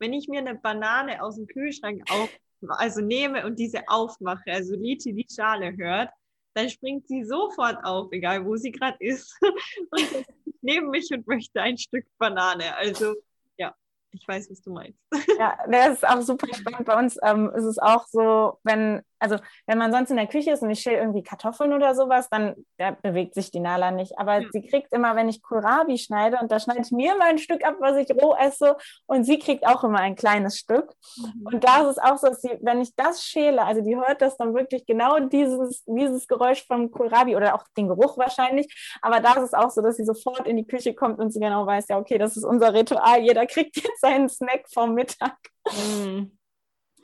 wenn 0.03 0.13
ich 0.13 0.27
mir 0.27 0.41
eine 0.41 0.57
Banane 0.57 1.23
aus 1.23 1.37
dem 1.37 1.47
Kühlschrank 1.47 2.03
auf, 2.11 2.29
also 2.69 3.01
nehme 3.01 3.47
und 3.47 3.57
diese 3.59 3.83
aufmache, 3.87 4.51
also 4.51 4.75
Liti 4.75 5.15
die 5.15 5.27
Schale 5.33 5.77
hört, 5.77 6.11
dann 6.55 6.69
springt 6.69 7.07
sie 7.07 7.25
sofort 7.25 7.83
auf, 7.85 8.11
egal 8.11 8.45
wo 8.45 8.57
sie 8.57 8.73
gerade 8.73 8.97
ist, 8.99 9.33
und 9.91 10.27
neben 10.61 10.91
mich 10.91 11.09
und 11.13 11.27
möchte 11.29 11.63
ein 11.63 11.79
Stück 11.79 12.05
Banane. 12.19 12.77
Also 12.77 13.15
ja, 13.57 13.73
ich 14.11 14.27
weiß, 14.27 14.51
was 14.51 14.61
du 14.61 14.73
meinst. 14.73 14.99
Ja, 15.39 15.57
das 15.71 15.99
ist 15.99 16.09
auch 16.09 16.21
super 16.21 16.53
spannend. 16.53 16.85
Bei 16.85 16.99
uns 16.99 17.17
ähm, 17.23 17.51
ist 17.55 17.65
es 17.65 17.79
auch 17.79 18.07
so, 18.09 18.59
wenn 18.65 19.03
also 19.23 19.37
wenn 19.67 19.79
man 19.79 19.93
sonst 19.93 20.11
in 20.11 20.17
der 20.17 20.27
Küche 20.27 20.51
ist 20.51 20.63
und 20.63 20.71
ich 20.71 20.81
schäle 20.81 20.99
irgendwie 20.99 21.23
Kartoffeln 21.23 21.73
oder 21.73 21.95
sowas, 21.95 22.29
dann 22.29 22.57
da 22.77 22.91
bewegt 22.91 23.35
sich 23.35 23.51
die 23.51 23.61
Nala 23.61 23.91
nicht. 23.91 24.19
Aber 24.19 24.41
ja. 24.41 24.49
sie 24.53 24.67
kriegt 24.67 24.93
immer, 24.93 25.15
wenn 25.17 25.29
ich 25.29 25.43
Kohlrabi 25.43 25.97
schneide, 25.97 26.39
und 26.41 26.51
da 26.51 26.59
schneide 26.59 26.83
ich 26.83 26.91
mir 26.91 27.15
immer 27.15 27.27
ein 27.27 27.39
Stück 27.39 27.65
ab, 27.65 27.77
was 27.79 27.97
ich 27.97 28.11
roh 28.11 28.35
esse, 28.35 28.77
und 29.07 29.25
sie 29.25 29.39
kriegt 29.39 29.67
auch 29.67 29.85
immer 29.85 30.01
ein 30.01 30.17
kleines 30.17 30.59
Stück. 30.59 30.93
Mhm. 31.17 31.47
Und 31.47 31.65
da 31.65 31.83
ist 31.83 31.97
es 31.97 31.99
auch 31.99 32.19
so, 32.19 32.29
dass 32.29 32.43
sie, 32.43 32.59
wenn 32.61 32.81
ich 32.81 32.95
das 32.97 33.25
schäle, 33.25 33.65
also 33.65 33.81
die 33.81 33.97
hört 33.97 34.21
das 34.21 34.37
dann 34.37 34.55
wirklich 34.55 34.85
genau 34.87 35.21
dieses, 35.21 35.85
dieses 35.87 36.27
Geräusch 36.27 36.67
vom 36.67 36.91
Kohlrabi 36.91 37.37
oder 37.37 37.55
auch 37.55 37.65
den 37.77 37.89
Geruch 37.89 38.19
wahrscheinlich. 38.19 38.97
Aber 39.01 39.21
da 39.21 39.35
ist 39.35 39.45
es 39.45 39.55
auch 39.55 39.71
so, 39.71 39.83
dass 39.83 39.97
sie 39.97 40.05
sofort 40.05 40.47
in 40.47 40.57
die 40.57 40.67
Küche 40.67 40.95
kommt 40.95 41.19
und 41.19 41.31
sie 41.33 41.41
genau 41.41 41.67
weiß, 41.67 41.89
ja, 41.89 41.99
okay, 41.99 42.19
das 42.19 42.37
ist 42.37 42.45
unser 42.45 42.75
Ritual. 42.75 43.21
Jeder 43.21 43.47
kriegt 43.47 43.77
jetzt 43.77 44.01
seinen 44.01 44.29
Snack 44.29 44.65
vom 44.73 44.95
Mittag. 44.95 45.37
Mhm. 45.71 46.37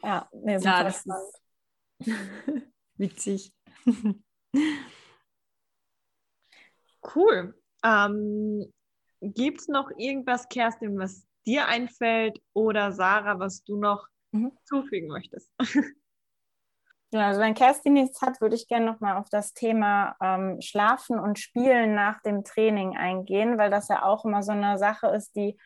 Ja, 0.03 0.29
nee, 0.33 0.59
ja, 0.59 0.85
das 0.85 0.99
ist 0.99 1.07
Witzig. 2.97 3.53
cool. 7.15 7.55
Ähm, 7.85 8.73
Gibt 9.21 9.61
es 9.61 9.69
noch 9.69 9.91
irgendwas, 9.97 10.49
Kerstin, 10.49 10.99
was 10.99 11.27
dir 11.47 11.67
einfällt 11.67 12.41
oder 12.53 12.93
Sarah, 12.93 13.39
was 13.39 13.65
du 13.65 13.77
noch 13.77 14.07
mhm. 14.33 14.53
zufügen 14.65 15.09
möchtest? 15.09 15.51
Ja, 17.11 17.29
also 17.29 17.41
wenn 17.41 17.55
Kerstin 17.55 17.95
nichts 17.95 18.21
hat, 18.21 18.43
würde 18.43 18.55
ich 18.55 18.69
gerne 18.69 18.85
nochmal 18.85 19.17
auf 19.17 19.31
das 19.31 19.55
Thema 19.55 20.15
ähm, 20.21 20.61
Schlafen 20.61 21.19
und 21.19 21.39
Spielen 21.39 21.95
nach 21.95 22.21
dem 22.21 22.45
Training 22.45 22.99
eingehen, 22.99 23.57
weil 23.57 23.71
das 23.71 23.89
ja 23.89 24.03
auch 24.03 24.27
immer 24.27 24.43
so 24.43 24.53
eine 24.53 24.77
Sache 24.77 25.07
ist, 25.07 25.35
die 25.35 25.57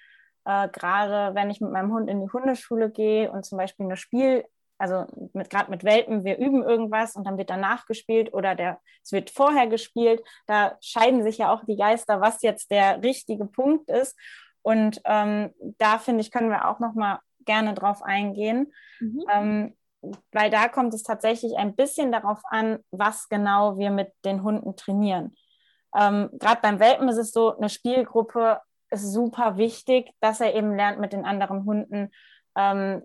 äh, 0.44 0.68
gerade 0.68 1.34
wenn 1.34 1.50
ich 1.50 1.60
mit 1.60 1.72
meinem 1.72 1.92
Hund 1.92 2.08
in 2.08 2.20
die 2.20 2.30
Hundeschule 2.32 2.92
gehe 2.92 3.30
und 3.30 3.44
zum 3.44 3.58
Beispiel 3.58 3.86
eine 3.86 3.96
Spiel 3.96 4.44
also 4.82 5.06
mit, 5.32 5.48
gerade 5.48 5.70
mit 5.70 5.84
Welpen, 5.84 6.24
wir 6.24 6.38
üben 6.38 6.64
irgendwas 6.64 7.14
und 7.14 7.24
dann 7.24 7.38
wird 7.38 7.50
danach 7.50 7.86
gespielt 7.86 8.34
oder 8.34 8.56
der, 8.56 8.80
es 9.04 9.12
wird 9.12 9.30
vorher 9.30 9.68
gespielt. 9.68 10.20
Da 10.48 10.76
scheiden 10.80 11.22
sich 11.22 11.38
ja 11.38 11.52
auch 11.52 11.64
die 11.64 11.76
Geister, 11.76 12.20
was 12.20 12.42
jetzt 12.42 12.72
der 12.72 13.00
richtige 13.00 13.44
Punkt 13.44 13.88
ist. 13.88 14.18
Und 14.62 15.00
ähm, 15.04 15.54
da 15.78 15.98
finde 15.98 16.22
ich, 16.22 16.32
können 16.32 16.50
wir 16.50 16.68
auch 16.68 16.80
noch 16.80 16.94
mal 16.94 17.20
gerne 17.44 17.74
drauf 17.74 18.02
eingehen, 18.02 18.72
mhm. 18.98 19.24
ähm, 19.32 19.76
weil 20.32 20.50
da 20.50 20.66
kommt 20.66 20.94
es 20.94 21.04
tatsächlich 21.04 21.56
ein 21.56 21.76
bisschen 21.76 22.10
darauf 22.10 22.40
an, 22.50 22.80
was 22.90 23.28
genau 23.28 23.78
wir 23.78 23.92
mit 23.92 24.10
den 24.24 24.42
Hunden 24.42 24.74
trainieren. 24.74 25.36
Ähm, 25.96 26.28
gerade 26.40 26.60
beim 26.60 26.80
Welpen 26.80 27.08
ist 27.08 27.18
es 27.18 27.30
so, 27.30 27.56
eine 27.56 27.68
Spielgruppe 27.68 28.60
ist 28.90 29.12
super 29.12 29.58
wichtig, 29.58 30.10
dass 30.18 30.40
er 30.40 30.56
eben 30.56 30.74
lernt, 30.74 30.98
mit 30.98 31.12
den 31.12 31.24
anderen 31.24 31.64
Hunden 31.66 32.10
ähm, 32.56 33.02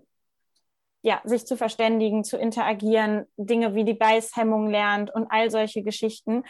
ja, 1.02 1.20
sich 1.24 1.46
zu 1.46 1.56
verständigen, 1.56 2.24
zu 2.24 2.36
interagieren, 2.36 3.26
Dinge 3.36 3.74
wie 3.74 3.84
die 3.84 3.94
Beißhemmung 3.94 4.68
lernt 4.68 5.14
und 5.14 5.26
all 5.30 5.50
solche 5.50 5.82
Geschichten. 5.82 6.44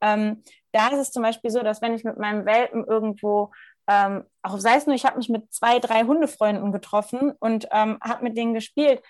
Ähm, 0.00 0.42
da 0.72 0.88
ist 0.88 0.98
es 0.98 1.12
zum 1.12 1.22
Beispiel 1.22 1.50
so, 1.50 1.60
dass 1.60 1.80
wenn 1.80 1.94
ich 1.94 2.04
mit 2.04 2.18
meinem 2.18 2.44
Welpen 2.44 2.84
irgendwo, 2.84 3.52
ähm, 3.88 4.24
auch 4.42 4.58
sei 4.58 4.76
es 4.76 4.86
nur, 4.86 4.94
ich 4.94 5.06
habe 5.06 5.16
mich 5.16 5.28
mit 5.28 5.52
zwei, 5.52 5.78
drei 5.78 6.02
Hundefreunden 6.04 6.72
getroffen 6.72 7.32
und 7.38 7.68
ähm, 7.70 7.98
habe 8.02 8.24
mit 8.24 8.36
denen 8.36 8.54
gespielt, 8.54 9.02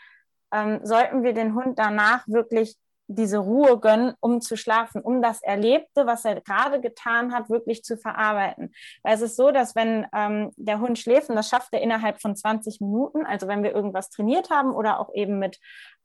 ähm, 0.52 0.80
sollten 0.84 1.22
wir 1.22 1.32
den 1.32 1.54
Hund 1.54 1.78
danach 1.78 2.26
wirklich 2.28 2.76
diese 3.06 3.38
Ruhe 3.38 3.78
gönnen, 3.78 4.14
um 4.20 4.40
zu 4.40 4.56
schlafen, 4.56 5.02
um 5.02 5.20
das 5.20 5.42
Erlebte, 5.42 6.06
was 6.06 6.24
er 6.24 6.40
gerade 6.40 6.80
getan 6.80 7.32
hat, 7.32 7.50
wirklich 7.50 7.82
zu 7.84 7.96
verarbeiten. 7.96 8.72
Weil 9.02 9.14
es 9.14 9.20
ist 9.20 9.36
so, 9.36 9.50
dass 9.50 9.74
wenn 9.74 10.06
ähm, 10.14 10.50
der 10.56 10.80
Hund 10.80 10.98
schläft, 10.98 11.28
und 11.28 11.36
das 11.36 11.48
schafft 11.48 11.72
er 11.72 11.82
innerhalb 11.82 12.20
von 12.20 12.34
20 12.34 12.80
Minuten, 12.80 13.26
also 13.26 13.46
wenn 13.46 13.62
wir 13.62 13.72
irgendwas 13.72 14.10
trainiert 14.10 14.50
haben 14.50 14.72
oder 14.72 15.00
auch 15.00 15.12
eben 15.14 15.38
mit 15.38 15.58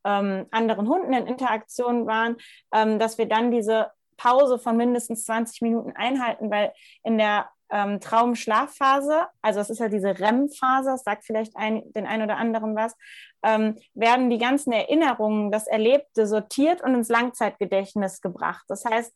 ähm, 0.03 0.45
anderen 0.51 0.88
Hunden 0.88 1.13
in 1.13 1.27
Interaktion 1.27 2.05
waren, 2.05 2.38
ähm, 2.73 2.99
dass 2.99 3.17
wir 3.17 3.27
dann 3.27 3.51
diese 3.51 3.91
Pause 4.17 4.59
von 4.59 4.75
mindestens 4.75 5.23
20 5.25 5.62
Minuten 5.62 5.93
einhalten, 5.95 6.51
weil 6.51 6.73
in 7.03 7.17
der 7.17 7.49
ähm, 7.71 7.99
Traumschlafphase, 7.99 9.27
also 9.41 9.60
es 9.60 9.69
ist 9.69 9.79
ja 9.79 9.89
diese 9.89 10.19
REM-Phase, 10.19 10.97
sagt 10.97 11.25
vielleicht 11.25 11.55
ein, 11.55 11.84
den 11.93 12.05
einen 12.05 12.23
oder 12.23 12.38
anderen 12.38 12.75
was, 12.75 12.95
ähm, 13.43 13.77
werden 13.93 14.29
die 14.29 14.38
ganzen 14.38 14.71
Erinnerungen, 14.71 15.51
das 15.51 15.67
Erlebte 15.67 16.27
sortiert 16.27 16.82
und 16.82 16.95
ins 16.95 17.10
Langzeitgedächtnis 17.10 18.21
gebracht. 18.21 18.65
Das 18.67 18.86
heißt, 18.86 19.13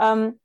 ähm, 0.00 0.40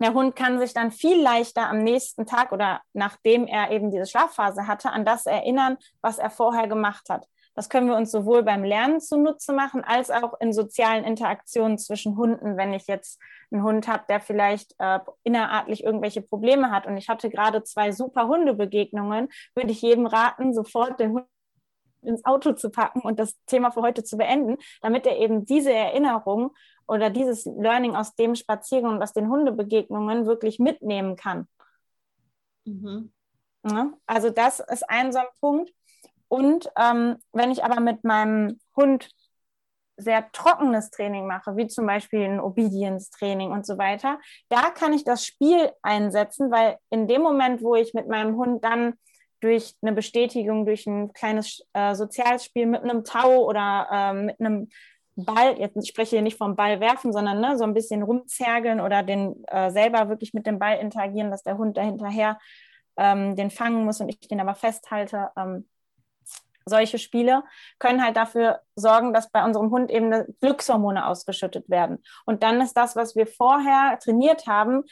der 0.00 0.14
Hund 0.14 0.34
kann 0.34 0.58
sich 0.58 0.72
dann 0.72 0.92
viel 0.92 1.20
leichter 1.20 1.68
am 1.68 1.82
nächsten 1.82 2.24
Tag 2.24 2.52
oder 2.52 2.80
nachdem 2.94 3.46
er 3.46 3.70
eben 3.70 3.90
diese 3.90 4.06
Schlafphase 4.06 4.66
hatte, 4.66 4.90
an 4.90 5.04
das 5.04 5.26
erinnern, 5.26 5.76
was 6.00 6.18
er 6.18 6.30
vorher 6.30 6.68
gemacht 6.68 7.08
hat. 7.10 7.26
Das 7.54 7.68
können 7.68 7.88
wir 7.88 7.96
uns 7.96 8.10
sowohl 8.10 8.42
beim 8.42 8.64
Lernen 8.64 9.00
zunutze 9.00 9.52
machen, 9.52 9.82
als 9.84 10.10
auch 10.10 10.40
in 10.40 10.52
sozialen 10.52 11.04
Interaktionen 11.04 11.78
zwischen 11.78 12.16
Hunden. 12.16 12.56
Wenn 12.56 12.72
ich 12.72 12.86
jetzt 12.86 13.20
einen 13.50 13.62
Hund 13.62 13.88
habe, 13.88 14.04
der 14.08 14.20
vielleicht 14.20 14.74
äh, 14.78 15.00
innerartlich 15.24 15.84
irgendwelche 15.84 16.22
Probleme 16.22 16.70
hat 16.70 16.86
und 16.86 16.96
ich 16.96 17.08
hatte 17.08 17.28
gerade 17.28 17.64
zwei 17.64 17.92
super 17.92 18.28
Hundebegegnungen, 18.28 19.28
würde 19.54 19.70
ich 19.70 19.82
jedem 19.82 20.06
raten, 20.06 20.54
sofort 20.54 21.00
den 21.00 21.12
Hund 21.12 21.26
ins 22.02 22.24
Auto 22.24 22.52
zu 22.52 22.70
packen 22.70 23.00
und 23.00 23.18
das 23.18 23.36
Thema 23.46 23.70
für 23.70 23.82
heute 23.82 24.04
zu 24.04 24.16
beenden, 24.16 24.56
damit 24.80 25.06
er 25.06 25.18
eben 25.18 25.44
diese 25.44 25.72
Erinnerung 25.72 26.54
oder 26.86 27.10
dieses 27.10 27.44
Learning 27.44 27.94
aus 27.94 28.14
dem 28.14 28.34
Spaziergang 28.34 28.94
und 28.94 29.02
aus 29.02 29.12
den 29.12 29.28
Hundebegegnungen 29.28 30.26
wirklich 30.26 30.58
mitnehmen 30.58 31.16
kann. 31.16 31.46
Mhm. 32.64 33.12
Ja, 33.68 33.92
also 34.06 34.30
das 34.30 34.60
ist 34.60 34.88
ein 34.88 35.12
so 35.12 35.18
ein 35.18 35.26
Punkt. 35.40 35.70
Und 36.30 36.70
ähm, 36.80 37.16
wenn 37.32 37.50
ich 37.50 37.64
aber 37.64 37.80
mit 37.80 38.04
meinem 38.04 38.60
Hund 38.76 39.10
sehr 39.96 40.30
trockenes 40.32 40.90
Training 40.90 41.26
mache, 41.26 41.56
wie 41.56 41.66
zum 41.66 41.86
Beispiel 41.86 42.22
ein 42.22 42.40
Obedience-Training 42.40 43.50
und 43.50 43.66
so 43.66 43.78
weiter, 43.78 44.18
da 44.48 44.70
kann 44.70 44.92
ich 44.92 45.04
das 45.04 45.26
Spiel 45.26 45.70
einsetzen, 45.82 46.50
weil 46.52 46.78
in 46.88 47.08
dem 47.08 47.20
Moment, 47.20 47.62
wo 47.62 47.74
ich 47.74 47.94
mit 47.94 48.08
meinem 48.08 48.36
Hund 48.36 48.64
dann 48.64 48.94
durch 49.40 49.74
eine 49.82 49.92
Bestätigung, 49.92 50.66
durch 50.66 50.86
ein 50.86 51.12
kleines 51.12 51.66
äh, 51.72 51.94
Sozialspiel 51.96 52.66
mit 52.66 52.82
einem 52.82 53.02
Tau 53.02 53.44
oder 53.44 53.88
äh, 53.90 54.12
mit 54.14 54.38
einem 54.38 54.68
Ball, 55.16 55.58
jetzt 55.58 55.76
ich 55.82 55.88
spreche 55.88 56.16
hier 56.16 56.22
nicht 56.22 56.38
vom 56.38 56.54
Ball 56.54 56.78
werfen, 56.78 57.12
sondern 57.12 57.40
ne, 57.40 57.58
so 57.58 57.64
ein 57.64 57.74
bisschen 57.74 58.02
rumzergeln 58.02 58.80
oder 58.80 59.02
den 59.02 59.42
äh, 59.48 59.70
selber 59.70 60.08
wirklich 60.08 60.32
mit 60.32 60.46
dem 60.46 60.60
Ball 60.60 60.78
interagieren, 60.78 61.32
dass 61.32 61.42
der 61.42 61.58
Hund 61.58 61.76
dahinterher 61.76 62.38
ähm, 62.96 63.34
den 63.34 63.50
fangen 63.50 63.84
muss 63.84 64.00
und 64.00 64.08
ich 64.08 64.20
den 64.20 64.40
aber 64.40 64.54
festhalte. 64.54 65.30
Ähm, 65.36 65.68
solche 66.64 66.98
Spiele 66.98 67.42
können 67.78 68.02
halt 68.02 68.16
dafür 68.16 68.60
sorgen, 68.74 69.12
dass 69.12 69.30
bei 69.30 69.44
unserem 69.44 69.70
Hund 69.70 69.90
eben 69.90 70.24
Glückshormone 70.40 71.06
ausgeschüttet 71.06 71.68
werden. 71.68 72.02
Und 72.26 72.42
dann 72.42 72.60
ist 72.60 72.76
das, 72.76 72.96
was 72.96 73.16
wir 73.16 73.26
vorher 73.26 73.98
trainiert 73.98 74.46
haben, 74.46 74.84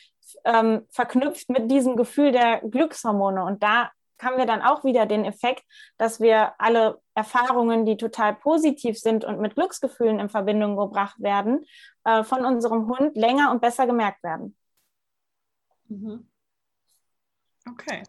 ähm, 0.44 0.87
verknüpft 0.90 1.48
mit 1.50 1.70
diesem 1.70 1.96
Gefühl 1.96 2.33
der 2.33 2.61
Glückshormone. 2.61 3.44
Und 3.44 3.62
da 3.62 3.90
haben 4.20 4.37
wir 4.37 4.46
dann 4.46 4.62
auch 4.62 4.85
wieder 4.85 5.07
den 5.07 5.24
Effekt, 5.24 5.64
dass 5.96 6.20
wir 6.20 6.54
alle 6.59 7.00
Erfahrungen, 7.14 7.87
die 7.87 7.96
total 7.96 8.35
positiv 8.35 8.98
sind 8.98 9.24
und 9.24 9.40
mit 9.40 9.54
Glücksgefühlen 9.54 10.18
in 10.18 10.28
Verbindung 10.28 10.76
gebracht 10.76 11.20
werden, 11.20 11.64
äh, 12.04 12.24
von 12.24 12.44
unserem 12.44 12.88
Hund 12.88 13.16
länger 13.16 13.50
und 13.50 13.61
besser 13.61 13.87
gemerkt 13.87 14.22
werden. 14.22 14.57
Mhm. 15.88 16.28
Okay. 17.68 18.02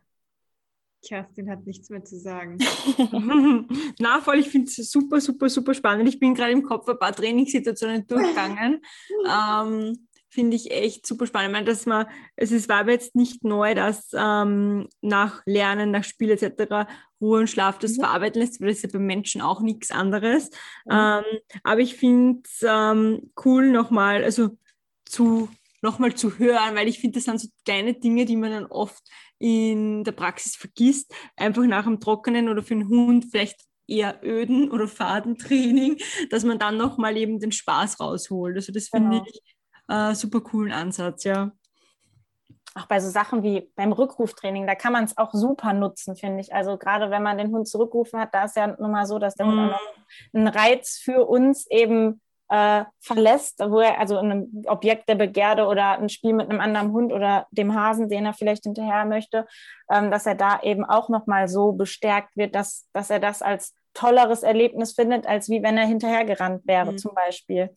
Kerstin 1.05 1.49
hat 1.49 1.65
nichts 1.65 1.89
mehr 1.89 2.03
zu 2.03 2.17
sagen. 2.19 2.57
Na, 3.99 4.21
voll, 4.21 4.39
ich 4.39 4.49
finde 4.49 4.69
es 4.69 4.91
super, 4.91 5.21
super, 5.21 5.49
super 5.49 5.73
spannend. 5.73 6.09
Ich 6.09 6.19
bin 6.19 6.33
gerade 6.33 6.51
im 6.51 6.63
Kopf 6.63 6.87
ein 6.89 6.99
paar 6.99 7.15
Trainingssituationen 7.15 8.05
durchgegangen. 8.07 8.81
ähm, 9.29 10.07
finde 10.29 10.55
ich 10.55 10.71
echt 10.71 11.07
super 11.07 11.25
spannend. 11.25 11.49
Ich 11.49 11.53
meine, 11.53 11.65
dass 11.65 11.85
man, 11.85 12.05
es 12.35 12.51
ist, 12.51 12.69
war 12.69 12.81
aber 12.81 12.91
jetzt 12.91 13.15
nicht 13.15 13.43
neu, 13.43 13.73
dass 13.73 14.09
ähm, 14.13 14.87
nach 15.01 15.41
Lernen, 15.45 15.91
nach 15.91 16.03
Spiel 16.03 16.31
etc. 16.31 16.89
Ruhe 17.19 17.39
und 17.39 17.49
Schlaf 17.49 17.79
das 17.79 17.97
mhm. 17.97 18.01
verarbeiten 18.01 18.41
lässt, 18.41 18.61
weil 18.61 18.69
das 18.69 18.77
ist 18.77 18.83
ja 18.83 18.89
bei 18.91 18.99
Menschen 18.99 19.41
auch 19.41 19.61
nichts 19.61 19.91
anderes. 19.91 20.49
Mhm. 20.85 20.91
Ähm, 20.91 21.23
aber 21.63 21.79
ich 21.79 21.95
finde 21.95 22.41
es 22.45 22.63
ähm, 22.67 23.31
cool, 23.43 23.71
nochmal, 23.71 24.23
also 24.23 24.57
zu 25.05 25.49
nochmal 25.81 26.13
zu 26.13 26.37
hören, 26.37 26.75
weil 26.75 26.87
ich 26.87 26.99
finde, 26.99 27.19
das 27.19 27.25
sind 27.25 27.39
so 27.39 27.47
kleine 27.65 27.93
Dinge, 27.93 28.25
die 28.25 28.35
man 28.35 28.51
dann 28.51 28.65
oft 28.65 29.03
in 29.37 30.03
der 30.03 30.11
Praxis 30.11 30.55
vergisst. 30.55 31.13
Einfach 31.35 31.63
nach 31.63 31.85
dem 31.85 31.99
Trockenen 31.99 32.49
oder 32.49 32.63
für 32.63 32.73
einen 32.73 32.89
Hund 32.89 33.25
vielleicht 33.31 33.61
eher 33.87 34.19
öden 34.23 34.69
oder 34.71 34.87
Fadentraining, 34.87 35.97
dass 36.29 36.43
man 36.43 36.59
dann 36.59 36.77
nochmal 36.77 37.17
eben 37.17 37.39
den 37.39 37.51
Spaß 37.51 37.99
rausholt. 37.99 38.55
Also 38.55 38.71
das 38.71 38.89
finde 38.89 39.19
genau. 39.19 39.25
ich 39.27 39.41
äh, 39.87 40.13
super 40.13 40.41
coolen 40.41 40.71
Ansatz, 40.71 41.23
ja. 41.23 41.51
Auch 42.75 42.85
bei 42.85 42.99
so 42.99 43.09
Sachen 43.09 43.41
wie 43.41 43.71
beim 43.75 43.91
Rückruftraining, 43.91 44.67
da 44.67 44.75
kann 44.75 44.93
man 44.93 45.03
es 45.03 45.17
auch 45.17 45.33
super 45.33 45.73
nutzen, 45.73 46.15
finde 46.15 46.41
ich. 46.41 46.53
Also 46.53 46.77
gerade 46.77 47.09
wenn 47.09 47.23
man 47.23 47.39
den 47.39 47.51
Hund 47.51 47.67
zurückgerufen 47.67 48.19
hat, 48.19 48.33
da 48.33 48.45
ist 48.45 48.55
ja 48.55 48.67
nun 48.67 48.91
mal 48.91 49.07
so, 49.07 49.17
dass 49.17 49.33
der 49.33 49.47
mm. 49.47 49.49
Hund 49.49 49.59
auch 49.59 49.71
noch 49.71 49.79
einen 50.33 50.47
Reiz 50.47 50.99
für 51.03 51.25
uns 51.25 51.65
eben 51.71 52.21
äh, 52.49 52.83
verlässt, 52.99 53.59
wo 53.59 53.79
er 53.79 53.99
also 53.99 54.17
ein 54.17 54.63
Objekt 54.65 55.07
der 55.07 55.15
Begierde 55.15 55.67
oder 55.67 55.99
ein 55.99 56.09
Spiel 56.09 56.33
mit 56.33 56.49
einem 56.49 56.59
anderen 56.59 56.91
Hund 56.91 57.13
oder 57.13 57.47
dem 57.51 57.75
Hasen, 57.75 58.09
den 58.09 58.25
er 58.25 58.33
vielleicht 58.33 58.63
hinterher 58.63 59.05
möchte, 59.05 59.45
ähm, 59.91 60.09
dass 60.11 60.25
er 60.25 60.35
da 60.35 60.59
eben 60.61 60.83
auch 60.83 61.09
nochmal 61.09 61.47
so 61.47 61.73
bestärkt 61.73 62.35
wird, 62.35 62.55
dass, 62.55 62.89
dass 62.91 63.09
er 63.09 63.19
das 63.19 63.41
als 63.41 63.75
tolleres 63.93 64.43
Erlebnis 64.43 64.93
findet, 64.93 65.27
als 65.27 65.49
wie 65.49 65.61
wenn 65.61 65.77
er 65.77 65.85
hinterhergerannt 65.85 66.65
wäre, 66.65 66.93
mhm. 66.93 66.97
zum 66.97 67.13
Beispiel. 67.13 67.69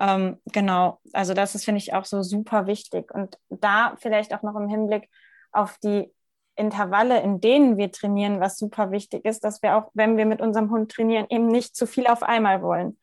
Ähm, 0.00 0.40
genau, 0.46 1.00
also 1.12 1.34
das 1.34 1.54
ist, 1.54 1.64
finde 1.64 1.78
ich, 1.78 1.94
auch 1.94 2.04
so 2.04 2.22
super 2.22 2.66
wichtig. 2.66 3.14
Und 3.14 3.38
da 3.48 3.94
vielleicht 3.98 4.34
auch 4.34 4.42
noch 4.42 4.56
im 4.56 4.68
Hinblick 4.68 5.08
auf 5.52 5.78
die 5.78 6.12
Intervalle, 6.56 7.20
in 7.20 7.40
denen 7.40 7.76
wir 7.76 7.90
trainieren, 7.92 8.40
was 8.40 8.58
super 8.58 8.90
wichtig 8.90 9.24
ist, 9.24 9.44
dass 9.44 9.62
wir 9.62 9.76
auch, 9.76 9.90
wenn 9.94 10.16
wir 10.16 10.26
mit 10.26 10.40
unserem 10.40 10.70
Hund 10.70 10.90
trainieren, 10.90 11.26
eben 11.28 11.46
nicht 11.46 11.76
zu 11.76 11.86
viel 11.86 12.06
auf 12.06 12.22
einmal 12.22 12.62
wollen. 12.62 12.98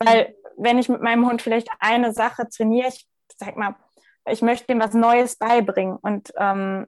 Weil 0.00 0.34
wenn 0.56 0.78
ich 0.78 0.88
mit 0.88 1.02
meinem 1.02 1.26
Hund 1.26 1.42
vielleicht 1.42 1.68
eine 1.78 2.12
Sache 2.12 2.48
trainiere, 2.48 2.88
ich 2.88 3.06
sag 3.36 3.56
mal, 3.56 3.76
ich 4.26 4.42
möchte 4.42 4.72
ihm 4.72 4.80
was 4.80 4.94
Neues 4.94 5.36
beibringen 5.36 5.96
und 5.96 6.32
ähm, 6.36 6.86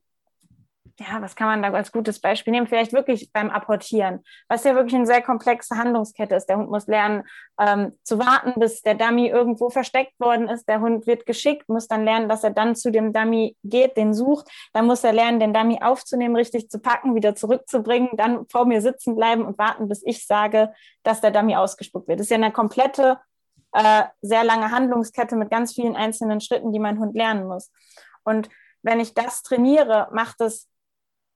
ja, 0.98 1.20
was 1.20 1.36
kann 1.36 1.48
man 1.48 1.62
da 1.62 1.76
als 1.76 1.92
gutes 1.92 2.20
Beispiel 2.20 2.52
nehmen? 2.52 2.66
Vielleicht 2.66 2.92
wirklich 2.92 3.32
beim 3.32 3.50
Apportieren, 3.50 4.20
was 4.48 4.64
ja 4.64 4.74
wirklich 4.74 4.94
eine 4.94 5.06
sehr 5.06 5.22
komplexe 5.22 5.76
Handlungskette 5.76 6.34
ist. 6.34 6.46
Der 6.46 6.58
Hund 6.58 6.70
muss 6.70 6.86
lernen 6.86 7.24
ähm, 7.58 7.92
zu 8.02 8.18
warten, 8.18 8.58
bis 8.58 8.82
der 8.82 8.94
Dummy 8.94 9.28
irgendwo 9.28 9.70
versteckt 9.70 10.18
worden 10.20 10.48
ist. 10.48 10.68
Der 10.68 10.80
Hund 10.80 11.06
wird 11.06 11.26
geschickt, 11.26 11.68
muss 11.68 11.88
dann 11.88 12.04
lernen, 12.04 12.28
dass 12.28 12.44
er 12.44 12.50
dann 12.50 12.76
zu 12.76 12.90
dem 12.90 13.12
Dummy 13.12 13.56
geht, 13.64 13.96
den 13.96 14.14
sucht. 14.14 14.48
Dann 14.72 14.86
muss 14.86 15.04
er 15.04 15.12
lernen, 15.12 15.40
den 15.40 15.54
Dummy 15.54 15.80
aufzunehmen, 15.82 16.36
richtig 16.36 16.68
zu 16.68 16.78
packen, 16.78 17.14
wieder 17.14 17.34
zurückzubringen, 17.34 18.10
dann 18.16 18.46
vor 18.48 18.66
mir 18.66 18.80
sitzen 18.82 19.16
bleiben 19.16 19.44
und 19.44 19.58
warten, 19.58 19.88
bis 19.88 20.02
ich 20.04 20.26
sage, 20.26 20.72
dass 21.02 21.20
der 21.20 21.30
Dummy 21.30 21.56
ausgespuckt 21.56 22.08
wird. 22.08 22.20
Das 22.20 22.26
ist 22.26 22.30
ja 22.30 22.36
eine 22.36 22.52
komplette, 22.52 23.18
äh, 23.72 24.04
sehr 24.20 24.44
lange 24.44 24.70
Handlungskette 24.70 25.36
mit 25.36 25.50
ganz 25.50 25.74
vielen 25.74 25.96
einzelnen 25.96 26.40
Schritten, 26.40 26.72
die 26.72 26.78
mein 26.78 26.98
Hund 26.98 27.14
lernen 27.14 27.46
muss. 27.46 27.70
Und 28.24 28.48
wenn 28.82 29.00
ich 29.00 29.14
das 29.14 29.42
trainiere, 29.42 30.08
macht 30.12 30.40
es 30.40 30.68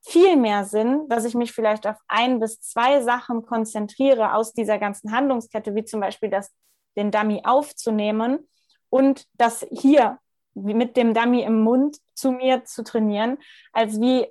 viel 0.07 0.37
mehr 0.37 0.65
Sinn, 0.65 1.09
dass 1.09 1.25
ich 1.25 1.35
mich 1.35 1.53
vielleicht 1.53 1.87
auf 1.87 1.97
ein 2.07 2.39
bis 2.39 2.61
zwei 2.61 3.03
Sachen 3.03 3.43
konzentriere 3.45 4.35
aus 4.35 4.53
dieser 4.53 4.79
ganzen 4.79 5.11
Handlungskette, 5.11 5.75
wie 5.75 5.85
zum 5.85 6.01
Beispiel 6.01 6.31
das, 6.31 6.55
den 6.97 7.11
Dummy 7.11 7.43
aufzunehmen 7.45 8.49
und 8.89 9.27
das 9.35 9.67
hier 9.73 10.19
mit 10.55 10.97
dem 10.97 11.13
Dummy 11.13 11.43
im 11.43 11.61
Mund 11.61 11.99
zu 12.15 12.31
mir 12.31 12.65
zu 12.65 12.85
trainieren, 12.85 13.39
als 13.73 14.01
wie 14.01 14.27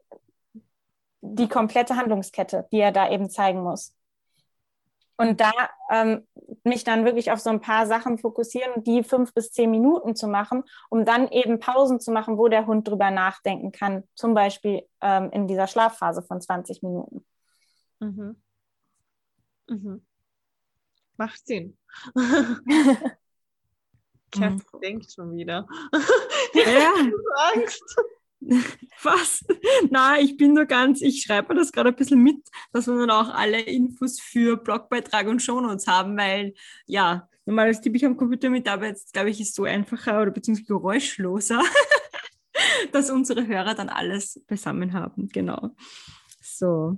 die 1.21 1.49
komplette 1.49 1.97
Handlungskette, 1.97 2.67
die 2.71 2.79
er 2.79 2.93
da 2.93 3.09
eben 3.09 3.29
zeigen 3.29 3.61
muss. 3.61 3.93
Und 5.17 5.39
da 5.39 5.51
ähm, 5.89 6.27
mich 6.63 6.83
dann 6.83 7.05
wirklich 7.05 7.31
auf 7.31 7.39
so 7.39 7.49
ein 7.49 7.61
paar 7.61 7.87
Sachen 7.87 8.17
fokussieren, 8.17 8.83
die 8.83 9.03
fünf 9.03 9.33
bis 9.33 9.51
zehn 9.51 9.71
Minuten 9.71 10.15
zu 10.15 10.27
machen, 10.27 10.63
um 10.89 11.05
dann 11.05 11.29
eben 11.29 11.59
Pausen 11.59 11.99
zu 11.99 12.11
machen, 12.11 12.37
wo 12.37 12.47
der 12.47 12.67
Hund 12.67 12.87
drüber 12.87 13.11
nachdenken 13.11 13.71
kann, 13.71 14.03
zum 14.15 14.33
Beispiel 14.33 14.83
ähm, 15.01 15.29
in 15.31 15.47
dieser 15.47 15.67
Schlafphase 15.67 16.21
von 16.21 16.41
20 16.41 16.83
Minuten. 16.83 17.25
Mhm. 17.99 18.35
Mhm. 19.67 20.05
Macht 21.17 21.47
Sinn. 21.47 21.77
Kev 24.31 24.55
mhm. 24.55 24.81
denkt 24.81 25.11
schon 25.11 25.33
wieder. 25.33 25.67
Ja. 26.53 26.93
Angst. 27.53 27.95
Was? 29.03 29.45
Na, 29.89 30.19
ich 30.19 30.37
bin 30.37 30.53
nur 30.53 30.65
ganz, 30.65 31.01
ich 31.01 31.23
schreibe 31.23 31.53
mir 31.53 31.59
das 31.59 31.71
gerade 31.71 31.89
ein 31.89 31.95
bisschen 31.95 32.21
mit, 32.21 32.47
dass 32.71 32.87
wir 32.87 32.95
dann 32.95 33.09
auch 33.09 33.29
alle 33.29 33.59
Infos 33.61 34.19
für 34.19 34.57
Blogbeitrag 34.57 35.27
und 35.27 35.41
Shownotes 35.41 35.87
haben, 35.87 36.17
weil 36.17 36.53
ja, 36.85 37.27
normales 37.45 37.81
tippe 37.81 37.97
ich 37.97 38.05
am 38.05 38.17
Computer 38.17 38.49
mit, 38.49 38.67
aber 38.67 38.87
jetzt 38.87 39.13
glaube 39.13 39.29
ich, 39.29 39.41
ist 39.41 39.55
so 39.55 39.63
einfacher 39.63 40.21
oder 40.21 40.31
beziehungsweise 40.31 40.67
geräuschloser, 40.67 41.61
dass 42.91 43.09
unsere 43.09 43.47
Hörer 43.47 43.75
dann 43.75 43.89
alles 43.89 44.43
beisammen 44.47 44.93
haben. 44.93 45.29
Genau. 45.29 45.75
So, 46.41 46.97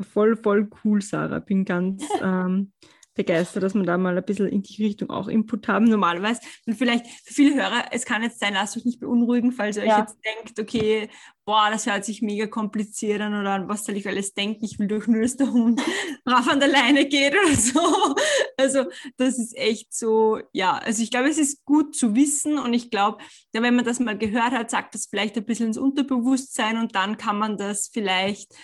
voll, 0.00 0.36
voll 0.36 0.68
cool, 0.84 1.00
Sarah. 1.00 1.40
Bin 1.40 1.64
ganz 1.64 2.04
ähm, 2.22 2.72
begeistert, 3.20 3.62
dass 3.62 3.74
wir 3.74 3.82
da 3.82 3.98
mal 3.98 4.16
ein 4.16 4.24
bisschen 4.24 4.48
in 4.48 4.62
die 4.62 4.82
Richtung 4.82 5.10
auch 5.10 5.28
Input 5.28 5.68
haben. 5.68 5.84
Normalerweise, 5.84 6.40
und 6.66 6.74
vielleicht 6.74 7.06
für 7.06 7.34
viele 7.34 7.54
Hörer, 7.54 7.84
es 7.90 8.06
kann 8.06 8.22
jetzt 8.22 8.40
sein, 8.40 8.54
lasst 8.54 8.78
euch 8.78 8.86
nicht 8.86 8.98
beunruhigen, 8.98 9.52
falls 9.52 9.76
ihr 9.76 9.84
ja. 9.84 9.96
euch 9.96 10.00
jetzt 10.00 10.18
denkt, 10.24 10.58
okay, 10.58 11.10
boah, 11.44 11.68
das 11.70 11.84
hört 11.84 12.06
sich 12.06 12.22
mega 12.22 12.46
kompliziert 12.46 13.20
an 13.20 13.38
oder 13.38 13.50
an 13.50 13.68
was 13.68 13.84
soll 13.84 13.96
ich 13.96 14.08
alles 14.08 14.32
denken, 14.32 14.64
ich 14.64 14.78
will 14.78 14.88
doch 14.88 15.06
nur, 15.06 15.20
dass 15.20 15.36
der 15.36 15.52
Hund 15.52 15.82
brav 16.24 16.48
an 16.48 16.60
der 16.60 16.68
Leine 16.70 17.06
geht 17.06 17.34
oder 17.34 17.54
so. 17.54 18.14
Also 18.56 18.86
das 19.18 19.38
ist 19.38 19.54
echt 19.54 19.92
so, 19.92 20.40
ja, 20.52 20.78
also 20.78 21.02
ich 21.02 21.10
glaube, 21.10 21.28
es 21.28 21.38
ist 21.38 21.64
gut 21.66 21.94
zu 21.94 22.14
wissen 22.14 22.58
und 22.58 22.72
ich 22.72 22.90
glaube, 22.90 23.18
wenn 23.52 23.76
man 23.76 23.84
das 23.84 24.00
mal 24.00 24.16
gehört 24.16 24.52
hat, 24.52 24.70
sagt 24.70 24.94
das 24.94 25.06
vielleicht 25.06 25.36
ein 25.36 25.44
bisschen 25.44 25.66
ins 25.66 25.78
Unterbewusstsein 25.78 26.78
und 26.78 26.94
dann 26.94 27.18
kann 27.18 27.38
man 27.38 27.58
das 27.58 27.90
vielleicht 27.92 28.54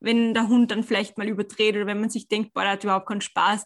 wenn 0.00 0.34
der 0.34 0.48
Hund 0.48 0.70
dann 0.70 0.82
vielleicht 0.82 1.18
mal 1.18 1.28
überdreht 1.28 1.76
oder 1.76 1.86
wenn 1.86 2.00
man 2.00 2.10
sich 2.10 2.26
denkt, 2.26 2.54
boah, 2.54 2.62
der 2.62 2.72
hat 2.72 2.84
überhaupt 2.84 3.06
keinen 3.06 3.20
Spaß, 3.20 3.64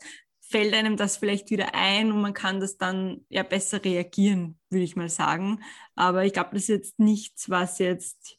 fällt 0.48 0.74
einem 0.74 0.96
das 0.96 1.16
vielleicht 1.16 1.50
wieder 1.50 1.74
ein 1.74 2.12
und 2.12 2.20
man 2.20 2.34
kann 2.34 2.60
das 2.60 2.76
dann 2.76 3.24
ja 3.28 3.42
besser 3.42 3.84
reagieren, 3.84 4.58
würde 4.70 4.84
ich 4.84 4.96
mal 4.96 5.08
sagen. 5.08 5.62
Aber 5.94 6.24
ich 6.24 6.32
glaube, 6.32 6.50
das 6.52 6.64
ist 6.64 6.68
jetzt 6.68 6.98
nichts, 6.98 7.50
was 7.50 7.78
jetzt 7.78 8.38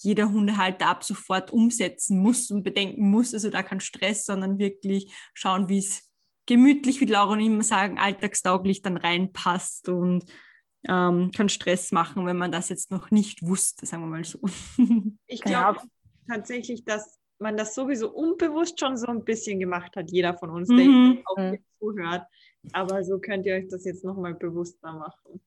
jeder 0.00 0.30
Hundehalter 0.30 0.86
ab 0.86 1.02
sofort 1.02 1.52
umsetzen 1.52 2.20
muss 2.20 2.50
und 2.50 2.62
bedenken 2.62 3.10
muss. 3.10 3.34
Also 3.34 3.50
da 3.50 3.62
kein 3.62 3.80
Stress, 3.80 4.24
sondern 4.24 4.58
wirklich 4.58 5.12
schauen, 5.34 5.68
wie 5.68 5.78
es 5.78 6.08
gemütlich, 6.46 7.00
wie 7.00 7.06
Laura 7.06 7.32
und 7.32 7.40
immer 7.40 7.62
sagen, 7.62 7.98
alltagstauglich 7.98 8.82
dann 8.82 8.96
reinpasst 8.96 9.88
und 9.88 10.24
ähm, 10.88 11.32
keinen 11.32 11.48
Stress 11.48 11.92
machen, 11.92 12.26
wenn 12.26 12.36
man 12.36 12.52
das 12.52 12.68
jetzt 12.68 12.90
noch 12.90 13.10
nicht 13.10 13.42
wusste, 13.42 13.84
sagen 13.86 14.04
wir 14.04 14.08
mal 14.08 14.24
so. 14.24 14.40
Ich 15.26 15.42
glaube 15.42 15.80
tatsächlich, 16.28 16.84
dass 16.84 17.18
man 17.38 17.56
das 17.56 17.74
sowieso 17.74 18.10
unbewusst 18.10 18.80
schon 18.80 18.96
so 18.96 19.06
ein 19.06 19.24
bisschen 19.24 19.58
gemacht 19.60 19.94
hat, 19.96 20.10
jeder 20.10 20.34
von 20.34 20.50
uns, 20.50 20.68
der 20.68 20.78
mhm. 20.78 21.22
auch 21.24 21.54
zuhört. 21.78 22.26
Aber 22.72 23.04
so 23.04 23.18
könnt 23.18 23.46
ihr 23.46 23.54
euch 23.54 23.68
das 23.68 23.84
jetzt 23.84 24.04
nochmal 24.04 24.34
bewusster 24.34 24.92
machen. 24.92 25.40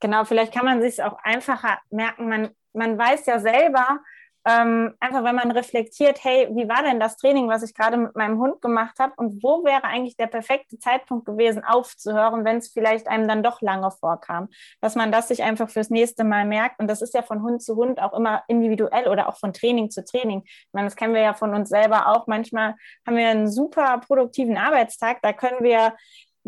Genau, 0.00 0.24
vielleicht 0.24 0.52
kann 0.52 0.64
man 0.64 0.80
sich 0.80 1.02
auch 1.02 1.18
einfacher 1.22 1.78
merken. 1.90 2.28
Man, 2.28 2.50
man 2.72 2.96
weiß 2.96 3.26
ja 3.26 3.40
selber, 3.40 4.00
ähm, 4.46 4.94
einfach 5.00 5.24
wenn 5.24 5.34
man 5.34 5.50
reflektiert, 5.50 6.22
hey, 6.22 6.48
wie 6.52 6.68
war 6.68 6.82
denn 6.82 7.00
das 7.00 7.16
Training, 7.16 7.48
was 7.48 7.62
ich 7.62 7.74
gerade 7.74 7.96
mit 7.96 8.14
meinem 8.16 8.38
Hund 8.38 8.60
gemacht 8.62 8.98
habe 8.98 9.12
und 9.16 9.42
wo 9.42 9.64
wäre 9.64 9.84
eigentlich 9.84 10.16
der 10.16 10.26
perfekte 10.26 10.78
Zeitpunkt 10.78 11.26
gewesen, 11.26 11.64
aufzuhören, 11.64 12.44
wenn 12.44 12.58
es 12.58 12.68
vielleicht 12.68 13.08
einem 13.08 13.28
dann 13.28 13.42
doch 13.42 13.60
lange 13.60 13.90
vorkam, 13.90 14.48
dass 14.80 14.94
man 14.94 15.12
das 15.12 15.28
sich 15.28 15.42
einfach 15.42 15.68
fürs 15.68 15.90
nächste 15.90 16.24
Mal 16.24 16.44
merkt 16.44 16.80
und 16.80 16.88
das 16.88 17.02
ist 17.02 17.14
ja 17.14 17.22
von 17.22 17.42
Hund 17.42 17.62
zu 17.62 17.76
Hund 17.76 18.00
auch 18.00 18.12
immer 18.12 18.42
individuell 18.48 19.08
oder 19.08 19.28
auch 19.28 19.36
von 19.36 19.52
Training 19.52 19.90
zu 19.90 20.04
Training. 20.04 20.42
Ich 20.44 20.68
meine, 20.72 20.86
das 20.86 20.96
kennen 20.96 21.14
wir 21.14 21.22
ja 21.22 21.34
von 21.34 21.54
uns 21.54 21.68
selber 21.68 22.08
auch. 22.08 22.26
Manchmal 22.26 22.74
haben 23.06 23.16
wir 23.16 23.28
einen 23.28 23.50
super 23.50 23.98
produktiven 23.98 24.56
Arbeitstag, 24.56 25.20
da 25.22 25.32
können 25.32 25.62
wir 25.62 25.94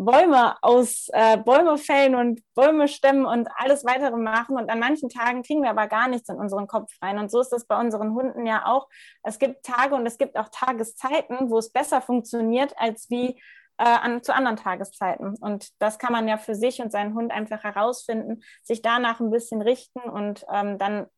Bäume 0.04 0.56
aus 0.62 1.08
äh, 1.12 1.36
Bäume 1.36 1.76
fällen 1.76 2.14
und 2.14 2.40
Bäume 2.54 2.88
stemmen 2.88 3.26
und 3.26 3.48
alles 3.54 3.84
weitere 3.84 4.16
machen. 4.16 4.56
Und 4.56 4.70
an 4.70 4.78
manchen 4.78 5.10
Tagen 5.10 5.42
kriegen 5.42 5.62
wir 5.62 5.70
aber 5.70 5.88
gar 5.88 6.08
nichts 6.08 6.28
in 6.30 6.36
unseren 6.36 6.66
Kopf 6.66 6.90
rein. 7.02 7.18
Und 7.18 7.30
so 7.30 7.40
ist 7.40 7.50
das 7.50 7.66
bei 7.66 7.78
unseren 7.78 8.14
Hunden 8.14 8.46
ja 8.46 8.64
auch. 8.64 8.88
Es 9.22 9.38
gibt 9.38 9.64
Tage 9.64 9.94
und 9.94 10.06
es 10.06 10.16
gibt 10.16 10.38
auch 10.38 10.48
Tageszeiten, 10.48 11.50
wo 11.50 11.58
es 11.58 11.70
besser 11.70 12.00
funktioniert 12.00 12.72
als 12.78 13.10
wie 13.10 13.38
äh, 13.76 13.84
an, 13.84 14.22
zu 14.22 14.34
anderen 14.34 14.56
Tageszeiten. 14.56 15.36
Und 15.36 15.68
das 15.80 15.98
kann 15.98 16.12
man 16.12 16.26
ja 16.26 16.38
für 16.38 16.54
sich 16.54 16.80
und 16.80 16.90
seinen 16.90 17.14
Hund 17.14 17.30
einfach 17.30 17.62
herausfinden, 17.62 18.42
sich 18.62 18.80
danach 18.80 19.20
ein 19.20 19.30
bisschen 19.30 19.60
richten 19.60 20.00
und 20.00 20.46
ähm, 20.50 20.78
dann 20.78 21.08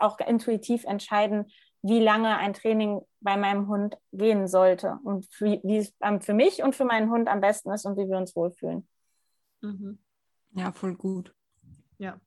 auch 0.00 0.18
intuitiv 0.18 0.84
entscheiden, 0.84 1.52
wie 1.84 2.00
lange 2.00 2.38
ein 2.38 2.54
Training 2.54 3.02
bei 3.20 3.36
meinem 3.36 3.68
Hund 3.68 3.96
gehen 4.10 4.48
sollte 4.48 4.98
und 5.04 5.28
wie, 5.38 5.60
wie 5.62 5.76
es 5.76 5.94
ähm, 6.00 6.22
für 6.22 6.32
mich 6.32 6.62
und 6.62 6.74
für 6.74 6.86
meinen 6.86 7.10
Hund 7.10 7.28
am 7.28 7.42
besten 7.42 7.70
ist 7.72 7.84
und 7.84 7.98
wie 7.98 8.08
wir 8.08 8.16
uns 8.16 8.34
wohlfühlen. 8.34 8.88
Mhm. 9.60 9.98
Ja, 10.54 10.72
voll 10.72 10.94
gut. 10.94 11.34
ja. 11.98 12.18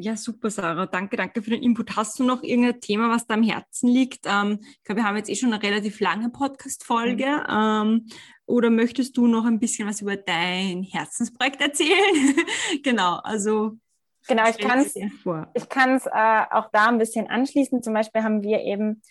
Ja, 0.00 0.16
super, 0.16 0.48
Sarah. 0.48 0.86
Danke, 0.86 1.16
danke 1.16 1.42
für 1.42 1.50
den 1.50 1.60
Input. 1.60 1.96
Hast 1.96 2.20
du 2.20 2.24
noch 2.24 2.44
irgendein 2.44 2.80
Thema, 2.80 3.10
was 3.10 3.26
da 3.26 3.34
am 3.34 3.42
Herzen 3.42 3.88
liegt? 3.88 4.26
Ähm, 4.26 4.60
ich 4.60 4.84
glaube, 4.84 5.00
wir 5.00 5.04
haben 5.04 5.16
jetzt 5.16 5.28
eh 5.28 5.34
schon 5.34 5.52
eine 5.52 5.60
relativ 5.60 5.98
lange 5.98 6.30
Podcast-Folge. 6.30 7.26
Mhm. 7.26 7.50
Ähm, 7.50 8.06
oder 8.46 8.70
möchtest 8.70 9.16
du 9.16 9.26
noch 9.26 9.44
ein 9.44 9.58
bisschen 9.58 9.88
was 9.88 10.00
über 10.00 10.16
dein 10.16 10.84
Herzensprojekt 10.84 11.60
erzählen? 11.60 12.36
genau, 12.84 13.16
also. 13.16 13.76
Genau, 14.28 14.48
ich 14.48 14.58
kann 14.58 14.80
es 14.80 14.94
ich 14.94 15.68
kann's, 15.68 16.06
äh, 16.06 16.42
auch 16.50 16.68
da 16.70 16.88
ein 16.88 16.98
bisschen 16.98 17.28
anschließen. 17.28 17.82
Zum 17.82 17.94
Beispiel 17.94 18.22
haben 18.22 18.42
wir 18.42 18.60
eben 18.60 19.02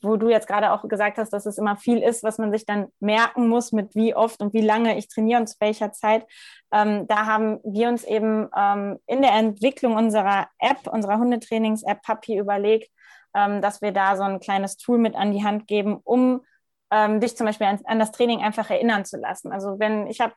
wo 0.00 0.16
du 0.16 0.28
jetzt 0.28 0.46
gerade 0.46 0.72
auch 0.72 0.86
gesagt 0.88 1.18
hast, 1.18 1.32
dass 1.32 1.46
es 1.46 1.58
immer 1.58 1.76
viel 1.76 2.02
ist, 2.02 2.22
was 2.22 2.38
man 2.38 2.52
sich 2.52 2.66
dann 2.66 2.88
merken 3.00 3.48
muss, 3.48 3.72
mit 3.72 3.94
wie 3.94 4.14
oft 4.14 4.42
und 4.42 4.52
wie 4.52 4.60
lange 4.60 4.98
ich 4.98 5.08
trainiere 5.08 5.40
und 5.40 5.46
zu 5.46 5.56
welcher 5.58 5.92
Zeit. 5.92 6.26
Ähm, 6.70 7.06
da 7.08 7.26
haben 7.26 7.60
wir 7.64 7.88
uns 7.88 8.04
eben 8.04 8.48
ähm, 8.56 8.98
in 9.06 9.22
der 9.22 9.32
Entwicklung 9.32 9.96
unserer 9.96 10.48
App, 10.58 10.86
unserer 10.86 11.18
Hundetrainings-App 11.18 12.02
Papi 12.02 12.36
überlegt, 12.36 12.90
ähm, 13.34 13.62
dass 13.62 13.80
wir 13.80 13.92
da 13.92 14.16
so 14.16 14.22
ein 14.22 14.40
kleines 14.40 14.76
Tool 14.76 14.98
mit 14.98 15.14
an 15.14 15.32
die 15.32 15.44
Hand 15.44 15.66
geben, 15.66 15.98
um 16.04 16.42
ähm, 16.90 17.20
dich 17.20 17.36
zum 17.36 17.46
Beispiel 17.46 17.66
an, 17.66 17.80
an, 17.84 17.98
das 17.98 18.12
Training 18.12 18.40
einfach 18.40 18.68
erinnern 18.68 19.04
zu 19.04 19.16
lassen. 19.16 19.50
Also 19.50 19.78
wenn 19.78 20.06
ich 20.08 20.20
habe 20.20 20.34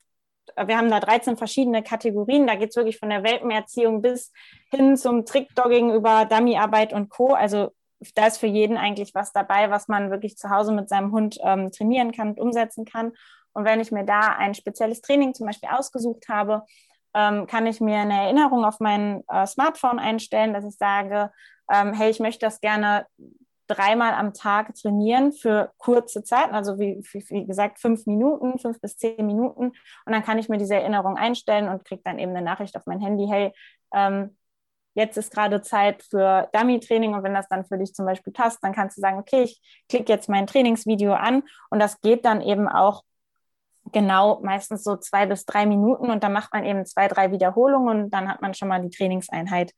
wir 0.66 0.78
haben 0.78 0.89
da 0.89 1.00
13 1.00 1.38
verschiedene 1.38 1.84
Kategorien. 1.84 2.48
Da 2.48 2.56
geht 2.56 2.70
es 2.70 2.76
wirklich 2.76 3.00
von 3.00 3.10
der 3.10 3.24
Welpenerziehung 3.24 4.02
bis 4.02 4.32
hin 4.72 4.98
zum 4.98 5.26
Trickdogging 5.26 5.94
über 5.94 6.26
Dummyarbeit 6.26 6.94
und 6.94 7.10
Co. 7.10 7.34
Also 7.34 7.72
da 8.16 8.28
ist 8.28 8.38
für 8.38 8.48
jeden 8.48 8.78
eigentlich 8.78 9.16
was 9.16 9.32
dabei, 9.32 9.70
was 9.70 9.88
man 9.88 10.12
wirklich 10.12 10.38
zu 10.38 10.50
Hause 10.50 10.74
mit 10.74 10.89
seinem 10.89 11.12
Hund 11.12 11.39
ähm, 11.44 11.72
trainieren 11.72 12.12
kann 12.12 12.30
und 12.30 12.39
umsetzen 12.39 12.86
kann. 12.86 13.14
Und 13.54 13.66
wenn 13.66 13.80
ich 13.80 13.91
mir 13.91 14.04
da 14.04 14.36
ein 14.38 14.54
spezielles 14.56 15.02
Training 15.02 15.34
zum 15.34 15.48
Beispiel 15.48 15.70
ausgesucht 15.72 16.28
habe, 16.28 16.64
ähm, 17.14 17.48
kann 17.48 17.68
ich 17.68 17.80
mir 17.80 17.98
eine 17.98 18.24
Erinnerung 18.24 18.66
auf 18.66 18.80
mein 18.80 19.24
äh, 19.28 19.46
Smartphone 19.46 20.00
einstellen, 20.00 20.54
dass 20.54 20.66
ich 20.66 20.76
sage, 20.76 21.32
ähm, 21.72 21.94
hey, 21.94 22.10
ich 22.10 22.20
möchte 22.20 22.46
das 22.46 22.60
gerne 22.60 23.06
dreimal 23.68 24.14
am 24.14 24.34
Tag 24.34 24.74
trainieren 24.76 25.32
für 25.32 25.72
kurze 25.78 26.24
Zeiten, 26.24 26.53
also 26.53 26.80
wie, 26.80 27.01
wie, 27.11 27.45
gesagt 27.45 27.80
fünf 27.80 28.05
Minuten, 28.05 28.59
fünf 28.59 28.80
bis 28.82 28.97
zehn 28.97 29.26
Minuten. 29.26 29.68
Und 30.05 30.14
dann 30.14 30.24
kann 30.24 30.38
ich 30.38 30.49
mir 30.49 30.57
diese 30.57 30.76
Erinnerung 30.76 31.18
einstellen 31.18 31.70
und 31.70 31.86
kriege 31.86 32.01
dann 32.03 32.20
eben 32.20 32.32
eine 32.32 32.41
Nachricht 32.41 32.76
auf 32.76 32.86
mein 32.86 32.99
Handy, 32.99 33.28
hey, 33.30 33.53
ähm, 33.93 34.38
jetzt 34.95 35.18
ist 35.18 35.34
gerade 35.34 35.61
Zeit 35.61 36.03
für 36.03 36.49
Dummy-Training. 36.53 37.14
Und 37.14 37.24
wenn 37.24 37.34
das 37.34 37.47
dann 37.47 37.66
für 37.66 37.78
dich 37.78 37.93
zum 37.93 38.05
Beispiel 38.05 38.34
passt, 38.34 38.64
dann 38.64 38.74
kannst 38.74 38.97
du 38.97 39.01
sagen, 39.01 39.18
okay, 39.18 39.43
ich 39.43 39.61
klicke 39.89 40.11
jetzt 40.11 40.30
mein 40.30 40.47
Trainingsvideo 40.47 41.14
an. 41.14 41.43
Und 41.70 41.80
das 41.80 41.99
geht 42.01 42.26
dann 42.26 42.41
eben 42.41 42.68
auch 42.68 43.03
genau 43.91 44.39
meistens 44.41 44.84
so 44.84 44.95
zwei 44.95 45.26
bis 45.26 45.45
drei 45.45 45.66
Minuten. 45.66 46.09
Und 46.09 46.24
dann 46.24 46.34
macht 46.34 46.53
man 46.53 46.66
eben 46.66 46.86
zwei, 46.86 47.07
drei 47.07 47.32
Wiederholungen 47.32 48.03
und 48.05 48.09
dann 48.11 48.30
hat 48.30 48.41
man 48.41 48.53
schon 48.53 48.68
mal 48.68 48.82
die 48.82 48.95
Trainingseinheit 48.95 49.74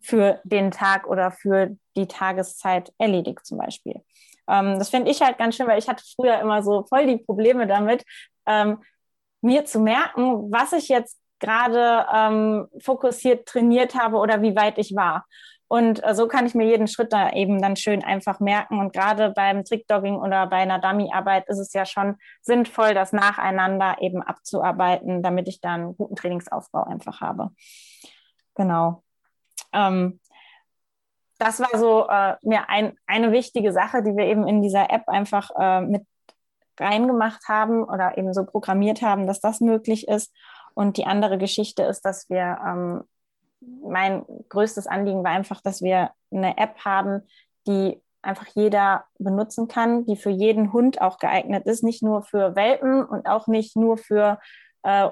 für 0.00 0.40
den 0.44 0.70
Tag 0.70 1.06
oder 1.06 1.30
für 1.30 1.76
die 1.96 2.06
Tageszeit 2.06 2.92
erledigt 2.98 3.44
zum 3.44 3.58
Beispiel. 3.58 4.02
Ähm, 4.48 4.78
das 4.78 4.90
finde 4.90 5.10
ich 5.10 5.20
halt 5.20 5.38
ganz 5.38 5.56
schön, 5.56 5.66
weil 5.66 5.78
ich 5.78 5.88
hatte 5.88 6.04
früher 6.16 6.40
immer 6.40 6.62
so 6.62 6.84
voll 6.88 7.06
die 7.06 7.18
Probleme 7.18 7.66
damit, 7.66 8.04
ähm, 8.46 8.78
mir 9.42 9.64
zu 9.64 9.80
merken, 9.80 10.50
was 10.50 10.72
ich 10.72 10.88
jetzt 10.88 11.18
gerade 11.38 12.06
ähm, 12.14 12.68
fokussiert 12.80 13.46
trainiert 13.46 13.94
habe 13.94 14.18
oder 14.18 14.42
wie 14.42 14.54
weit 14.56 14.78
ich 14.78 14.94
war. 14.94 15.24
Und 15.72 16.04
äh, 16.04 16.16
so 16.16 16.26
kann 16.26 16.46
ich 16.46 16.54
mir 16.54 16.66
jeden 16.66 16.88
Schritt 16.88 17.12
da 17.12 17.30
eben 17.30 17.62
dann 17.62 17.76
schön 17.76 18.02
einfach 18.02 18.40
merken. 18.40 18.80
Und 18.80 18.92
gerade 18.92 19.30
beim 19.30 19.64
Trickdogging 19.64 20.16
oder 20.16 20.48
bei 20.48 20.56
einer 20.56 20.80
Dummy-Arbeit 20.80 21.48
ist 21.48 21.60
es 21.60 21.72
ja 21.72 21.86
schon 21.86 22.16
sinnvoll, 22.42 22.92
das 22.92 23.12
nacheinander 23.12 23.98
eben 24.00 24.20
abzuarbeiten, 24.20 25.22
damit 25.22 25.46
ich 25.46 25.60
dann 25.60 25.80
einen 25.80 25.96
guten 25.96 26.16
Trainingsaufbau 26.16 26.82
einfach 26.82 27.20
habe. 27.20 27.50
Genau. 28.56 29.04
Ähm, 29.72 30.20
das 31.38 31.58
war 31.58 31.78
so 31.78 32.06
äh, 32.08 32.36
mir 32.42 32.68
ein, 32.68 32.96
eine 33.06 33.32
wichtige 33.32 33.72
Sache, 33.72 34.02
die 34.02 34.14
wir 34.14 34.26
eben 34.26 34.46
in 34.46 34.62
dieser 34.62 34.90
App 34.90 35.08
einfach 35.08 35.50
äh, 35.58 35.80
mit 35.80 36.06
reingemacht 36.78 37.48
haben 37.48 37.84
oder 37.84 38.18
eben 38.18 38.32
so 38.34 38.44
programmiert 38.44 39.02
haben, 39.02 39.26
dass 39.26 39.40
das 39.40 39.60
möglich 39.60 40.08
ist. 40.08 40.32
Und 40.74 40.96
die 40.96 41.06
andere 41.06 41.38
Geschichte 41.38 41.82
ist, 41.82 42.02
dass 42.02 42.28
wir, 42.30 42.58
ähm, 42.66 43.04
mein 43.60 44.24
größtes 44.48 44.86
Anliegen 44.86 45.22
war 45.22 45.32
einfach, 45.32 45.60
dass 45.60 45.82
wir 45.82 46.10
eine 46.30 46.56
App 46.56 46.84
haben, 46.84 47.22
die 47.66 48.00
einfach 48.22 48.46
jeder 48.54 49.04
benutzen 49.18 49.68
kann, 49.68 50.04
die 50.06 50.16
für 50.16 50.30
jeden 50.30 50.72
Hund 50.72 51.00
auch 51.00 51.18
geeignet 51.18 51.66
ist, 51.66 51.82
nicht 51.82 52.02
nur 52.02 52.22
für 52.22 52.54
Welpen 52.54 53.04
und 53.04 53.26
auch 53.26 53.46
nicht 53.46 53.76
nur 53.76 53.96
für, 53.96 54.38
äh, 54.82 55.10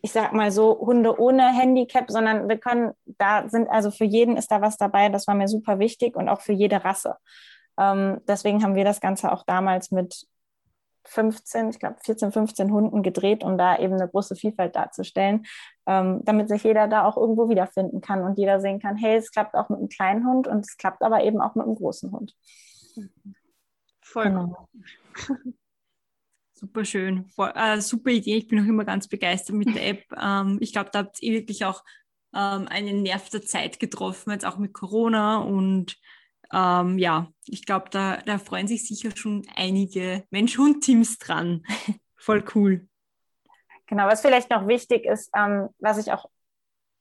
ich 0.00 0.12
sag 0.12 0.32
mal 0.32 0.50
so, 0.50 0.78
Hunde 0.78 1.18
ohne 1.20 1.48
Handicap, 1.52 2.10
sondern 2.10 2.48
wir 2.48 2.58
können, 2.58 2.92
da 3.04 3.48
sind 3.48 3.68
also 3.68 3.90
für 3.90 4.04
jeden 4.04 4.36
ist 4.36 4.50
da 4.50 4.60
was 4.60 4.76
dabei, 4.76 5.08
das 5.08 5.26
war 5.26 5.34
mir 5.34 5.48
super 5.48 5.78
wichtig 5.78 6.16
und 6.16 6.28
auch 6.28 6.40
für 6.40 6.52
jede 6.52 6.84
Rasse. 6.84 7.16
Ähm, 7.78 8.20
deswegen 8.28 8.62
haben 8.62 8.74
wir 8.74 8.84
das 8.84 9.00
Ganze 9.00 9.32
auch 9.32 9.44
damals 9.44 9.90
mit 9.90 10.26
15, 11.04 11.70
ich 11.70 11.78
glaube 11.78 11.96
14, 12.04 12.32
15 12.32 12.70
Hunden 12.70 13.02
gedreht, 13.02 13.42
um 13.42 13.56
da 13.56 13.78
eben 13.78 13.94
eine 13.94 14.08
große 14.08 14.36
Vielfalt 14.36 14.76
darzustellen, 14.76 15.46
ähm, 15.86 16.20
damit 16.24 16.48
sich 16.48 16.64
jeder 16.64 16.86
da 16.86 17.04
auch 17.04 17.16
irgendwo 17.16 17.48
wiederfinden 17.48 18.00
kann 18.00 18.22
und 18.22 18.38
jeder 18.38 18.60
sehen 18.60 18.78
kann, 18.78 18.96
hey, 18.96 19.16
es 19.16 19.30
klappt 19.30 19.54
auch 19.54 19.68
mit 19.68 19.78
einem 19.78 19.88
kleinen 19.88 20.26
Hund 20.26 20.46
und 20.46 20.60
es 20.60 20.76
klappt 20.76 21.02
aber 21.02 21.24
eben 21.24 21.40
auch 21.40 21.54
mit 21.54 21.66
einem 21.66 21.76
großen 21.76 22.12
Hund. 22.12 22.34
Voll 24.02 24.24
genau. 24.24 24.68
Super 26.58 26.84
schön, 26.84 27.24
Voll, 27.26 27.52
äh, 27.54 27.80
super 27.80 28.10
Idee. 28.10 28.38
Ich 28.38 28.48
bin 28.48 28.58
auch 28.58 28.66
immer 28.66 28.84
ganz 28.84 29.06
begeistert 29.06 29.54
mit 29.54 29.74
der 29.76 29.86
App. 29.86 30.04
Ähm, 30.20 30.58
ich 30.60 30.72
glaube, 30.72 30.90
da 30.92 31.00
habt 31.00 31.22
ihr 31.22 31.32
wirklich 31.32 31.64
auch 31.64 31.84
ähm, 32.34 32.66
einen 32.66 33.02
Nerv 33.02 33.28
der 33.30 33.42
Zeit 33.42 33.78
getroffen, 33.78 34.32
jetzt 34.32 34.44
auch 34.44 34.58
mit 34.58 34.72
Corona 34.72 35.36
und 35.38 35.96
ähm, 36.52 36.98
ja, 36.98 37.30
ich 37.44 37.64
glaube, 37.64 37.90
da, 37.90 38.16
da 38.16 38.38
freuen 38.38 38.66
sich 38.66 38.88
sicher 38.88 39.10
schon 39.14 39.46
einige 39.54 40.24
Mensch-Hund-Teams 40.30 41.18
dran. 41.18 41.62
Voll 42.16 42.44
cool. 42.56 42.88
Genau, 43.86 44.06
was 44.06 44.22
vielleicht 44.22 44.50
noch 44.50 44.66
wichtig 44.66 45.04
ist, 45.04 45.30
ähm, 45.36 45.68
was 45.78 45.98
ich 45.98 46.10
auch 46.10 46.28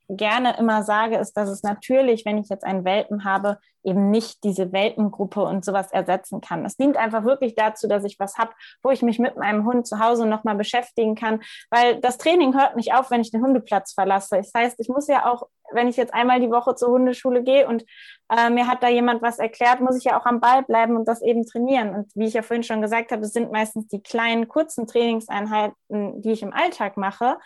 gerne 0.10 0.58
immer 0.58 0.84
sage, 0.84 1.18
ist, 1.18 1.34
dass 1.34 1.50
es 1.50 1.64
natürlich, 1.64 2.26
wenn 2.26 2.38
ich 2.38 2.50
jetzt 2.50 2.64
einen 2.64 2.86
Welpen 2.86 3.24
habe, 3.24 3.58
eben 3.84 4.10
nicht 4.10 4.44
diese 4.44 4.72
Welpengruppe 4.74 5.42
und 5.42 5.64
sowas 5.64 5.92
ersetzen 5.92 6.42
kann. 6.42 6.66
Es 6.66 6.76
dient 6.76 6.98
einfach 6.98 7.24
wirklich 7.24 7.56
dazu, 7.56 7.88
dass 7.88 8.04
ich 8.04 8.20
was 8.20 8.38
habe, 8.38 8.52
wo 8.84 8.92
ich 8.92 9.02
mich 9.02 9.18
mit 9.18 9.38
meinem 9.38 9.66
Hund 9.66 9.88
zu 9.88 10.00
Hause 10.00 10.26
nochmal 10.26 10.56
beschäftigen 10.56 11.16
kann, 11.16 11.42
weil 11.70 12.00
das 12.02 12.18
Training 12.18 12.54
hört 12.54 12.76
nicht 12.76 12.94
auf, 12.94 13.12
wenn 13.12 13.22
ich 13.22 13.32
den 13.32 13.42
Hundeplatz 13.42 13.94
verlasse. 13.94 14.38
Das 14.38 14.52
heißt, 14.56 14.80
ich 14.80 14.90
muss 14.90 15.08
ja 15.08 15.32
auch, 15.32 15.48
wenn 15.72 15.88
ich 15.88 15.96
jetzt 15.96 16.14
einmal 16.14 16.42
die 16.42 16.52
Woche 16.52 16.76
zur 16.76 16.90
Hundeschule 16.90 17.44
gehe 17.44 17.68
und 17.68 17.86
äh, 18.30 18.50
mir 18.50 18.68
hat 18.68 18.84
da 18.84 18.90
jemand 18.90 19.22
was 19.22 19.40
erklärt, 19.40 19.80
muss 19.80 19.98
ich 19.98 20.06
ja 20.06 20.20
auch 20.20 20.26
am 20.26 20.42
Ball 20.42 20.64
bleiben 20.64 20.98
und 20.98 21.08
das 21.08 21.22
eben 21.22 21.46
trainieren. 21.46 21.94
Und 21.94 22.12
wie 22.16 22.26
ich 22.26 22.34
ja 22.34 22.42
vorhin 22.42 22.64
schon 22.64 22.82
gesagt 22.82 23.12
habe, 23.12 23.22
es 23.22 23.32
sind 23.32 23.52
meistens 23.52 23.88
die 23.88 24.02
kleinen, 24.02 24.48
kurzen 24.48 24.88
Trainingseinheiten, 24.88 26.22
die 26.22 26.32
ich 26.32 26.44
im 26.44 26.54
Alltag 26.54 26.98
mache, 26.98 27.38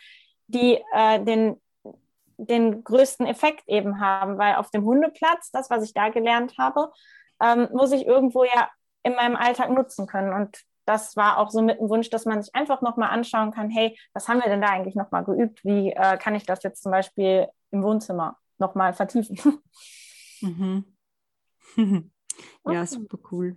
die 0.47 0.79
äh, 0.93 1.23
den 1.23 1.57
den 2.47 2.83
größten 2.83 3.25
Effekt 3.25 3.63
eben 3.67 3.99
haben, 3.99 4.37
weil 4.37 4.55
auf 4.55 4.71
dem 4.71 4.83
Hundeplatz, 4.83 5.51
das, 5.51 5.69
was 5.69 5.83
ich 5.83 5.93
da 5.93 6.09
gelernt 6.09 6.55
habe, 6.57 6.91
ähm, 7.41 7.69
muss 7.73 7.91
ich 7.91 8.05
irgendwo 8.05 8.43
ja 8.43 8.69
in 9.03 9.15
meinem 9.15 9.35
Alltag 9.35 9.69
nutzen 9.69 10.07
können. 10.07 10.33
Und 10.33 10.61
das 10.85 11.15
war 11.15 11.37
auch 11.37 11.49
so 11.49 11.61
mit 11.61 11.79
dem 11.79 11.89
Wunsch, 11.89 12.09
dass 12.09 12.25
man 12.25 12.41
sich 12.41 12.53
einfach 12.55 12.81
nochmal 12.81 13.09
anschauen 13.09 13.51
kann, 13.51 13.69
hey, 13.69 13.97
was 14.13 14.27
haben 14.27 14.39
wir 14.39 14.49
denn 14.49 14.61
da 14.61 14.69
eigentlich 14.69 14.95
nochmal 14.95 15.23
geübt? 15.23 15.63
Wie 15.63 15.91
äh, 15.91 16.17
kann 16.17 16.35
ich 16.35 16.45
das 16.45 16.63
jetzt 16.63 16.83
zum 16.83 16.91
Beispiel 16.91 17.47
im 17.71 17.83
Wohnzimmer 17.83 18.37
nochmal 18.57 18.93
vertiefen? 18.93 19.37
Mhm. 20.43 20.85
ja, 22.65 22.87
super 22.87 23.19
cool. 23.31 23.55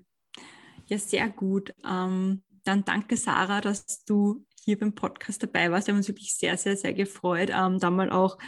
Ja, 0.85 0.99
sehr 0.99 1.31
gut. 1.31 1.75
Ähm, 1.83 2.43
dann 2.65 2.85
danke, 2.85 3.17
Sarah, 3.17 3.63
dass 3.63 4.05
du 4.05 4.45
hier 4.65 4.79
beim 4.79 4.95
Podcast 4.95 5.43
dabei 5.43 5.71
warst. 5.71 5.87
Wir 5.87 5.93
haben 5.93 5.99
uns 5.99 6.09
wirklich 6.09 6.35
sehr, 6.35 6.57
sehr, 6.57 6.77
sehr 6.77 6.93
gefreut, 6.93 7.51
ähm, 7.51 7.79
da 7.79 7.91
mal 7.91 8.11
auch 8.11 8.39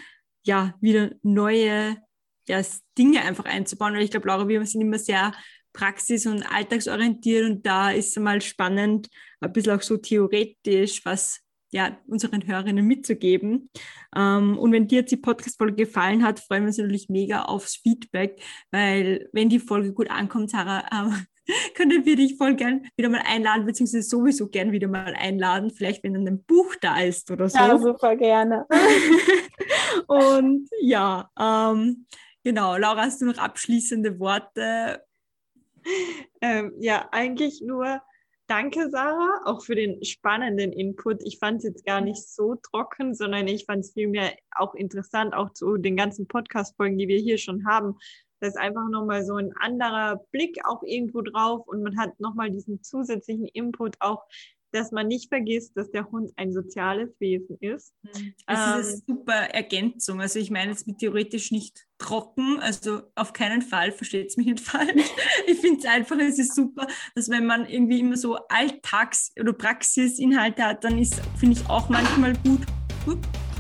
ja, 0.46 0.74
wieder 0.80 1.10
neue 1.22 1.96
ja, 2.48 2.62
Dinge 2.96 3.22
einfach 3.22 3.44
einzubauen. 3.44 3.94
Weil 3.94 4.02
ich 4.02 4.10
glaube, 4.10 4.28
Laura, 4.28 4.48
wir 4.48 4.64
sind 4.64 4.80
immer 4.80 4.98
sehr 4.98 5.32
praxis- 5.72 6.26
und 6.26 6.42
alltagsorientiert 6.42 7.44
und 7.44 7.66
da 7.66 7.90
ist 7.90 8.16
es 8.16 8.22
mal 8.22 8.40
spannend, 8.40 9.08
ein 9.40 9.52
bisschen 9.52 9.76
auch 9.76 9.82
so 9.82 9.98
theoretisch, 9.98 11.04
was 11.04 11.40
ja, 11.72 11.98
unseren 12.06 12.46
Hörerinnen 12.46 12.86
mitzugeben. 12.86 13.70
Ähm, 14.16 14.56
und 14.56 14.72
wenn 14.72 14.88
dir 14.88 15.00
jetzt 15.00 15.10
die 15.10 15.18
Podcast-Folge 15.18 15.84
gefallen 15.84 16.22
hat, 16.24 16.40
freuen 16.40 16.62
wir 16.62 16.68
uns 16.68 16.78
natürlich 16.78 17.08
mega 17.08 17.42
aufs 17.42 17.76
Feedback, 17.76 18.40
weil 18.70 19.28
wenn 19.32 19.50
die 19.50 19.58
Folge 19.58 19.92
gut 19.92 20.10
ankommt, 20.10 20.50
Sarah, 20.50 20.84
ähm, 20.92 21.26
können 21.74 22.04
wir 22.04 22.16
dich 22.16 22.36
voll 22.36 22.54
gern 22.54 22.86
wieder 22.96 23.08
mal 23.08 23.22
einladen, 23.24 23.66
beziehungsweise 23.66 24.08
sowieso 24.08 24.48
gern 24.48 24.72
wieder 24.72 24.88
mal 24.88 25.14
einladen, 25.14 25.70
vielleicht 25.70 26.02
wenn 26.04 26.14
dann 26.14 26.26
ein 26.26 26.44
Buch 26.44 26.74
da 26.80 27.00
ist 27.00 27.30
oder 27.30 27.48
so. 27.48 27.58
Ja, 27.58 27.78
super 27.78 28.16
gerne. 28.16 28.66
Und 30.06 30.68
ja, 30.80 31.30
ähm, 31.38 32.06
genau, 32.44 32.76
Laura, 32.76 33.02
hast 33.02 33.20
du 33.20 33.26
noch 33.26 33.38
abschließende 33.38 34.18
Worte? 34.18 35.02
Ähm, 36.40 36.72
ja, 36.78 37.08
eigentlich 37.12 37.62
nur, 37.64 38.00
Danke, 38.48 38.90
Sarah, 38.90 39.40
auch 39.44 39.64
für 39.64 39.74
den 39.74 40.04
spannenden 40.04 40.72
Input. 40.72 41.20
Ich 41.24 41.38
fand 41.40 41.58
es 41.58 41.64
jetzt 41.64 41.84
gar 41.84 42.00
nicht 42.00 42.28
so 42.28 42.54
trocken, 42.54 43.12
sondern 43.12 43.48
ich 43.48 43.64
fand 43.64 43.80
es 43.80 43.92
vielmehr 43.92 44.36
auch 44.54 44.74
interessant, 44.74 45.34
auch 45.34 45.52
zu 45.52 45.78
den 45.78 45.96
ganzen 45.96 46.28
Podcast-Folgen, 46.28 46.96
die 46.96 47.08
wir 47.08 47.18
hier 47.18 47.38
schon 47.38 47.66
haben. 47.66 47.96
Da 48.46 48.50
ist 48.50 48.58
einfach 48.58 48.88
nochmal 48.88 49.24
so 49.24 49.34
ein 49.34 49.52
anderer 49.58 50.22
Blick 50.30 50.56
auch 50.64 50.84
irgendwo 50.84 51.20
drauf 51.20 51.66
und 51.66 51.82
man 51.82 51.98
hat 51.98 52.20
nochmal 52.20 52.48
diesen 52.48 52.80
zusätzlichen 52.80 53.46
Input 53.46 53.96
auch 53.98 54.22
dass 54.72 54.92
man 54.92 55.08
nicht 55.08 55.28
vergisst, 55.28 55.76
dass 55.76 55.90
der 55.90 56.10
Hund 56.10 56.32
ein 56.36 56.52
soziales 56.52 57.08
Wesen 57.18 57.56
ist. 57.60 57.94
Mhm. 58.02 58.34
Das 58.46 58.74
ähm, 58.74 58.80
ist 58.80 59.08
eine 59.08 59.18
super 59.18 59.54
Ergänzung. 59.54 60.20
Also 60.20 60.38
ich 60.38 60.50
meine 60.50 60.72
jetzt 60.72 60.86
mit 60.86 60.98
theoretisch 60.98 61.50
nicht 61.50 61.86
trocken, 61.98 62.58
also 62.60 63.00
auf 63.14 63.32
keinen 63.32 63.62
Fall, 63.62 63.90
versteht 63.90 64.26
es 64.26 64.36
mich 64.36 64.46
nicht 64.46 64.60
falsch. 64.68 65.10
ich 65.46 65.58
finde 65.60 65.78
es 65.78 65.86
einfach, 65.86 66.18
es 66.18 66.38
ist 66.38 66.54
super, 66.54 66.86
dass 67.14 67.30
wenn 67.30 67.46
man 67.46 67.66
irgendwie 67.66 68.00
immer 68.00 68.16
so 68.16 68.36
Alltags- 68.48 69.32
oder 69.40 69.54
Praxisinhalte 69.54 70.62
hat, 70.62 70.84
dann 70.84 70.98
ist, 70.98 71.22
finde 71.38 71.58
ich 71.58 71.70
auch 71.70 71.88
manchmal 71.88 72.34
gut, 72.44 72.66
uh, 73.06 73.16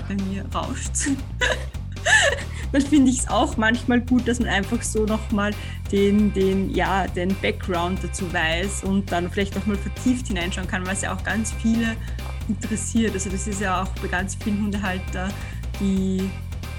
bei 0.06 0.14
mir 0.24 0.44
rauscht 0.54 0.92
dann 2.76 2.86
finde 2.86 3.10
ich 3.10 3.20
es 3.20 3.28
auch 3.28 3.56
manchmal 3.56 4.00
gut, 4.02 4.28
dass 4.28 4.38
man 4.38 4.48
einfach 4.48 4.82
so 4.82 5.04
nochmal 5.04 5.54
den, 5.90 6.32
den, 6.34 6.74
ja, 6.74 7.06
den 7.06 7.34
Background 7.40 8.00
dazu 8.02 8.30
weiß 8.32 8.84
und 8.84 9.10
dann 9.10 9.30
vielleicht 9.30 9.56
auch 9.56 9.64
mal 9.64 9.76
vertieft 9.76 10.28
hineinschauen 10.28 10.68
kann, 10.68 10.86
es 10.86 11.00
ja 11.00 11.14
auch 11.14 11.24
ganz 11.24 11.52
viele 11.62 11.96
interessiert. 12.48 13.14
Also 13.14 13.30
das 13.30 13.46
ist 13.46 13.60
ja 13.60 13.82
auch 13.82 13.88
bei 14.02 14.08
ganz 14.08 14.36
vielen 14.42 14.62
Hundehalter 14.62 15.30
die 15.80 16.30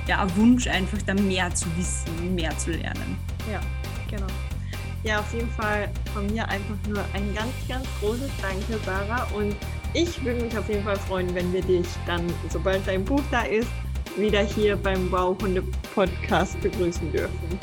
ja, 0.08 0.28
Wunsch, 0.36 0.68
einfach 0.68 1.00
da 1.06 1.14
mehr 1.14 1.54
zu 1.54 1.66
wissen, 1.78 2.36
mehr 2.36 2.56
zu 2.58 2.72
lernen. 2.72 3.18
Ja, 3.52 3.60
genau. 4.10 4.28
Ja, 5.04 5.20
auf 5.20 5.34
jeden 5.34 5.50
Fall 5.52 5.90
von 6.14 6.26
mir 6.28 6.48
einfach 6.48 6.76
nur 6.88 7.04
ein 7.14 7.34
ganz, 7.34 7.52
ganz 7.68 7.88
großes 8.00 8.32
Danke, 8.42 8.84
Sarah. 8.86 9.28
Und 9.36 9.56
ich 9.94 10.24
würde 10.24 10.42
mich 10.42 10.58
auf 10.58 10.68
jeden 10.70 10.84
Fall 10.84 10.96
freuen, 10.96 11.34
wenn 11.36 11.52
wir 11.54 11.62
dich 11.62 11.88
dann, 12.06 12.22
sobald 12.50 12.88
dein 12.88 13.04
Buch 13.04 13.22
da 13.32 13.42
ist, 13.42 13.70
wieder 14.18 14.42
hier 14.42 14.76
beim 14.76 15.12
Wow 15.12 15.38
Hunde 15.42 15.64
Podcast 15.94 16.60
begrüßen 16.62 17.12
dürfen. 17.12 17.60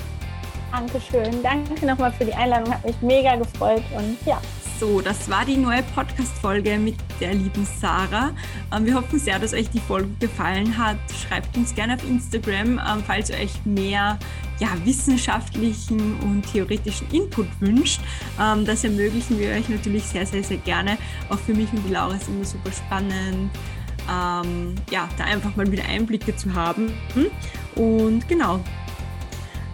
Dankeschön. 0.72 1.42
Danke 1.42 1.86
nochmal 1.86 2.12
für 2.12 2.24
die 2.24 2.34
Einladung. 2.34 2.72
Hat 2.72 2.84
mich 2.84 3.00
mega 3.00 3.36
gefreut 3.36 3.82
und 3.96 4.16
ja. 4.26 4.40
So, 4.80 5.00
das 5.00 5.30
war 5.30 5.44
die 5.44 5.56
neue 5.56 5.84
Podcast-Folge 5.94 6.78
mit 6.78 6.96
der 7.20 7.32
lieben 7.32 7.64
Sarah. 7.64 8.32
Ähm, 8.74 8.84
wir 8.86 8.94
hoffen 8.94 9.20
sehr, 9.20 9.38
dass 9.38 9.54
euch 9.54 9.70
die 9.70 9.78
Folge 9.78 10.10
gefallen 10.18 10.76
hat. 10.76 10.96
Schreibt 11.12 11.56
uns 11.56 11.74
gerne 11.76 11.94
auf 11.94 12.02
Instagram, 12.02 12.80
ähm, 12.80 13.04
falls 13.06 13.30
ihr 13.30 13.36
euch 13.36 13.64
mehr 13.64 14.18
ja, 14.58 14.68
wissenschaftlichen 14.84 16.18
und 16.20 16.42
theoretischen 16.42 17.08
Input 17.12 17.46
wünscht. 17.60 18.00
Ähm, 18.40 18.64
das 18.64 18.82
ermöglichen 18.82 19.38
wir 19.38 19.50
euch 19.50 19.68
natürlich 19.68 20.02
sehr, 20.02 20.26
sehr, 20.26 20.42
sehr 20.42 20.58
gerne. 20.58 20.98
Auch 21.30 21.38
für 21.38 21.54
mich 21.54 21.72
und 21.72 21.84
die 21.86 21.92
Laura 21.92 22.16
ist 22.16 22.28
immer 22.28 22.44
super 22.44 22.72
spannend 22.72 23.50
ähm, 24.10 24.74
ja, 24.90 25.08
da 25.16 25.24
einfach 25.24 25.56
mal 25.56 25.70
wieder 25.70 25.84
Einblicke 25.84 26.36
zu 26.36 26.54
haben. 26.54 26.92
Und 27.74 28.28
genau. 28.28 28.60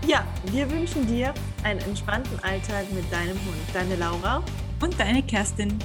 Ja, 0.06 0.24
wir 0.46 0.70
wünschen 0.70 1.06
dir 1.06 1.34
einen 1.62 1.80
entspannten 1.80 2.38
Alltag 2.42 2.90
mit 2.92 3.10
deinem 3.12 3.36
Hund. 3.36 3.58
Deine 3.72 3.96
Laura 3.96 4.42
und 4.80 4.98
deine 4.98 5.22
Kerstin. 5.22 5.78